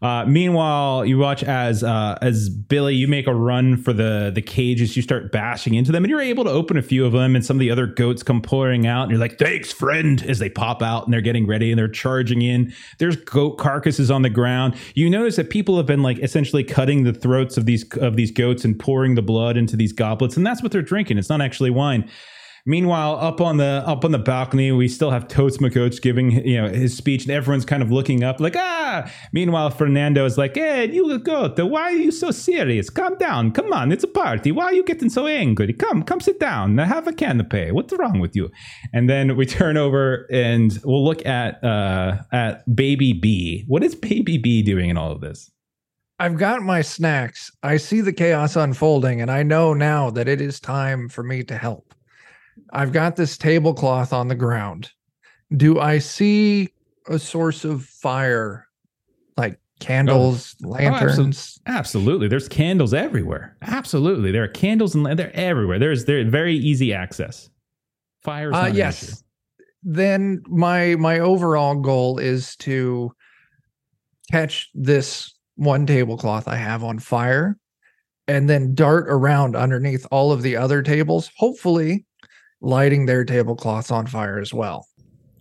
[0.00, 4.42] Uh, meanwhile, you watch as uh, as Billy, you make a run for the the
[4.42, 4.96] cages.
[4.96, 7.34] You start bashing into them, and you're able to open a few of them.
[7.34, 10.38] And some of the other goats come pouring out, and you're like, "Thanks, friend!" As
[10.38, 12.72] they pop out and they're getting ready and they're charging in.
[12.98, 14.76] There's goat carcasses on the ground.
[14.94, 18.30] You notice that people have been like essentially cutting the throats of these of these
[18.30, 21.18] goats and pouring the blood into these goblets, and that's what they're drinking.
[21.18, 22.08] It's not actually wine.
[22.68, 26.60] Meanwhile, up on the up on the balcony, we still have Totes McGoats giving you
[26.60, 29.10] know his speech, and everyone's kind of looking up, like ah.
[29.32, 32.90] Meanwhile, Fernando is like, "Hey, you goat, why are you so serious?
[32.90, 34.52] Calm down, come on, it's a party.
[34.52, 35.72] Why are you getting so angry?
[35.72, 36.76] Come, come, sit down.
[36.76, 37.72] Have a canapé.
[37.72, 38.50] What's wrong with you?"
[38.92, 43.64] And then we turn over and we'll look at uh at Baby B.
[43.66, 45.50] What is Baby B doing in all of this?
[46.18, 47.50] I've got my snacks.
[47.62, 51.44] I see the chaos unfolding, and I know now that it is time for me
[51.44, 51.94] to help.
[52.72, 54.90] I've got this tablecloth on the ground.
[55.56, 56.68] Do I see
[57.08, 58.66] a source of fire,
[59.36, 61.58] like candles, lanterns?
[61.66, 62.28] Absolutely.
[62.28, 63.56] There's candles everywhere.
[63.62, 64.30] Absolutely.
[64.30, 65.78] There are candles and they're everywhere.
[65.78, 67.48] There's they're very easy access.
[68.20, 69.22] Fire Uh, yes.
[69.82, 73.12] Then my my overall goal is to
[74.30, 77.56] catch this one tablecloth I have on fire
[78.26, 82.04] and then dart around underneath all of the other tables, hopefully
[82.60, 84.86] lighting their tablecloths on fire as well.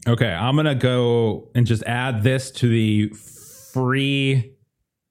[0.08, 3.10] Okay, I'm gonna go and just add this to the
[3.74, 4.54] free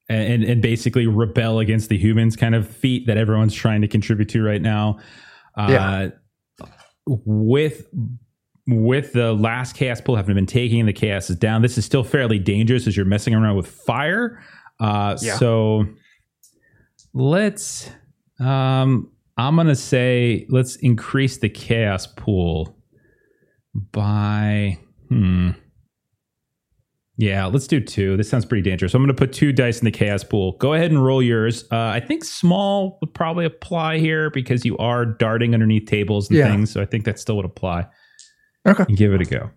[0.09, 4.29] and and basically rebel against the humans kind of feat that everyone's trying to contribute
[4.29, 4.97] to right now.
[5.55, 6.09] Uh, Yeah.
[7.05, 7.87] With
[8.65, 11.61] with the last chaos pool having been taking, the chaos is down.
[11.61, 14.41] This is still fairly dangerous as you're messing around with fire.
[14.79, 15.35] Uh, Yeah.
[15.37, 15.85] So
[17.13, 17.89] let's.
[18.39, 22.75] Um, I'm gonna say let's increase the chaos pool
[23.91, 24.77] by
[25.09, 25.51] hmm.
[27.19, 28.15] Yeah, let's do two.
[28.15, 28.91] This sounds pretty dangerous.
[28.91, 30.51] So I'm going to put two dice in the chaos pool.
[30.59, 31.63] Go ahead and roll yours.
[31.71, 36.37] Uh, I think small would probably apply here because you are darting underneath tables and
[36.37, 36.51] Yeah.
[36.51, 36.69] things.
[36.71, 37.87] So I think that still would apply.
[38.67, 38.85] Okay.
[38.87, 39.49] And give it a go.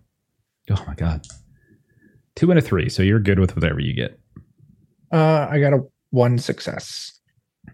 [0.71, 1.27] Oh my god.
[2.35, 2.89] Two and a three.
[2.89, 4.19] So you're good with whatever you get.
[5.13, 5.81] Uh, I got a
[6.13, 7.20] one success.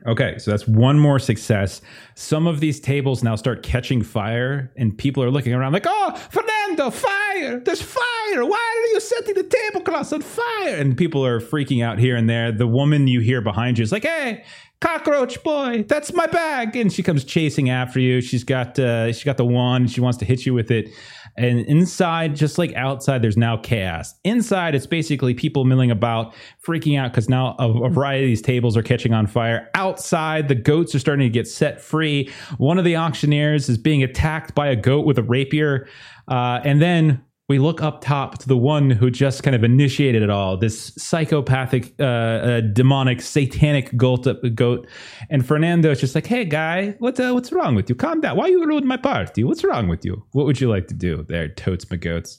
[0.07, 1.81] Okay, so that's one more success.
[2.15, 6.15] Some of these tables now start catching fire, and people are looking around like, "Oh,
[6.31, 7.59] Fernando, fire!
[7.59, 8.45] There's fire!
[8.45, 12.31] Why are you setting the tablecloths on fire?" And people are freaking out here and
[12.31, 12.53] there.
[12.53, 14.45] The woman you hear behind you is like, "Hey,
[14.81, 18.21] cockroach boy, that's my bag!" And she comes chasing after you.
[18.21, 19.91] She's got uh, she got the wand.
[19.91, 20.89] She wants to hit you with it.
[21.39, 24.15] And inside, just like outside, there's now chaos.
[24.25, 26.35] Inside, it's basically people milling about,
[26.67, 29.69] freaking out because now a, a variety of these tables are catching on fire.
[29.75, 32.31] Outside, the goats are starting to get set free.
[32.57, 35.89] One of the auctioneers is being attacked by a goat with a rapier.
[36.29, 40.23] Uh, and then we look up top to the one who just kind of initiated
[40.23, 44.89] it all this psychopathic, uh, uh, demonic, satanic goat, goat.
[45.31, 47.95] And Fernando is just like, hey, guy, what, uh, what's wrong with you?
[47.95, 48.37] Calm down.
[48.37, 49.45] Why you ruined my party?
[49.45, 50.25] What's wrong with you?
[50.33, 52.39] What would you like to do there, Totes McGoats?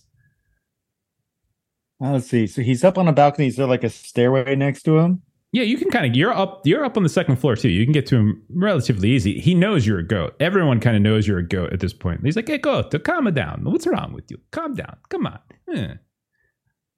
[2.04, 2.46] Uh, let's see.
[2.46, 3.48] So he's up on a balcony.
[3.48, 5.22] Is there like a stairway next to him?
[5.54, 7.70] Yeah, you can kind of you're up you're up on the second floor too.
[7.70, 9.40] You can get to him relatively easy.
[9.40, 10.36] He knows you're a goat.
[10.40, 12.22] Everyone kind of knows you're a goat at this point.
[12.24, 13.62] He's like, "Hey, goat, calm down.
[13.64, 14.38] What's wrong with you?
[14.52, 14.98] Calm down.
[15.10, 15.40] Come on."
[15.74, 15.94] Eh.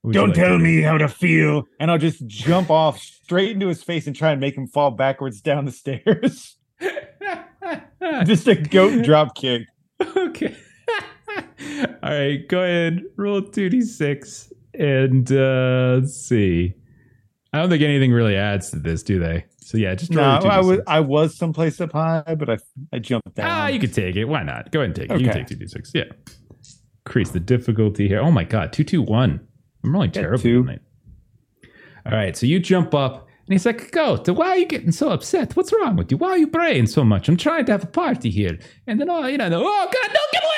[0.01, 0.63] What would you Don't like tell do?
[0.63, 1.63] me how to feel.
[1.79, 4.91] And I'll just jump off straight into his face and try and make him fall
[4.91, 6.55] backwards down the stairs.
[8.25, 9.63] just a goat drop kick.
[10.17, 10.55] okay.
[12.01, 13.03] All right, go ahead.
[13.17, 16.73] Roll two d six, and uh, let's see.
[17.51, 19.45] I don't think anything really adds to this, do they?
[19.57, 22.57] So yeah, just No, I was I was someplace up high, but I
[22.93, 23.49] I jumped down.
[23.49, 24.25] Ah, you could take it.
[24.25, 24.71] Why not?
[24.71, 25.19] Go ahead and take it.
[25.19, 25.91] You can take two d six.
[25.93, 26.03] Yeah.
[27.05, 28.19] Increase the difficulty here.
[28.19, 29.39] Oh my god, two two one.
[29.83, 30.81] I'm really terrible tonight.
[32.05, 35.09] All right, so you jump up, and he's like, "Goat, why are you getting so
[35.09, 35.55] upset?
[35.55, 36.17] What's wrong with you?
[36.17, 37.27] Why are you praying so much?
[37.27, 38.57] I'm trying to have a party here."
[38.87, 40.49] And then, oh, you know, oh god, no, get away!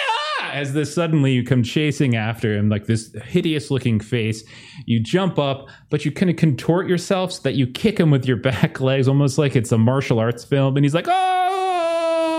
[0.52, 0.58] Ah!
[0.62, 4.44] As this suddenly you come chasing after him, like this hideous-looking face.
[4.86, 8.26] You jump up, but you kind of contort yourself so that you kick him with
[8.26, 10.76] your back legs, almost like it's a martial arts film.
[10.78, 12.32] And he's like, "Oh!"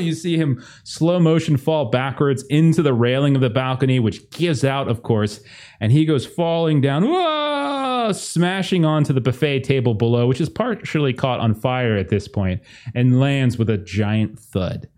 [0.00, 4.64] You see him slow motion fall backwards into the railing of the balcony, which gives
[4.64, 5.40] out, of course,
[5.80, 11.12] and he goes falling down, whoa, smashing onto the buffet table below, which is partially
[11.12, 12.62] caught on fire at this point,
[12.94, 14.88] and lands with a giant thud.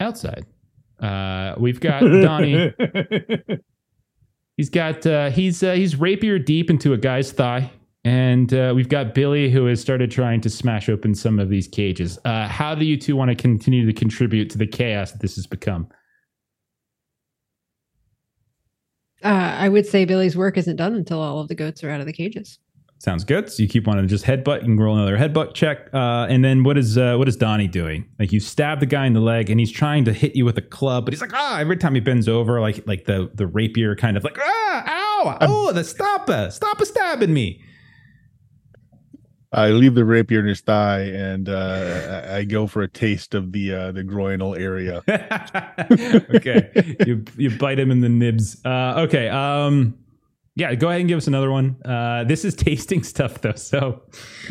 [0.00, 0.46] Outside,
[0.98, 2.74] uh, we've got Donnie.
[4.60, 7.70] He's got uh, he's uh, he's rapier deep into a guy's thigh,
[8.04, 11.66] and uh, we've got Billy who has started trying to smash open some of these
[11.66, 12.18] cages.
[12.26, 15.36] Uh, how do you two want to continue to contribute to the chaos that this
[15.36, 15.88] has become?
[19.24, 22.00] Uh, I would say Billy's work isn't done until all of the goats are out
[22.00, 22.58] of the cages.
[23.00, 23.50] Sounds good.
[23.50, 24.58] So you keep wanting to just headbutt.
[24.58, 25.88] You can roll another headbutt check.
[25.94, 28.06] Uh, and then what is uh, what is Donnie doing?
[28.18, 30.58] Like you stab the guy in the leg, and he's trying to hit you with
[30.58, 31.58] a club, but he's like ah.
[31.58, 35.38] Every time he bends over, like like the the rapier kind of like ah, ow,
[35.40, 37.62] oh, the stop it, stop a stabbing me.
[39.50, 43.34] I leave the rapier in his thigh and uh, I I go for a taste
[43.34, 45.02] of the uh, the groinal area.
[46.34, 48.62] okay, you you bite him in the nibs.
[48.62, 49.96] Uh, okay, um,
[50.60, 51.76] yeah, go ahead and give us another one.
[51.84, 54.02] Uh, this is tasting stuff though, so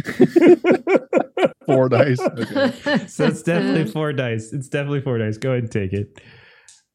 [1.65, 2.19] Four dice.
[2.19, 3.05] Okay.
[3.07, 4.51] so it's definitely four dice.
[4.53, 5.37] It's definitely four dice.
[5.37, 6.19] Go ahead and take it.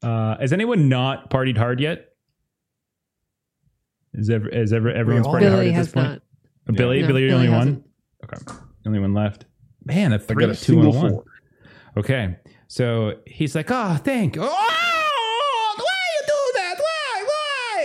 [0.03, 2.09] Uh, has anyone not partied hard yet?
[4.13, 6.07] Is ever is ever everyone's all partied hard at this point?
[6.07, 6.21] not.
[6.67, 7.83] Uh, Billy, No, Billy, you're the only one.
[8.23, 8.49] hasn't.
[8.49, 9.45] Okay, only one left.
[9.85, 11.09] Man, a I three, got a two, and one.
[11.11, 11.23] four.
[11.97, 12.35] Okay,
[12.67, 14.35] so he's like, "Oh, thank.
[14.39, 14.94] Oh,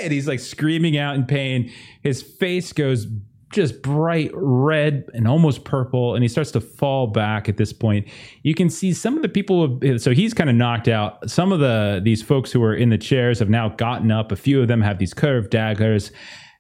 [0.02, 1.70] And he's like screaming out in pain.
[2.02, 3.06] His face goes
[3.52, 7.48] just bright red and almost purple, and he starts to fall back.
[7.48, 8.06] At this point,
[8.42, 9.80] you can see some of the people.
[9.98, 11.28] So he's kind of knocked out.
[11.28, 14.32] Some of the these folks who are in the chairs have now gotten up.
[14.32, 16.10] A few of them have these curved daggers.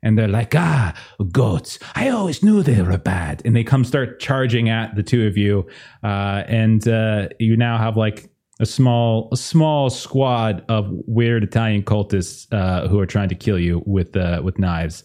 [0.02, 0.94] And they're like, ah,
[1.30, 1.78] goats.
[1.94, 3.42] I always knew they were bad.
[3.44, 5.66] And they come start charging at the two of you.
[6.02, 8.29] Uh, and uh, you now have like
[8.60, 13.58] a small a small squad of weird Italian cultists uh, who are trying to kill
[13.58, 15.02] you with uh, with knives.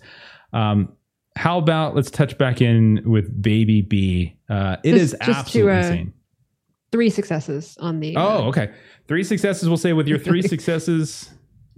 [0.53, 0.93] Um,
[1.35, 4.37] how about let's touch back in with Baby B.
[4.49, 6.13] Uh, it Just- is just to, absolutely uh, insane.
[6.91, 8.15] Three successes on the.
[8.15, 8.71] uh, Oh, okay.
[9.07, 9.67] Three successes.
[9.67, 11.29] We'll say with your three successes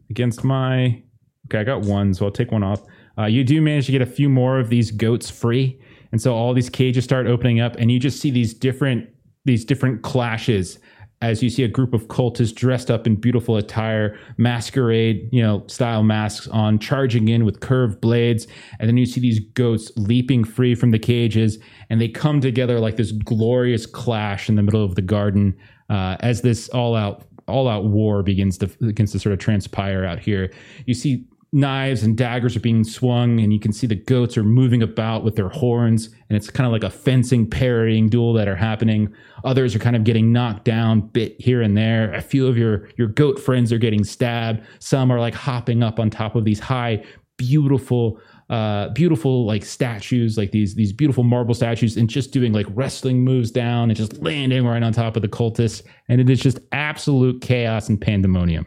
[0.10, 1.02] against my.
[1.48, 2.84] Okay, I got one, so I'll take one off.
[3.18, 5.80] Uh, you do manage to get a few more of these goats free,
[6.12, 9.10] and so all these cages start opening up, and you just see these different
[9.46, 10.78] these different clashes
[11.22, 15.64] as you see a group of cultists dressed up in beautiful attire, masquerade, you know,
[15.68, 18.46] style masks on, charging in with curved blades,
[18.80, 21.58] and then you see these goats leaping free from the cages,
[21.90, 25.58] and they come together like this glorious clash in the middle of the garden
[25.90, 30.06] uh, as this all out all out war begins to begins to sort of transpire
[30.06, 30.52] out here.
[30.86, 34.44] You see knives and daggers are being swung, and you can see the goats are
[34.44, 38.48] moving about with their horns, and it's kind of like a fencing parrying duel that
[38.48, 39.14] are happening.
[39.44, 42.14] Others are kind of getting knocked down, bit here and there.
[42.14, 44.62] A few of your your goat friends are getting stabbed.
[44.80, 47.04] Some are like hopping up on top of these high,
[47.38, 48.20] beautiful
[48.50, 53.22] uh beautiful like statues like these these beautiful marble statues and just doing like wrestling
[53.22, 56.58] moves down and just landing right on top of the cultists and it is just
[56.72, 58.66] absolute chaos and pandemonium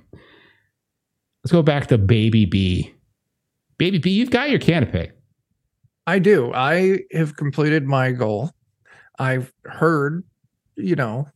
[1.45, 2.95] let's go back to baby b
[3.79, 5.11] baby b you've got your canopy
[6.11, 6.53] I do.
[6.53, 8.51] I have completed my goal.
[9.21, 10.25] I've heard,
[10.75, 11.29] you know,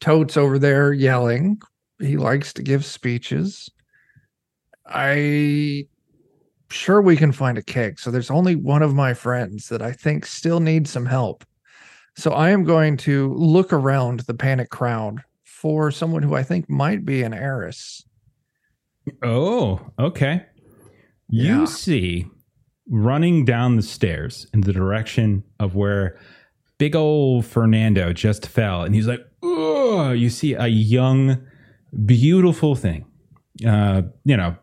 [0.00, 1.60] Totes over there yelling.
[2.00, 3.68] He likes to give speeches.
[4.86, 5.86] I
[6.70, 7.98] sure we can find a keg.
[7.98, 11.44] So there's only one of my friends that I think still needs some help.
[12.16, 16.70] So I am going to look around the panic crowd for someone who I think
[16.70, 18.02] might be an heiress.
[19.22, 20.44] Oh okay
[21.28, 22.26] you see
[22.88, 26.18] running down the stairs in the direction of where
[26.78, 31.44] big old Fernando just fell, and he's like, "Oh!" You see a young,
[32.06, 33.04] beautiful thing,
[33.66, 34.56] uh, you know,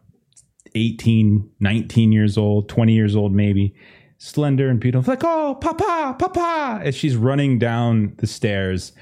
[0.74, 3.76] 18, 19 years old, 20 years old, maybe,
[4.18, 8.94] slender and beautiful, like, "Oh, papa, papa!" As she's running down the stairs.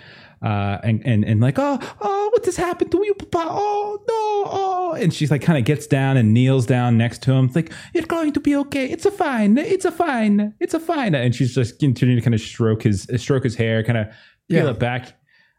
[0.43, 3.47] Uh, and and and like oh oh what has happened to you, Papa?
[3.49, 4.51] Oh no!
[4.51, 7.55] Oh, and she's like, kind of gets down and kneels down next to him, it's
[7.55, 8.87] like, "You're going to be okay.
[8.89, 9.57] It's a fine.
[9.57, 10.53] It's a fine.
[10.59, 13.83] It's a fine." And she's just continuing to kind of stroke his stroke his hair,
[13.83, 14.07] kind of
[14.49, 14.71] peel Yeah.
[14.71, 15.13] it back.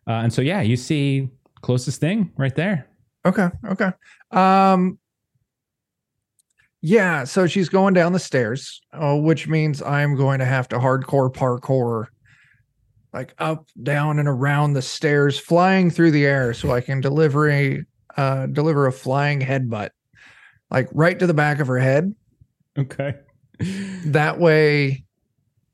[0.07, 1.31] Uh, and so, yeah, you see
[1.63, 2.87] closest thing right there.
[3.25, 3.49] Okay.
[3.71, 3.91] Okay.
[4.33, 4.99] Um.
[6.83, 7.25] Yeah.
[7.25, 11.33] So she's going down the stairs, uh, which means I'm going to have to hardcore
[11.33, 12.09] parkour,
[13.15, 17.49] like up, down, and around the stairs, flying through the air, so I can deliver
[17.49, 17.81] a
[18.17, 19.91] uh, deliver a flying headbutt,
[20.71, 22.15] like right to the back of her head.
[22.77, 23.15] Okay.
[24.07, 25.05] That way,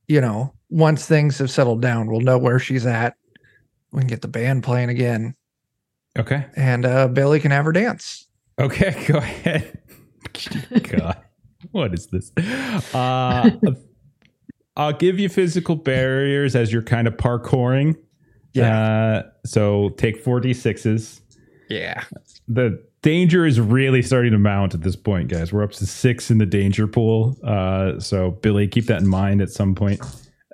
[0.07, 3.17] you know, once things have settled down, we'll know where she's at.
[3.93, 5.35] We can get the band playing again,
[6.19, 6.45] Okay.
[6.57, 8.29] and uh, Billy can have her dance.
[8.61, 9.79] Okay, go ahead.
[10.83, 11.17] God,
[11.73, 12.31] what is this?
[12.95, 13.51] Uh,
[14.81, 17.97] I'll give you physical barriers as you're kind of parkouring.
[18.61, 21.21] Uh, so take 46s.
[21.69, 22.03] Yeah.
[22.49, 25.53] The danger is really starting to mount at this point, guys.
[25.53, 27.37] We're up to six in the danger pool.
[27.45, 30.01] Uh, so, Billy, keep that in mind at some point,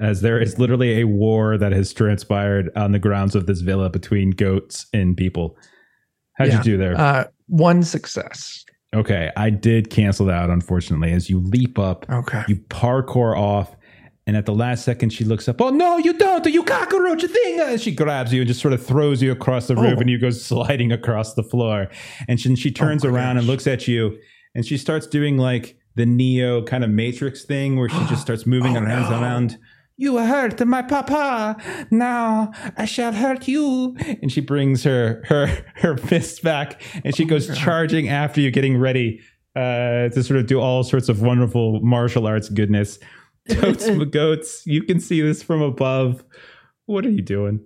[0.00, 3.88] as there is literally a war that has transpired on the grounds of this villa
[3.88, 5.56] between goats and people.
[6.34, 6.58] How'd Yeah.
[6.58, 6.98] you do there?
[7.00, 8.64] Uh, one success.
[8.94, 11.12] Okay, I did cancel that unfortunately.
[11.12, 12.42] As you leap up, Okay.
[12.48, 13.74] you parkour off,
[14.26, 15.60] and at the last second, she looks up.
[15.60, 16.44] Oh no, you don't!
[16.46, 17.60] You cockroach thing!
[17.60, 20.00] And she grabs you and just sort of throws you across the roof, Oh.
[20.00, 21.88] and you go sliding across the floor.
[22.28, 24.18] And she, she turns Oh, around and looks at you,
[24.54, 28.46] and she starts doing like the Neo kind of Matrix thing, where she just starts
[28.54, 29.20] moving Oh, her hands no.
[29.20, 29.58] around.
[29.98, 31.56] You hurt my papa.
[31.90, 33.96] Now I shall hurt you.
[34.20, 35.46] And she brings her her
[35.76, 37.56] her fists back, and she goes God.
[37.56, 39.20] charging after you, getting ready
[39.54, 42.98] uh, to sort of do all sorts of wonderful martial arts goodness.
[43.48, 46.24] Totes goats, you can see this from above.
[46.86, 47.60] What are you doing?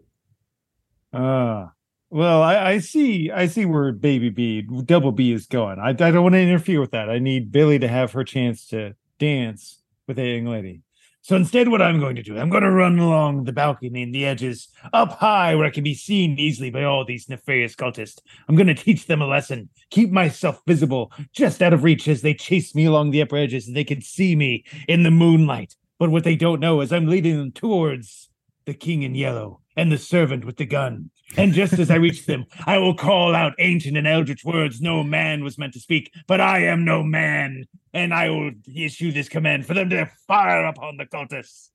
[1.12, 1.66] Uh
[2.12, 5.78] well, I, I see I see where baby B double B is going.
[5.78, 7.09] I, I don't want to interfere with that.
[7.09, 10.82] I need Billy to have her chance to dance with a young lady.
[11.22, 14.14] So instead, what I'm going to do, I'm going to run along the balcony and
[14.14, 18.20] the edges up high where I can be seen easily by all these nefarious cultists.
[18.48, 22.22] I'm going to teach them a lesson, keep myself visible just out of reach as
[22.22, 25.76] they chase me along the upper edges and they can see me in the moonlight.
[25.98, 28.30] But what they don't know is I'm leading them towards
[28.64, 31.10] the king in yellow and the servant with the gun.
[31.36, 35.02] And just as I reach them, I will call out ancient and eldritch words no
[35.02, 37.65] man was meant to speak, but I am no man.
[37.93, 41.69] And I will issue this command for them to fire upon the cultists.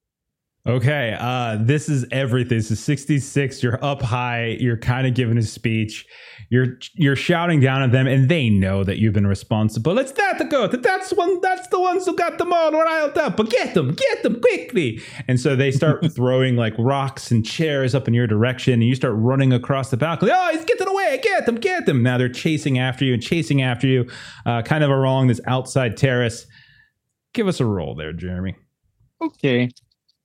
[0.67, 2.57] Okay, uh, this is everything.
[2.57, 3.61] This is 66.
[3.61, 4.57] You're up high.
[4.59, 6.07] You're kind of giving a speech.
[6.49, 9.99] You're you're shouting down at them, and they know that you've been responsible.
[9.99, 10.81] It's that the goat.
[10.81, 11.39] That's one.
[11.41, 13.37] That's the ones who got them all riled up.
[13.37, 15.01] But get them, get them quickly.
[15.27, 18.95] And so they start throwing like rocks and chairs up in your direction, and you
[18.95, 20.31] start running across the balcony.
[20.33, 21.19] Oh, he's getting away!
[21.21, 22.01] Get them, get them!
[22.01, 24.09] Now they're chasing after you and chasing after you,
[24.47, 26.47] uh, kind of along this outside terrace.
[27.33, 28.55] Give us a roll there, Jeremy.
[29.21, 29.69] Okay.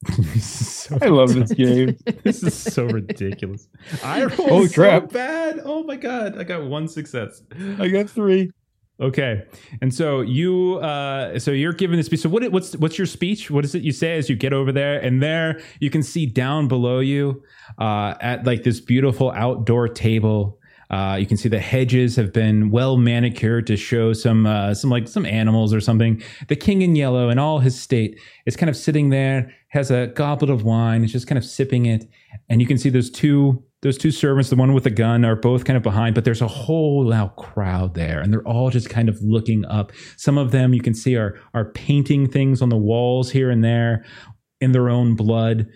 [0.41, 1.97] So I love this game.
[2.25, 3.69] this is so ridiculous.
[4.03, 5.61] I rolled Holy so bad.
[5.63, 7.43] Oh my god, I got one success.
[7.79, 8.51] I got three.
[9.01, 9.45] Okay,
[9.81, 12.21] and so you, uh, so you're giving this speech.
[12.21, 12.51] So what?
[12.51, 13.51] What's what's your speech?
[13.51, 14.99] What is it you say as you get over there?
[14.99, 17.43] And there you can see down below you,
[17.79, 20.60] uh, at like this beautiful outdoor table.
[20.91, 24.91] Uh, you can see the hedges have been well manicured to show some uh, some
[24.91, 26.23] like some animals or something.
[26.49, 30.09] The king in yellow in all his state is kind of sitting there, has a
[30.09, 32.09] goblet of wine, is just kind of sipping it,
[32.49, 35.37] and you can see those two those two servants, the one with the gun, are
[35.37, 38.91] both kind of behind, but there's a whole loud crowd there, and they're all just
[38.91, 39.93] kind of looking up.
[40.17, 43.65] Some of them you can see are are painting things on the walls here and
[43.65, 44.05] there
[44.61, 45.67] in their own blood,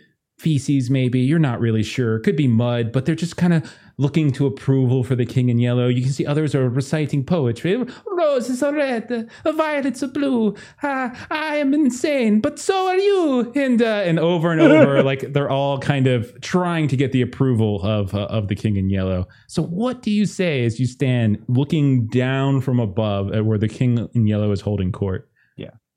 [0.44, 1.20] feces maybe.
[1.20, 2.20] You're not really sure.
[2.20, 5.58] Could be mud, but they're just kind of looking to approval for the king in
[5.58, 5.88] yellow.
[5.88, 7.82] You can see others are reciting poetry.
[8.06, 10.54] Roses are red, violets are blue.
[10.82, 13.52] Ah, I am insane, but so are you.
[13.54, 17.22] And uh, and over and over, like they're all kind of trying to get the
[17.22, 19.26] approval of uh, of the king in yellow.
[19.46, 23.68] So what do you say as you stand looking down from above at where the
[23.68, 25.30] king in yellow is holding court?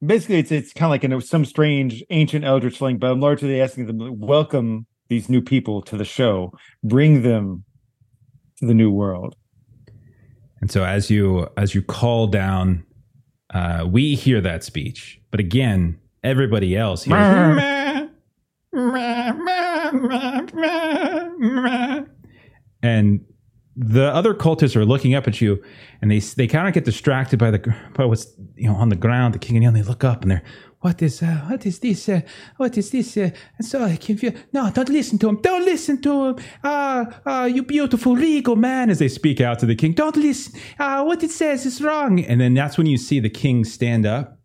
[0.06, 3.60] Basically, it's it's kind of like in some strange ancient eldritch thing, but I'm largely
[3.62, 6.52] asking them to welcome these new people to the show,
[6.84, 7.64] bring them
[8.60, 9.36] to the new world.
[10.62, 12.86] And so as you as you call down,
[13.54, 17.18] uh, we hear that speech, but again, everybody else hears.
[22.84, 23.26] And
[23.80, 25.62] the other cultists are looking up at you,
[26.02, 28.96] and they they kind of get distracted by the by what's you know on the
[28.96, 29.36] ground.
[29.36, 29.76] The king in yellow.
[29.76, 30.44] They look up and they're,
[30.80, 32.10] what is uh, what is this?
[32.10, 32.22] Uh,
[32.58, 33.16] what is this?
[33.18, 34.36] Uh, and so so confused.
[34.52, 35.40] No, don't listen to him.
[35.42, 36.36] Don't listen to him.
[36.64, 39.94] Ah, ah, you beautiful regal man, as they speak out to the king.
[39.94, 40.60] Don't listen.
[40.80, 42.20] Ah, what it says is wrong.
[42.20, 44.40] And then that's when you see the king stand up,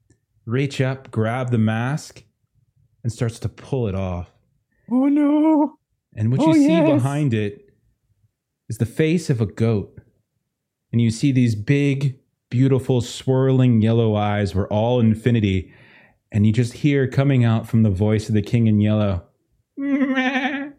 [0.45, 2.23] reach up, grab the mask,
[3.03, 4.31] and starts to pull it off.
[4.91, 5.77] Oh no!
[6.15, 6.87] And what Oh, you see yes.
[6.91, 7.62] behind it
[8.73, 9.99] is the face of a goat.
[10.93, 12.19] And you see these big,
[12.49, 15.71] beautiful, swirling yellow eyes were all infinity.
[16.31, 19.25] And you just hear coming out from the voice of the king in yellow.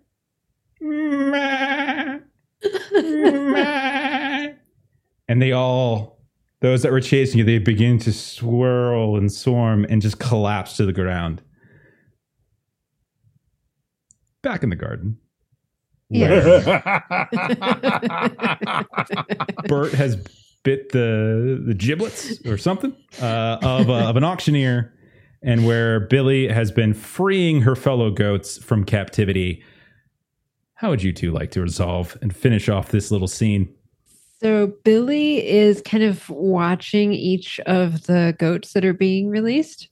[5.30, 6.20] And they all,
[6.60, 10.86] those that were chasing you, they begin to swirl and swarm and just collapse to
[10.86, 11.42] the ground.
[14.42, 15.18] Back in the garden.
[19.68, 20.18] Bert has
[20.64, 24.94] bit the the giblets or something uh, of uh, of an auctioneer,
[25.42, 29.64] and where Billy has been freeing her fellow goats from captivity.
[30.76, 33.74] How would you two like to resolve and finish off this little scene?
[34.42, 39.90] So Billy is kind of watching each of the goats that are being released.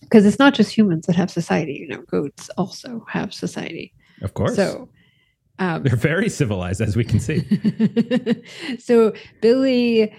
[0.00, 3.92] Because it's not just humans that have society, you know, goats also have society.
[4.22, 4.88] Of course, So
[5.58, 7.44] um, they're very civilized, as we can see.
[8.78, 10.14] so Billy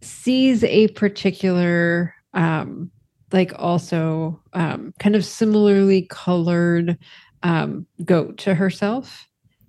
[0.00, 2.90] sees a particular um
[3.32, 6.98] like also um kind of similarly colored
[7.42, 9.26] um goat to herself.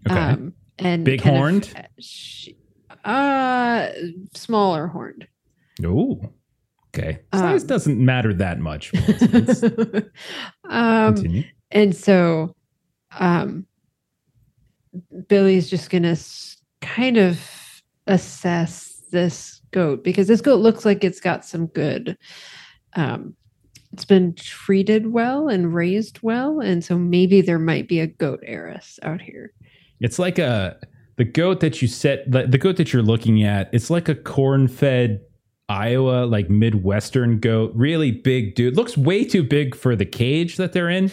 [0.09, 1.73] Okay, Um and Big kind of- horned?
[3.05, 3.87] uh
[4.33, 5.27] smaller horned.
[5.85, 6.19] oh,
[6.95, 7.19] okay.
[7.31, 8.91] um, Size doesn't matter that much.
[10.69, 11.43] um Continue.
[11.71, 12.55] and so
[13.19, 13.65] um
[15.27, 17.39] billy's just gonna s- kind of
[18.07, 22.17] assess this goat because this goat looks like it's got some good
[22.95, 23.33] um
[23.93, 28.39] it's been treated well and raised well and so maybe there might be a goat
[28.45, 29.53] heiress out here
[30.01, 30.77] It's like a
[31.17, 33.69] the goat that you set the, the goat that you're looking at.
[33.71, 35.21] It's like a corn-fed
[35.69, 38.75] Iowa like Midwestern goat, really big dude.
[38.75, 41.09] Looks way too big for the cage that they're in.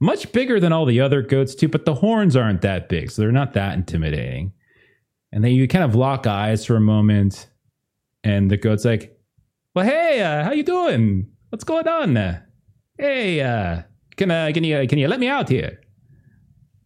[0.00, 3.22] Much bigger than all the other goats too, but the horns aren't that big, so
[3.22, 4.52] they're not that intimidating.
[5.32, 7.48] And then you kind of lock eyes for a moment,
[8.22, 9.18] and the goat's like,
[9.74, 11.26] "Well, hey, uh, how you doing?
[11.48, 12.14] What's going on?
[12.98, 13.82] Hey, uh,
[14.16, 15.80] can uh, can you can you let me out here?"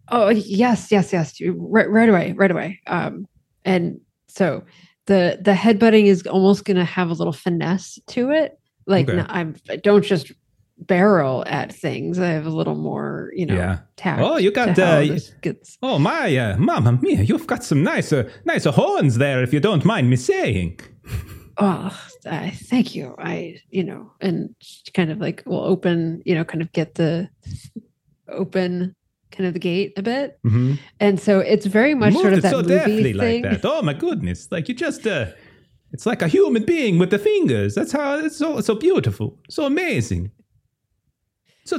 [0.09, 1.41] Oh yes, yes, yes.
[1.57, 2.81] Right, right away, right away.
[2.87, 3.27] Um,
[3.65, 4.65] and so
[5.07, 8.59] the the headbutting is almost going to have a little finesse to it.
[8.87, 9.19] Like Okay.
[9.19, 10.32] no, I'm don't just
[10.86, 12.19] barrel at things.
[12.19, 13.78] I have a little more, you know, Yeah.
[13.97, 14.23] tact.
[14.23, 15.07] Oh, you got, uh.
[15.82, 17.23] Oh my, uh, mamma mia!
[17.23, 20.81] You've got some nicer, nicer horns there, if you don't mind me saying.
[21.59, 21.94] Oh,
[22.24, 23.15] uh, thank you.
[23.19, 24.55] I, you know, and
[24.94, 27.28] kind of like will open, you know, kind of get the
[28.28, 28.94] open
[29.32, 30.74] kind of the gate a bit, Mm-hmm.
[30.98, 33.16] and so it's very much Moved sort of that so movie thing.
[33.16, 33.65] like that.
[33.65, 34.48] Oh my goodness!
[34.51, 35.27] Like you just, uh,
[35.93, 37.74] it's like a human being with the fingers.
[37.74, 40.31] That's how it's so so beautiful, so amazing,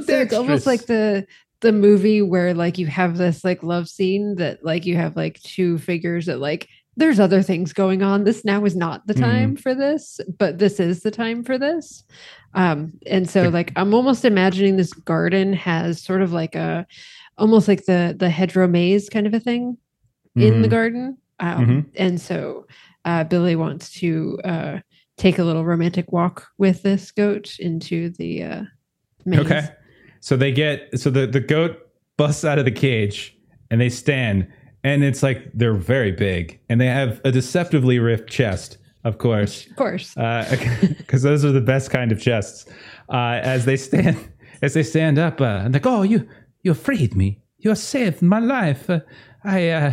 [0.00, 1.26] So it's almost like the
[1.60, 5.40] the movie where like you have this like love scene that like you have like
[5.42, 8.24] two figures that like there's other things going on.
[8.24, 9.20] This now is not the Mhm.
[9.20, 12.04] time for this, but this is the time for this.
[12.54, 16.86] Um, and so like I'm almost imagining this garden has sort of like a
[17.38, 19.78] almost like the the hedgerow maze kind of a thing
[20.36, 20.70] in the Mhm.
[20.70, 21.16] garden.
[21.40, 21.86] Um, Mhm.
[21.96, 22.66] and so
[23.04, 24.78] uh, Billy wants to uh,
[25.16, 28.62] take a little romantic walk with this goat into the uh,
[29.24, 29.40] maze.
[29.40, 29.68] Okay.
[30.22, 31.76] So they get so the the goat
[32.16, 33.36] busts out of the cage
[33.70, 34.46] and they stand
[34.84, 39.66] and it's like they're very big and they have a deceptively ripped chest, of course.
[39.66, 40.14] Of course.
[40.98, 42.66] because those are the best kind of chests.
[43.08, 44.32] Uh, as they stand,
[44.62, 46.28] as they stand up, uh, and like, oh, you,
[46.62, 47.42] you freed me.
[47.58, 48.88] You saved my life.
[48.88, 49.00] Uh,
[49.44, 49.92] I, uh,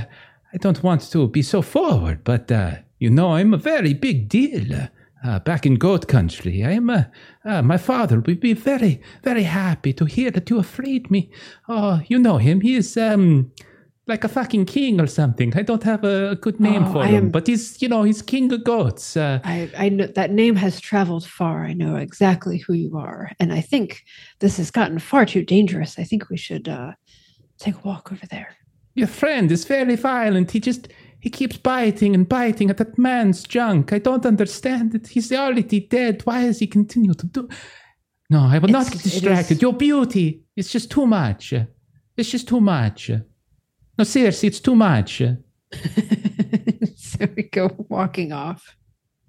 [0.53, 4.29] I don't want to be so forward, but uh, you know, I'm a very big
[4.29, 4.89] deal.
[5.21, 6.89] Uh, back in goat country, I'm.
[6.89, 7.03] Uh,
[7.43, 11.29] uh, my father would be very, very happy to hear that you have freed me.
[11.67, 12.61] Oh, you know him.
[12.61, 13.51] He is um,
[14.07, 15.53] like a fucking king or something.
[15.57, 17.89] I don't have a, a good name Oh, for I him, am- but he's, you
[17.89, 19.17] know, he's king of goats.
[19.17, 21.65] Uh, I, I know that name has traveled far.
[21.65, 23.31] I know exactly who you are.
[23.41, 24.03] And I think
[24.39, 25.99] this has gotten far too dangerous.
[25.99, 26.93] I think we should uh,
[27.57, 28.55] take a walk over there.
[28.95, 30.51] Your friend is very violent.
[30.51, 30.87] He just
[31.19, 33.91] he keeps biting and biting at that man's junk.
[33.93, 35.07] I don't understand it.
[35.07, 36.21] He's already dead.
[36.25, 37.49] Why does he continue to do?
[38.29, 39.55] No, I will not get distracted.
[39.57, 41.53] is- Your beauty is just too much.
[42.15, 43.11] It's just too much.
[43.97, 45.21] No, seriously, it's too much.
[46.95, 48.75] so we go walking off.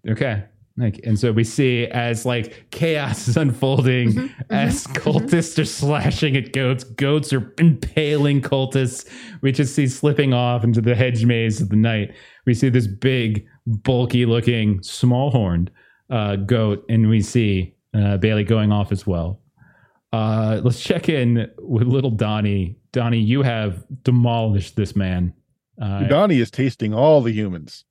[0.09, 0.45] Okay.
[0.81, 5.65] Like, and so we see as like chaos is unfolding, Mhm, as mhm, cultists are
[5.65, 9.09] slashing at goats, goats are impaling cultists.
[9.43, 12.12] We just see slipping off into the hedge maze of the night.
[12.47, 15.70] We see this big, bulky looking, small horned
[16.09, 19.40] uh, goat, and we see uh, Bailey going off as well.
[20.12, 22.77] Uh, let's check in with little Donnie.
[22.93, 25.32] Donnie, you have demolished this man.
[25.81, 27.85] Uh, Donnie is tasting all the humans.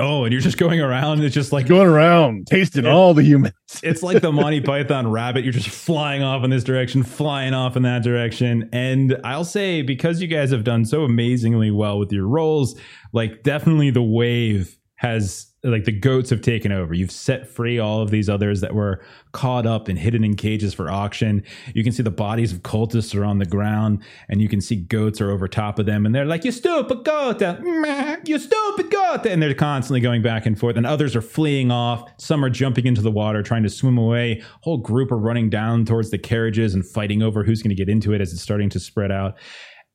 [0.00, 1.22] Oh, and you're just going around.
[1.22, 2.92] It's just like Going around, tasting Yeah.
[2.92, 3.54] all the humans.
[3.82, 5.44] it's like the Monty Python rabbit.
[5.44, 8.68] You're just flying off in this direction, flying off in that direction.
[8.72, 12.78] And I'll say, because you guys have done so amazingly well with your roles,
[13.12, 16.92] like definitely the wave has like the goats have taken over.
[16.92, 19.02] You've set free all of these others that were
[19.32, 21.42] caught up and hidden in cages for auction.
[21.74, 24.76] You can see the bodies of cultists are on the ground, and you can see
[24.76, 27.40] goats are over top of them, and they're like, "You stupid goat!
[27.40, 30.76] Uh, meh, You stupid goat!" And they're constantly going back and forth.
[30.76, 32.10] And others are fleeing off.
[32.18, 34.42] Some are jumping into the water, trying to swim away.
[34.60, 37.88] whole group are running down towards the carriages and fighting over who's going to get
[37.88, 39.38] into it as it's starting to spread out.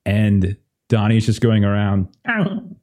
[0.03, 0.57] And
[0.89, 2.75] Donnie's just going around, oh.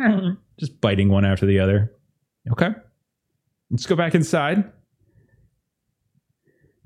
[0.00, 0.36] Oh.
[0.58, 1.92] Just biting one after the other.
[2.50, 2.70] Okay.
[3.70, 4.72] Let's go back inside.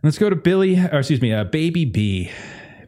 [0.03, 2.31] Let's go to Billy, or excuse me, uh, Baby B.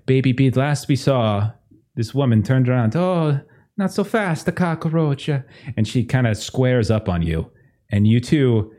[0.07, 1.53] Baby B, last we saw,
[1.95, 2.97] this woman turned around.
[2.97, 3.41] Oh,
[3.77, 5.29] not so fast, the cockroach.
[5.29, 7.51] And she kind of squares up on you.
[7.91, 8.73] And you two,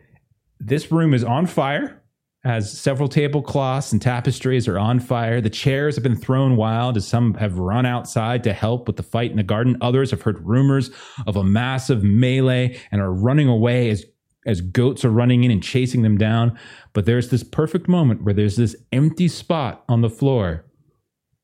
[0.60, 2.02] this room is on fire,
[2.46, 5.42] as several tablecloths and tapestries are on fire.
[5.42, 9.04] The chairs have been thrown wild as some have run outside to help with the
[9.04, 9.78] fight in the garden.
[9.82, 10.92] Others have heard rumors
[11.26, 14.06] of a massive melee and are running away as
[14.46, 16.56] as goats are running in and chasing them down.
[16.94, 20.66] But there's this perfect moment where there's this empty spot on the floor.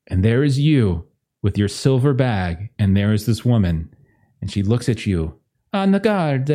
[0.06, 1.08] And there is you
[1.42, 3.92] with your silver bag, and there is this woman,
[4.40, 5.34] and she looks at you.
[5.72, 6.48] Ah, on the guard.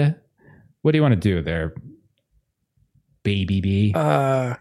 [0.83, 1.73] What do you want to do there,
[3.27, 3.91] baby bee?
[3.93, 4.55] Uh,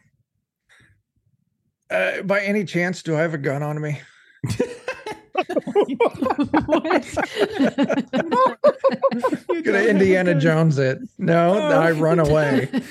[1.89, 4.01] uh, by any chance, do I have a gun on me?
[9.63, 10.99] Gonna Indiana Jones it.
[11.17, 12.69] No, I run away.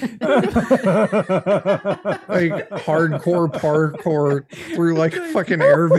[2.27, 5.89] Like hardcore parkour through like fucking air.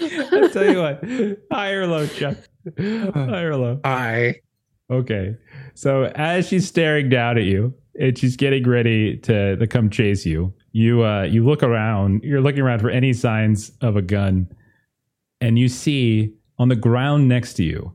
[0.00, 1.02] I'll tell you what.
[1.50, 2.36] High or low, Chuck?
[2.78, 3.80] High or low?
[3.84, 4.36] I
[4.90, 5.36] Okay.
[5.74, 10.24] So as she's staring down at you and she's getting ready to, to come chase
[10.24, 14.48] you, you uh you look around, you're looking around for any signs of a gun,
[15.40, 17.92] and you see on the ground next to you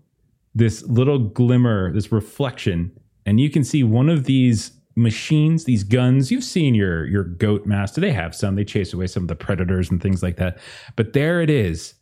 [0.55, 2.91] this little glimmer, this reflection,
[3.25, 6.31] and you can see one of these machines, these guns.
[6.31, 8.01] You've seen your your goat master.
[8.01, 8.55] They have some.
[8.55, 10.57] They chase away some of the predators and things like that.
[10.95, 11.95] But there it is,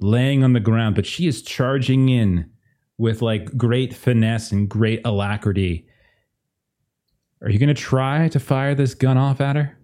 [0.00, 0.94] laying on the ground.
[0.94, 2.50] But she is charging in
[3.02, 5.84] with like great finesse and great alacrity.
[7.42, 9.76] Are you going to try to fire this gun off at her?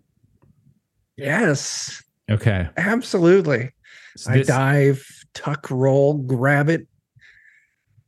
[1.16, 2.00] yes,
[2.30, 2.68] Okay.
[2.76, 3.70] absolutely.
[4.16, 5.04] So I dive,
[5.34, 6.86] tuck, roll, grab it,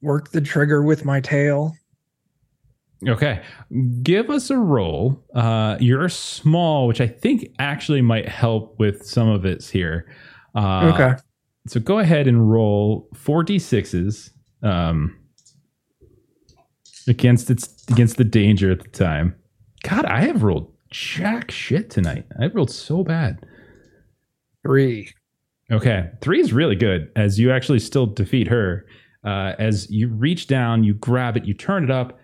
[0.00, 1.74] work the trigger with my tail.
[3.08, 3.42] Okay.
[4.02, 5.24] Give us a roll.
[5.34, 10.06] Uh, you're small, which I think actually might help with some of it's here.
[10.54, 11.20] Uh, okay.
[11.66, 14.30] So go ahead and roll four d6s
[14.62, 15.16] um,
[17.08, 19.34] against its against the danger at the time.
[19.82, 22.26] God, I have rolled jack shit tonight.
[22.40, 23.46] I rolled so bad.
[24.62, 25.12] Three.
[25.72, 28.86] Okay, three is really good as you actually still defeat her.
[29.24, 32.18] Uh, as you reach down, you grab it, you turn it up,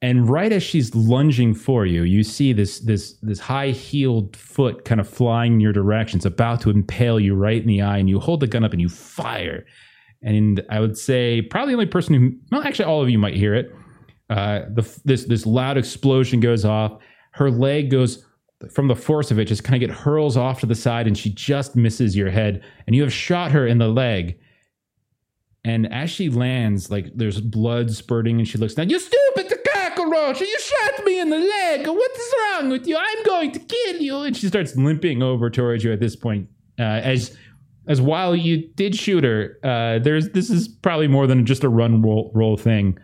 [0.00, 4.84] and right as she's lunging for you, you see this this this high heeled foot
[4.84, 6.18] kind of flying in your direction.
[6.18, 8.72] It's about to impale you right in the eye, and you hold the gun up
[8.72, 9.66] and you fire.
[10.22, 13.36] And I would say probably the only person who, well, actually, all of you might
[13.36, 13.72] hear it.
[14.30, 17.00] Uh, the this this loud explosion goes off.
[17.32, 18.24] Her leg goes
[18.72, 21.16] from the force of it, just kind of get hurls off to the side, and
[21.16, 22.62] she just misses your head.
[22.86, 24.38] And you have shot her in the leg.
[25.64, 28.90] And as she lands, like there's blood spurting, and she looks down.
[28.90, 30.40] You stupid cockroach!
[30.40, 31.86] You shot me in the leg.
[31.86, 32.96] What is wrong with you?
[32.96, 34.22] I'm going to kill you.
[34.22, 36.48] And she starts limping over towards you at this point.
[36.78, 37.36] Uh, as
[37.88, 41.68] as while you did shoot her, uh, there's this is probably more than just a
[41.68, 42.98] run roll, roll thing.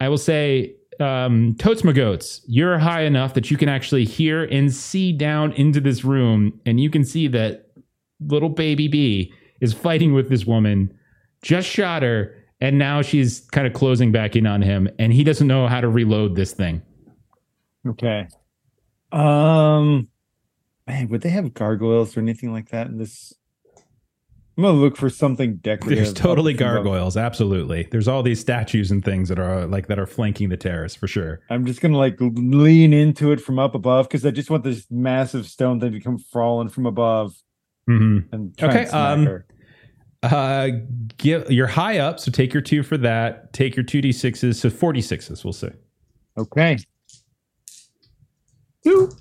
[0.00, 4.74] I will say, um, Totes McGoats, you're high enough that you can actually hear and
[4.74, 7.66] see down into this room, and you can see that
[8.20, 10.92] little baby bee is fighting with this woman,
[11.42, 15.22] just shot her, and now she's kind of closing back in on him, and he
[15.22, 16.80] doesn't know how to reload this thing.
[17.86, 18.26] Okay.
[19.12, 20.08] Um
[20.86, 23.34] man, would they have gargoyles or anything like that in this
[24.58, 25.98] I'm gonna look for something decorative.
[26.04, 27.16] There's totally up gargoyles.
[27.16, 27.86] Absolutely.
[27.92, 31.06] There's all these statues and things that are like that are flanking the terrace for
[31.06, 31.40] sure.
[31.48, 34.84] I'm just gonna like lean into it from up above because I just want this
[34.90, 37.40] massive stone thing to come falling from above
[37.86, 39.46] hmm and Okay, um, her.
[40.24, 40.70] Uh,
[41.18, 43.52] give you're high up, so take your two for that.
[43.52, 45.44] Take your two d sixes, so four d sixes.
[45.44, 45.70] We'll say.
[46.36, 46.78] Okay.
[48.82, 49.12] Two.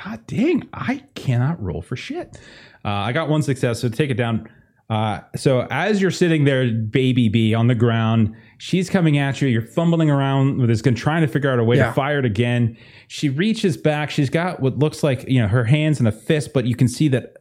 [0.00, 2.36] God dang, I cannot roll for shit.
[2.84, 4.48] Uh, I got one success, so take it down.
[4.90, 9.48] Uh, so as you're sitting there, baby B on the ground, she's coming at you.
[9.48, 11.86] You're fumbling around with this gun, trying to figure out a way Yeah.
[11.86, 12.76] to fire it again.
[13.08, 14.10] She reaches back.
[14.10, 16.88] She's got what looks like you know her hands in a fist, but you can
[16.88, 17.32] see that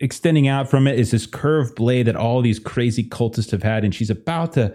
[0.00, 3.84] extending out from it is this curved blade that all these crazy cultists have had,
[3.84, 4.74] and she's about to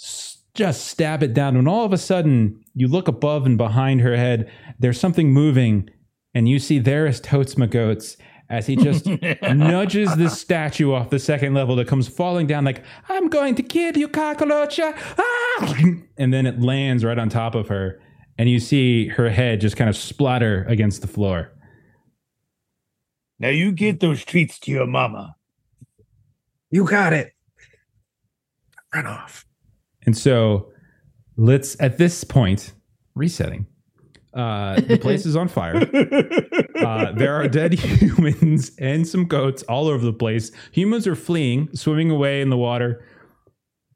[0.00, 1.56] s- just stab it down.
[1.56, 4.50] And all of a sudden, you look above and behind her head.
[4.78, 5.88] There's something moving,
[6.34, 8.16] and you see there is Totes Goats
[8.52, 9.06] as he just
[9.42, 13.62] nudges this statue off the second level that comes falling down like i'm going to
[13.62, 15.74] kill you cockroach ah!
[16.18, 17.98] and then it lands right on top of her
[18.38, 21.50] and you see her head just kind of splatter against the floor
[23.38, 25.34] Now you get those treats to your mama.
[26.70, 27.32] You got it.
[28.94, 29.46] Run off.
[30.06, 30.70] and so
[31.36, 32.72] let's at this point
[33.14, 33.66] resetting
[34.34, 35.74] uh the place is on fire
[36.76, 40.50] uh, there are dead humans and some goats all over the place.
[40.72, 43.04] Humans are fleeing, swimming away in the water.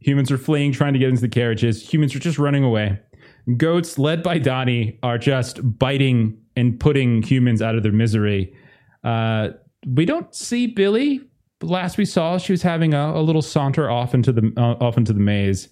[0.00, 1.92] Humans are fleeing, trying to get into the carriages.
[1.92, 3.00] Humans are just running away.
[3.56, 8.54] Goats, led by Donnie, are just biting and putting humans out of their misery.
[9.04, 9.50] Uh,
[9.86, 11.20] we don't see Billy.
[11.62, 14.96] Last we saw, she was having a, a little saunter off into the uh, off
[14.96, 15.68] into the maze.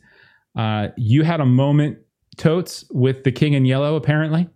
[0.56, 1.98] Uh, you had a moment,
[2.36, 4.48] totes, with the king in yellow, apparently.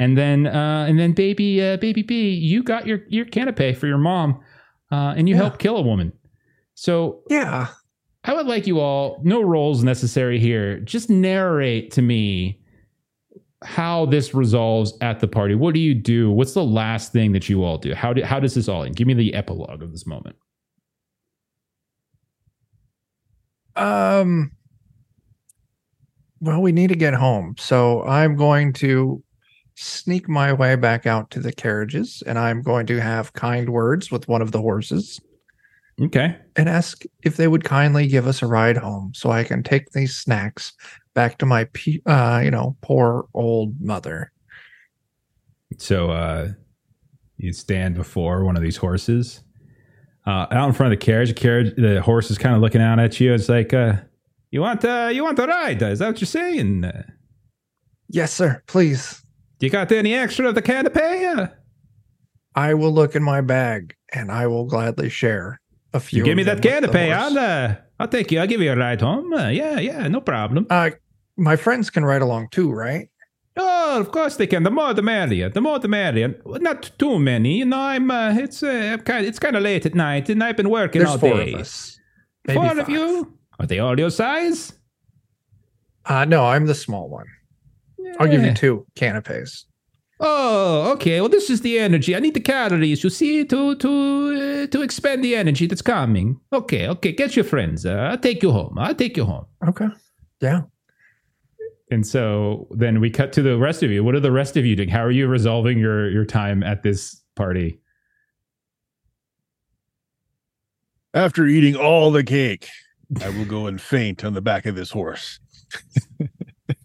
[0.00, 3.86] And then, uh, and then, baby, uh, baby B, you got your your canapé for
[3.86, 4.40] your mom,
[4.92, 5.42] uh, and you Yeah.
[5.42, 6.12] helped kill a woman.
[6.74, 7.68] So Yeah.
[8.24, 12.60] I would like you all, no rolls necessary here, just narrate to me
[13.64, 15.54] how this resolves at the party.
[15.56, 16.30] What do you do?
[16.30, 17.94] What's the last thing that you all do?
[17.94, 18.94] How do, how does this all end?
[18.96, 20.36] Give me the epilogue of this moment.
[23.76, 24.52] Um
[26.40, 27.56] well, we need to get home.
[27.58, 29.22] So I'm going to
[29.80, 34.10] sneak my way back out to the carriages and I'm going to have kind words
[34.10, 35.20] with one of the horses
[36.00, 36.36] Okay.
[36.56, 39.90] and ask if they would kindly give us a ride home so I can take
[39.90, 40.72] these snacks
[41.14, 44.32] back to my pe- uh, you know, poor old mother.
[45.78, 46.48] So uh,
[47.36, 49.42] you stand before one of these horses.
[50.26, 52.82] Uh, out in front of the carriage, the carriage, the horse is kind of looking
[52.82, 53.32] out at you.
[53.32, 53.94] It's like, uh,
[54.50, 55.80] you want, uh, you want a ride?
[55.82, 56.90] Is that what you're saying?
[58.08, 58.62] Yes, sir.
[58.66, 59.22] Please.
[59.66, 61.52] You got any extra of the canapé?
[62.54, 65.60] I will look in my bag and I will gladly share
[65.92, 66.18] a few.
[66.18, 67.12] you give me that them with the canapé.
[67.12, 68.40] I'll, uh, I'll take you.
[68.40, 69.32] I'll give you a ride home.
[69.32, 70.66] Uh, yeah, yeah, no problem.
[70.70, 70.90] Uh,
[71.36, 73.08] my friends can ride along too, right?
[73.60, 74.62] Oh, of course they can.
[74.62, 75.48] The more the merrier.
[75.48, 76.40] The more the merrier.
[76.46, 77.58] Not too many.
[77.58, 78.08] You know, I'm.
[78.10, 79.26] Uh, it's uh, kind.
[79.26, 81.54] It's kind of late at night, and I've been working There's all four day.
[81.54, 81.98] of us.
[82.46, 83.36] Maybe Four of you.
[83.58, 84.74] Are they all your size?
[86.04, 87.26] Uh, no, I'm the small one.
[88.18, 89.66] I'll give you two canapes.
[90.20, 91.20] Oh, okay.
[91.20, 92.16] Well, this is the energy.
[92.16, 93.04] I need the calories.
[93.04, 96.40] You see, to to uh, to expend the energy that's coming.
[96.52, 97.12] Okay, okay.
[97.12, 97.86] Get your friends.
[97.86, 98.76] Uh, I'll take you home.
[98.78, 99.46] I'll take you home.
[99.66, 99.88] Okay.
[100.40, 100.62] Yeah.
[101.90, 104.04] And so then we cut to the rest of you.
[104.04, 104.88] What are the rest of you doing?
[104.88, 107.80] How are you resolving your your time at this party?
[111.14, 112.68] After eating all the cake,
[113.22, 115.38] I will go and faint on the back of this horse.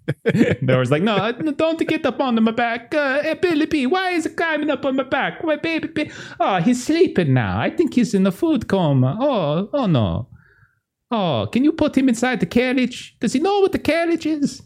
[0.62, 2.94] there was like, no, don't get up on my back.
[2.94, 5.44] Uh, Billy B, why is it climbing up on my back?
[5.44, 6.12] My baby B.
[6.40, 7.60] Oh, he's sleeping now.
[7.60, 9.18] I think he's in a food coma.
[9.20, 10.28] Oh, oh no.
[11.12, 13.16] Oh, can you put him inside the carriage?
[13.20, 14.62] Does he know what the carriage is?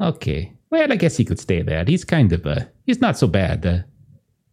[0.00, 0.52] Okay.
[0.70, 1.84] Well, I guess he could stay there.
[1.86, 3.64] He's kind of uh he's not so bad.
[3.66, 3.78] Uh,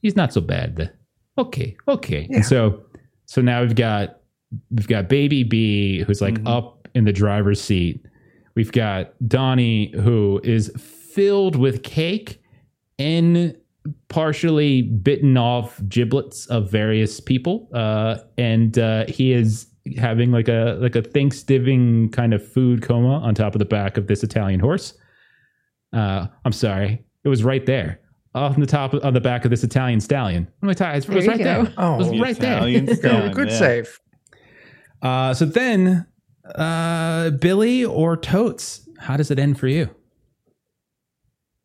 [0.02, 0.92] he's not so bad.
[1.38, 2.28] Okay, okay.
[2.30, 2.38] Yeah.
[2.38, 2.86] And so
[3.26, 4.22] so now we've got
[4.72, 6.48] we've got baby B who's like Mhm.
[6.58, 8.04] up in the driver's seat.
[8.56, 12.42] We've got Donnie who is filled with cake
[12.98, 13.56] and
[14.08, 17.70] partially bitten off giblets of various people.
[17.74, 19.68] Uh, and uh, he is
[19.98, 23.98] having like a like a Thanksgiving kind of food coma on top of the back
[23.98, 24.94] of this Italian horse.
[25.94, 28.00] Uh, I'm sorry, it was right there,
[28.34, 30.48] on the top on the back of this Italian stallion.
[30.62, 30.96] What am I?
[30.96, 31.44] It was you right go.
[31.44, 31.74] there.
[31.78, 32.54] Oh, It was The right there.
[32.58, 32.94] Italian Go.
[32.96, 33.60] stallion, Good yeah.
[33.60, 34.00] save.
[35.02, 36.08] Uh, so then,
[36.54, 39.90] uh, Billy or Totes, how does it end for you?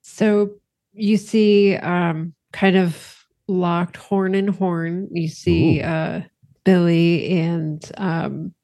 [0.03, 0.51] So
[0.93, 5.09] you see, um, kind of locked horn in horn.
[5.13, 5.85] You see Ooh.
[5.85, 6.23] uh,
[6.65, 8.55] Billy and um,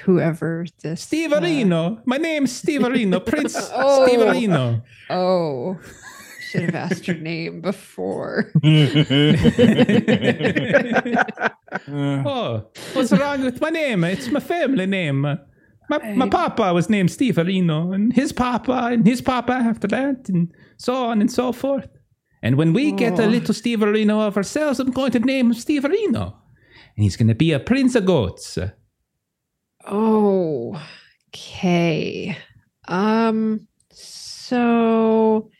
[0.00, 1.40] whoever this Steve uh,
[2.04, 4.06] My name's Steve Arino, Prince Oh.
[4.06, 4.82] Steve Arino.
[5.10, 5.78] oh,
[6.48, 8.50] should have asked your name before.
[11.90, 14.02] Oh, what's wrong with my name?
[14.04, 15.20] It's my family name.
[15.20, 15.38] My,
[16.14, 20.50] my papa was named Steve Arino, and his papa, and his papa after that, and
[20.76, 21.88] so on and so forth.
[22.42, 23.28] And when we get a Oh.
[23.28, 26.34] little Steve Arino of ourselves, I'm going to name him Steve Arino.
[26.96, 28.58] And he's going to be a prince of goats.
[29.86, 30.80] Oh,
[31.30, 32.36] okay.
[32.86, 35.50] Um, so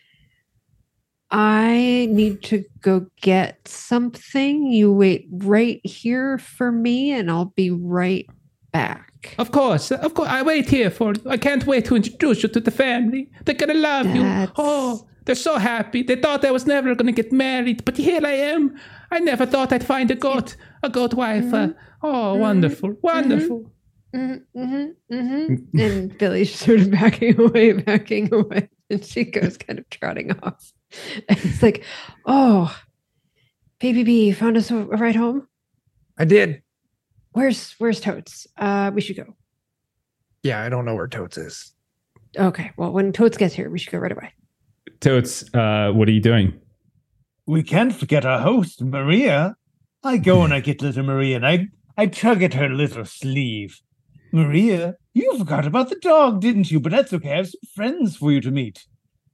[1.30, 4.66] I need to go get something.
[4.72, 8.26] You wait right here for me, and I'll be right
[8.72, 9.34] back.
[9.38, 10.28] Of course, of course.
[10.28, 11.22] I wait here for you.
[11.28, 13.30] I can't wait to introduce you to the family.
[13.44, 14.22] They're gonna love you.
[14.56, 16.02] Oh, they're so happy.
[16.02, 18.78] They thought I was never gonna get married, but here I am.
[19.10, 21.52] I never thought I'd find a goat, a goat wife.
[21.52, 21.68] Uh,
[22.02, 23.70] oh, wonderful, wonderful.
[24.14, 25.78] Mm-hmm, mm-hmm, mm-hmm.
[25.80, 30.72] And Billy's sort of backing away, backing away, and she goes kind of trotting off.
[31.28, 31.84] And it's like,
[32.26, 32.74] oh,
[33.78, 35.46] baby B found us a, a ride home.
[36.18, 36.62] I did.
[37.32, 38.46] Where's Where's Totes?
[38.56, 39.34] Uh, we should go.
[40.42, 41.72] Yeah, I don't know where Totes is.
[42.36, 42.70] Okay.
[42.76, 44.32] Well, when Totes gets here, we should go right away.
[45.00, 46.60] Totes, uh, what are you doing?
[47.46, 49.56] We can't forget our host, Maria.
[50.02, 53.80] I go and I get little Maria and I, I tug at her little sleeve.
[54.32, 56.80] Maria, you forgot about the dog, didn't you?
[56.80, 57.32] But that's okay.
[57.32, 58.86] I have some friends for you to meet.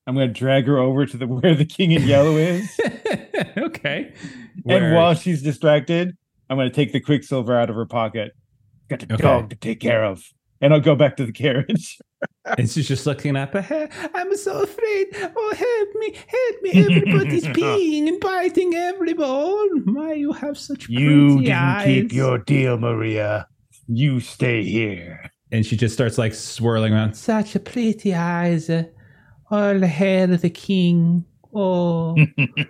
[0.06, 2.78] I'm going to drag her over to the where the king in yellow is.
[3.58, 4.12] okay.
[4.68, 6.16] and while she's distracted,
[6.50, 8.32] I'm going to take the quicksilver out of her pocket.
[8.88, 9.22] Got a Okay.
[9.22, 10.22] dog to take care of.
[10.60, 11.98] And I'll go back to the carriage.
[12.58, 13.90] and she's just looking up ahead.
[14.14, 15.06] I'm so afraid.
[15.14, 16.70] Oh, help me, help me.
[16.84, 19.84] Everybody's peeing and biting everyone.
[19.86, 23.46] My, you have such You didn't keep your deal, Maria.
[23.88, 25.30] You stay here.
[25.52, 27.14] and she just starts like swirling around.
[27.14, 28.70] Such a pretty eyes,
[29.54, 31.24] all the hair of the king.
[31.54, 32.16] Oh,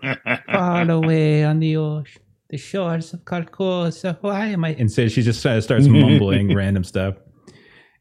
[0.47, 2.21] far away on the ocean,
[2.51, 4.19] the shores of Carcosa.
[4.21, 4.75] Why am I?
[4.79, 7.17] And so she just uh, starts mumbling random stuff.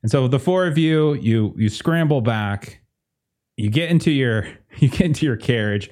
[0.02, 2.82] And so the four of you, you you scramble back.
[3.56, 4.46] You get into your
[4.78, 5.90] you get into your carriage.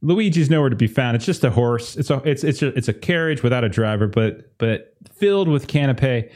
[0.00, 1.14] Luigi's nowhere to be found.
[1.14, 1.96] It's just a horse.
[1.96, 5.66] It's a it's it's a, it's a carriage without a driver, but but filled with
[5.66, 6.30] canapé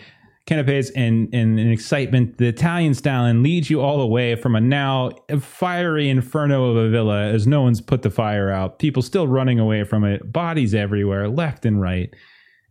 [0.46, 2.38] canapes and, and, and excitement.
[2.38, 5.10] The Italian style, and leads you all the way from a now
[5.40, 8.78] fiery inferno of a villa as no one's put the fire out.
[8.78, 12.14] People still running away from it, bodies everywhere, left and right.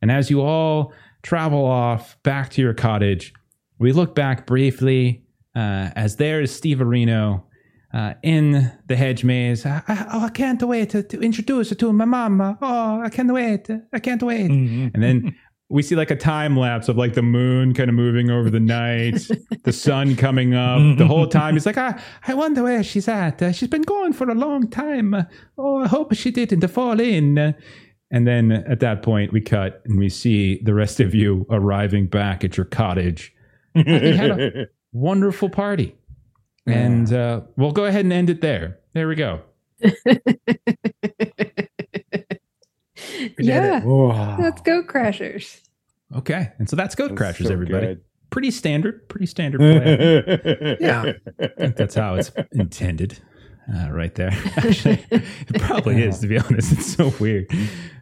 [0.01, 0.93] And as you all
[1.23, 3.33] travel off back to your cottage,
[3.77, 5.25] we look back briefly
[5.55, 7.43] uh, as there is Steve Areno
[7.93, 9.65] uh, in the hedge maze.
[9.65, 12.57] I, I, oh, I can't wait to, to introduce her to my mama.
[12.61, 13.69] Oh, I can't wait.
[13.93, 14.49] I can't wait.
[14.49, 15.35] And then
[15.69, 18.59] we see like a time lapse of like the moon kind of moving over the
[18.59, 19.27] night,
[19.63, 20.97] the sun coming up.
[20.97, 23.41] The whole time he's like, I, I wonder where she's at.
[23.41, 25.13] Uh, she's been gone for a long time.
[25.15, 25.23] Uh,
[25.57, 27.37] oh, I hope she didn't fall in.
[27.39, 27.53] Uh,
[28.11, 32.05] and then at that point, we cut and we see the rest of you arriving
[32.07, 33.33] back at your cottage.
[33.73, 33.83] You
[34.13, 35.95] had a- Wonderful party.
[36.67, 38.79] And uh, we'll go ahead and end it there.
[38.93, 39.41] There we go.
[43.19, 43.83] did yeah.
[43.83, 44.37] Wow.
[44.39, 45.61] Let's go, Crashers.
[46.15, 46.51] Okay.
[46.59, 47.87] And so that's Goat That's Crashers, so everybody.
[47.87, 48.01] good.
[48.29, 49.07] Pretty standard.
[49.09, 50.77] Pretty standard play.
[50.79, 51.13] Yeah.
[51.39, 53.19] I think that's how it's intended.
[53.73, 54.29] Uh, right there.
[54.57, 56.71] Actually, it probably is, to be honest.
[56.73, 57.47] It's so weird.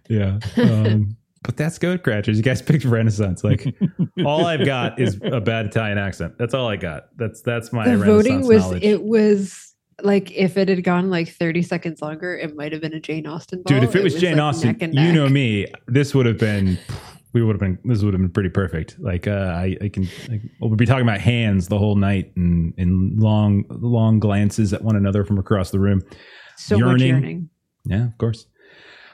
[0.10, 0.40] Yeah.
[0.58, 2.36] Um, but that's Goat Crashers.
[2.36, 3.46] You guys picked Renaissance.
[3.46, 3.74] Like,
[4.26, 6.38] all I've got is a bad Italian accent.
[6.38, 7.04] That's all I got.
[7.16, 8.84] That's that's my the voting Renaissance was knowledge.
[8.84, 12.94] it was like if it had gone like 30 seconds longer, it might have been
[12.94, 13.80] a Jane Austen ball.
[13.80, 16.38] Dude, if it was, Jane like, Austen, neck and you know me, this would have
[16.38, 16.78] been,
[17.34, 18.98] we would have been, this would have been pretty perfect.
[19.00, 22.74] Like, uh, I, I can, like, we'll be talking about hands the whole night and,
[22.78, 26.02] and long, long glances at one another from across the room.
[26.58, 27.08] so much yearning.
[27.08, 27.50] yearning.
[27.86, 28.48] Yeah, of course.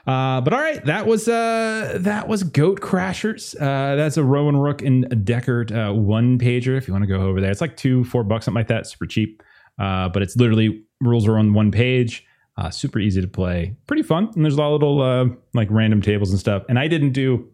[0.06, 3.54] Uh, but all right, that was uh, that was Goat Crashers.
[3.54, 6.76] Uh, that's a Rowan Rook and Decard uh, one pager.
[6.76, 8.86] If you want to go over there, it's like two, four bucks, something like that.
[8.86, 9.42] Super cheap,
[9.78, 12.26] uh, but it's literally rules are on one page.
[12.56, 15.24] Uh, super easy to play, pretty fun, and there's a lot of little uh,
[15.54, 16.62] like random tables and stuff.
[16.68, 17.48] And I didn't do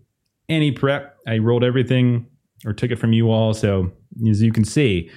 [0.49, 1.17] any prep.
[1.29, 2.27] I rolled everything
[2.65, 3.55] or took it from you all.
[3.55, 3.93] So
[4.29, 5.11] as you can see,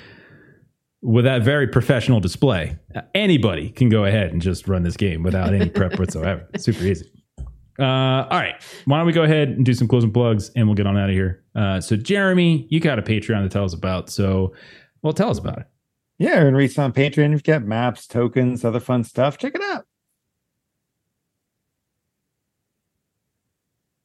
[1.02, 5.24] with that very professional display, uh, anybody can go ahead and just run this game
[5.24, 6.48] without any prep whatsoever.
[6.58, 7.10] Super easy.
[7.80, 10.76] Uh, all right, why don't we go ahead and do some closing plugs, and we'll
[10.76, 11.46] get on out of here.
[11.56, 14.10] Uh, so, Jeremy, you got a Patreon to tell us about.
[14.10, 14.54] So,
[15.02, 15.68] well, tell us about it.
[16.20, 17.32] Yeah, and reach on Patreon.
[17.32, 19.38] You've got maps, tokens, other fun stuff.
[19.38, 19.86] Check it out.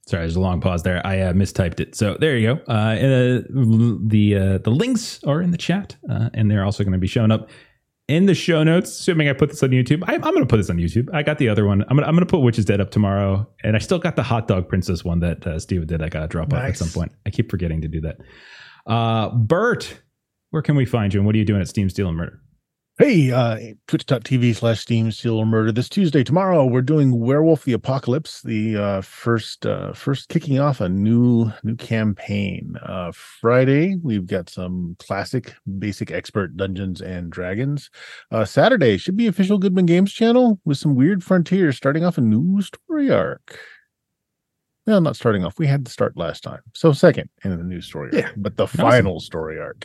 [0.06, 1.04] Sorry, there's a long pause there.
[1.04, 1.96] I uh, mistyped it.
[1.96, 2.62] So there you go.
[2.68, 6.92] Uh, uh, the uh, the links are in the chat, uh, and they're also going
[6.92, 7.48] to be showing up
[8.06, 8.90] in the show notes.
[8.90, 11.08] Assuming I put this on YouTube, I, I'm going to put this on YouTube.
[11.12, 11.82] I got the other one.
[11.88, 14.22] I'm going I'm to put Witch is Dead up tomorrow, and I still got the
[14.22, 16.02] Hot Dog Princess one that uh, Steve did.
[16.02, 17.12] I got to drop off at some point.
[17.26, 18.18] I keep forgetting to do that.
[18.86, 20.00] Uh, Bert,
[20.54, 22.40] where can we find you, and what are you doing at Steam Steel and Murder?
[22.96, 23.58] Hey, uh,
[23.88, 25.72] twitch.tv slash Steam Steel or Murder.
[25.72, 30.80] This Tuesday, tomorrow, we're doing Werewolf the Apocalypse, the uh, first uh, first kicking off
[30.80, 32.76] a new new campaign.
[32.86, 37.90] Uh, Friday, we've got some classic basic expert Dungeons and Dragons.
[38.30, 42.20] Uh, Saturday should be official Goodman Games channel with some weird frontiers starting off a
[42.20, 43.58] new story arc.
[44.86, 45.58] Well, not starting off.
[45.58, 46.60] We had to start last time.
[46.76, 48.30] So second in the new story arc, Yeah.
[48.36, 49.84] but the final story arc.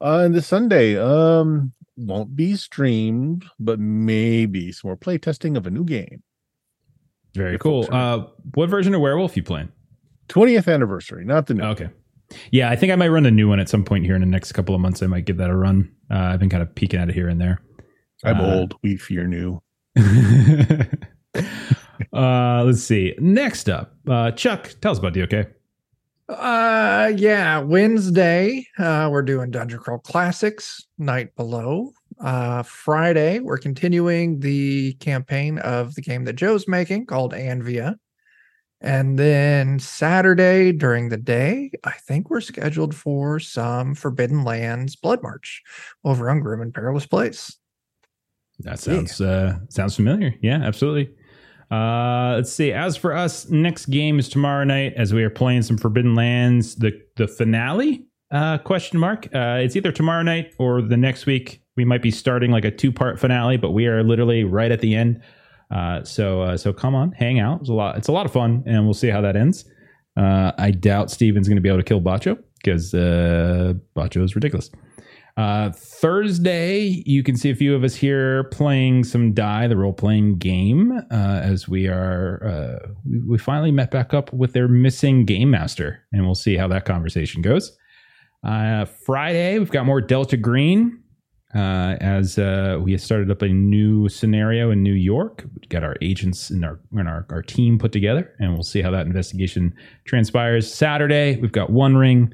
[0.00, 5.66] Uh, and this Sunday, um, won't be streamed, but maybe some more play testing of
[5.66, 6.22] a new game.
[7.34, 7.88] Very If cool.
[7.90, 8.24] Uh,
[8.54, 9.70] what version of Werewolf you playing?
[10.28, 11.64] 20th anniversary, not the new.
[11.64, 11.88] Okay.
[12.50, 14.26] Yeah, I think I might run the new one at some point here in the
[14.26, 15.02] next couple of months.
[15.02, 15.90] I might give that a run.
[16.10, 17.62] Uh, I've been kind of peeking at it here and there.
[18.24, 18.74] I'm Uh, old.
[18.82, 19.62] We fear new.
[22.12, 23.14] uh, let's see.
[23.18, 25.46] Next up, uh, Chuck, tell us about DOK.
[26.28, 31.92] Uh yeah, Wednesday, uh we're doing Dungeon Crawl Classics, Night Below.
[32.18, 37.94] Uh Friday, we're continuing the campaign of the game that Joe's making called Anvia.
[38.80, 45.22] And then Saturday during the day, I think we're scheduled for some Forbidden Lands Blood
[45.22, 45.62] March
[46.04, 47.56] over on Grim and Perilous Place.
[48.60, 50.34] That sounds uh, sounds familiar.
[50.42, 51.14] Yeah, absolutely.
[51.70, 52.72] Uh, let's see.
[52.72, 56.76] As for us, next game is tomorrow night as we are playing some Forbidden Lands.
[56.76, 58.06] The the finale?
[58.30, 59.26] Uh, question mark.
[59.34, 61.62] Uh, it's either tomorrow night or the next week.
[61.76, 64.80] We might be starting like a two part finale, but we are literally right at
[64.80, 65.20] the end.
[65.70, 67.60] Uh, so uh, so come on, hang out.
[67.60, 67.96] It's a lot.
[67.96, 69.64] It's a lot of fun, and we'll see how that ends.
[70.16, 74.34] Uh, I doubt Steven's going to be able to kill Bacho because uh, Bacho is
[74.34, 74.70] ridiculous.
[75.36, 79.92] Uh, Thursday, you can see a few of us here playing some Die, the role
[79.92, 84.66] playing game, uh, as we are, uh, we, we finally met back up with their
[84.66, 87.76] missing game master, and we'll see how that conversation goes.
[88.44, 91.02] Uh, Friday, we've got more Delta Green,
[91.54, 92.38] uh, as
[92.80, 95.44] we started up a new scenario in New York.
[95.54, 98.80] We've got our agents and our, and our, our team put together, and we'll see
[98.80, 99.74] how that investigation
[100.06, 100.72] transpires.
[100.72, 102.32] Saturday, we've got One Ring,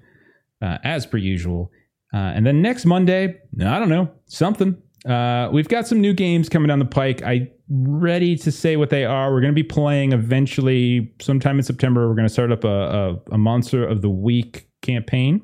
[0.60, 1.72] as per usual.
[2.12, 4.76] Uh, and then next Monday, I don't know, something.
[5.06, 7.22] Uh, we've got some new games coming down the pike.
[7.22, 9.32] I ready to say what they are.
[9.32, 12.08] We're going to be playing eventually, sometime in September.
[12.08, 15.40] We're going to start up a, a, a Monster of the Week campaign,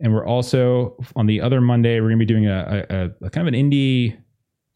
[0.00, 2.00] and we're also on the other Monday.
[2.00, 4.16] We're going to be doing a, a, kind of an indie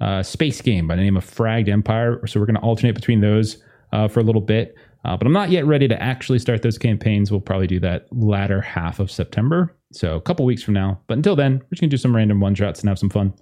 [0.01, 2.27] uh, space game by the name of Fragged Empire.
[2.27, 3.63] So we're going to alternate between those
[3.93, 4.75] uh, for a little bit.
[5.05, 7.31] Uh, but I'm not yet ready to actually start those campaigns.
[7.31, 9.77] We'll probably do that latter half of September.
[9.93, 11.01] So a couple weeks from now.
[11.07, 13.11] But until then, we're just going to do some random one shots and have some
[13.11, 13.33] fun.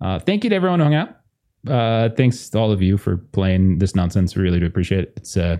[0.00, 1.16] Uh, thank you to everyone who hung out.
[1.68, 4.34] Uh, thanks to all of you for playing this nonsense.
[4.34, 5.12] We really do appreciate it.
[5.16, 5.58] It's, uh,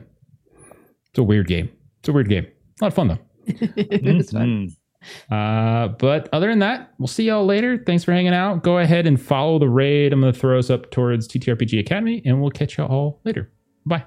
[1.11, 1.71] it's a weird game.
[2.01, 2.47] It's a weird game.
[2.81, 3.19] A lot of fun, though.
[3.47, 4.69] it's fun.
[4.69, 4.77] Mhm.
[5.31, 7.83] Uh, but other than that, we'll see y'all later.
[7.85, 8.63] Thanks for hanging out.
[8.63, 10.13] Go ahead and follow the raid.
[10.13, 13.51] I'm going to throw us up towards TTRPG Academy, and we'll catch y'all all later.
[13.85, 14.05] Bye.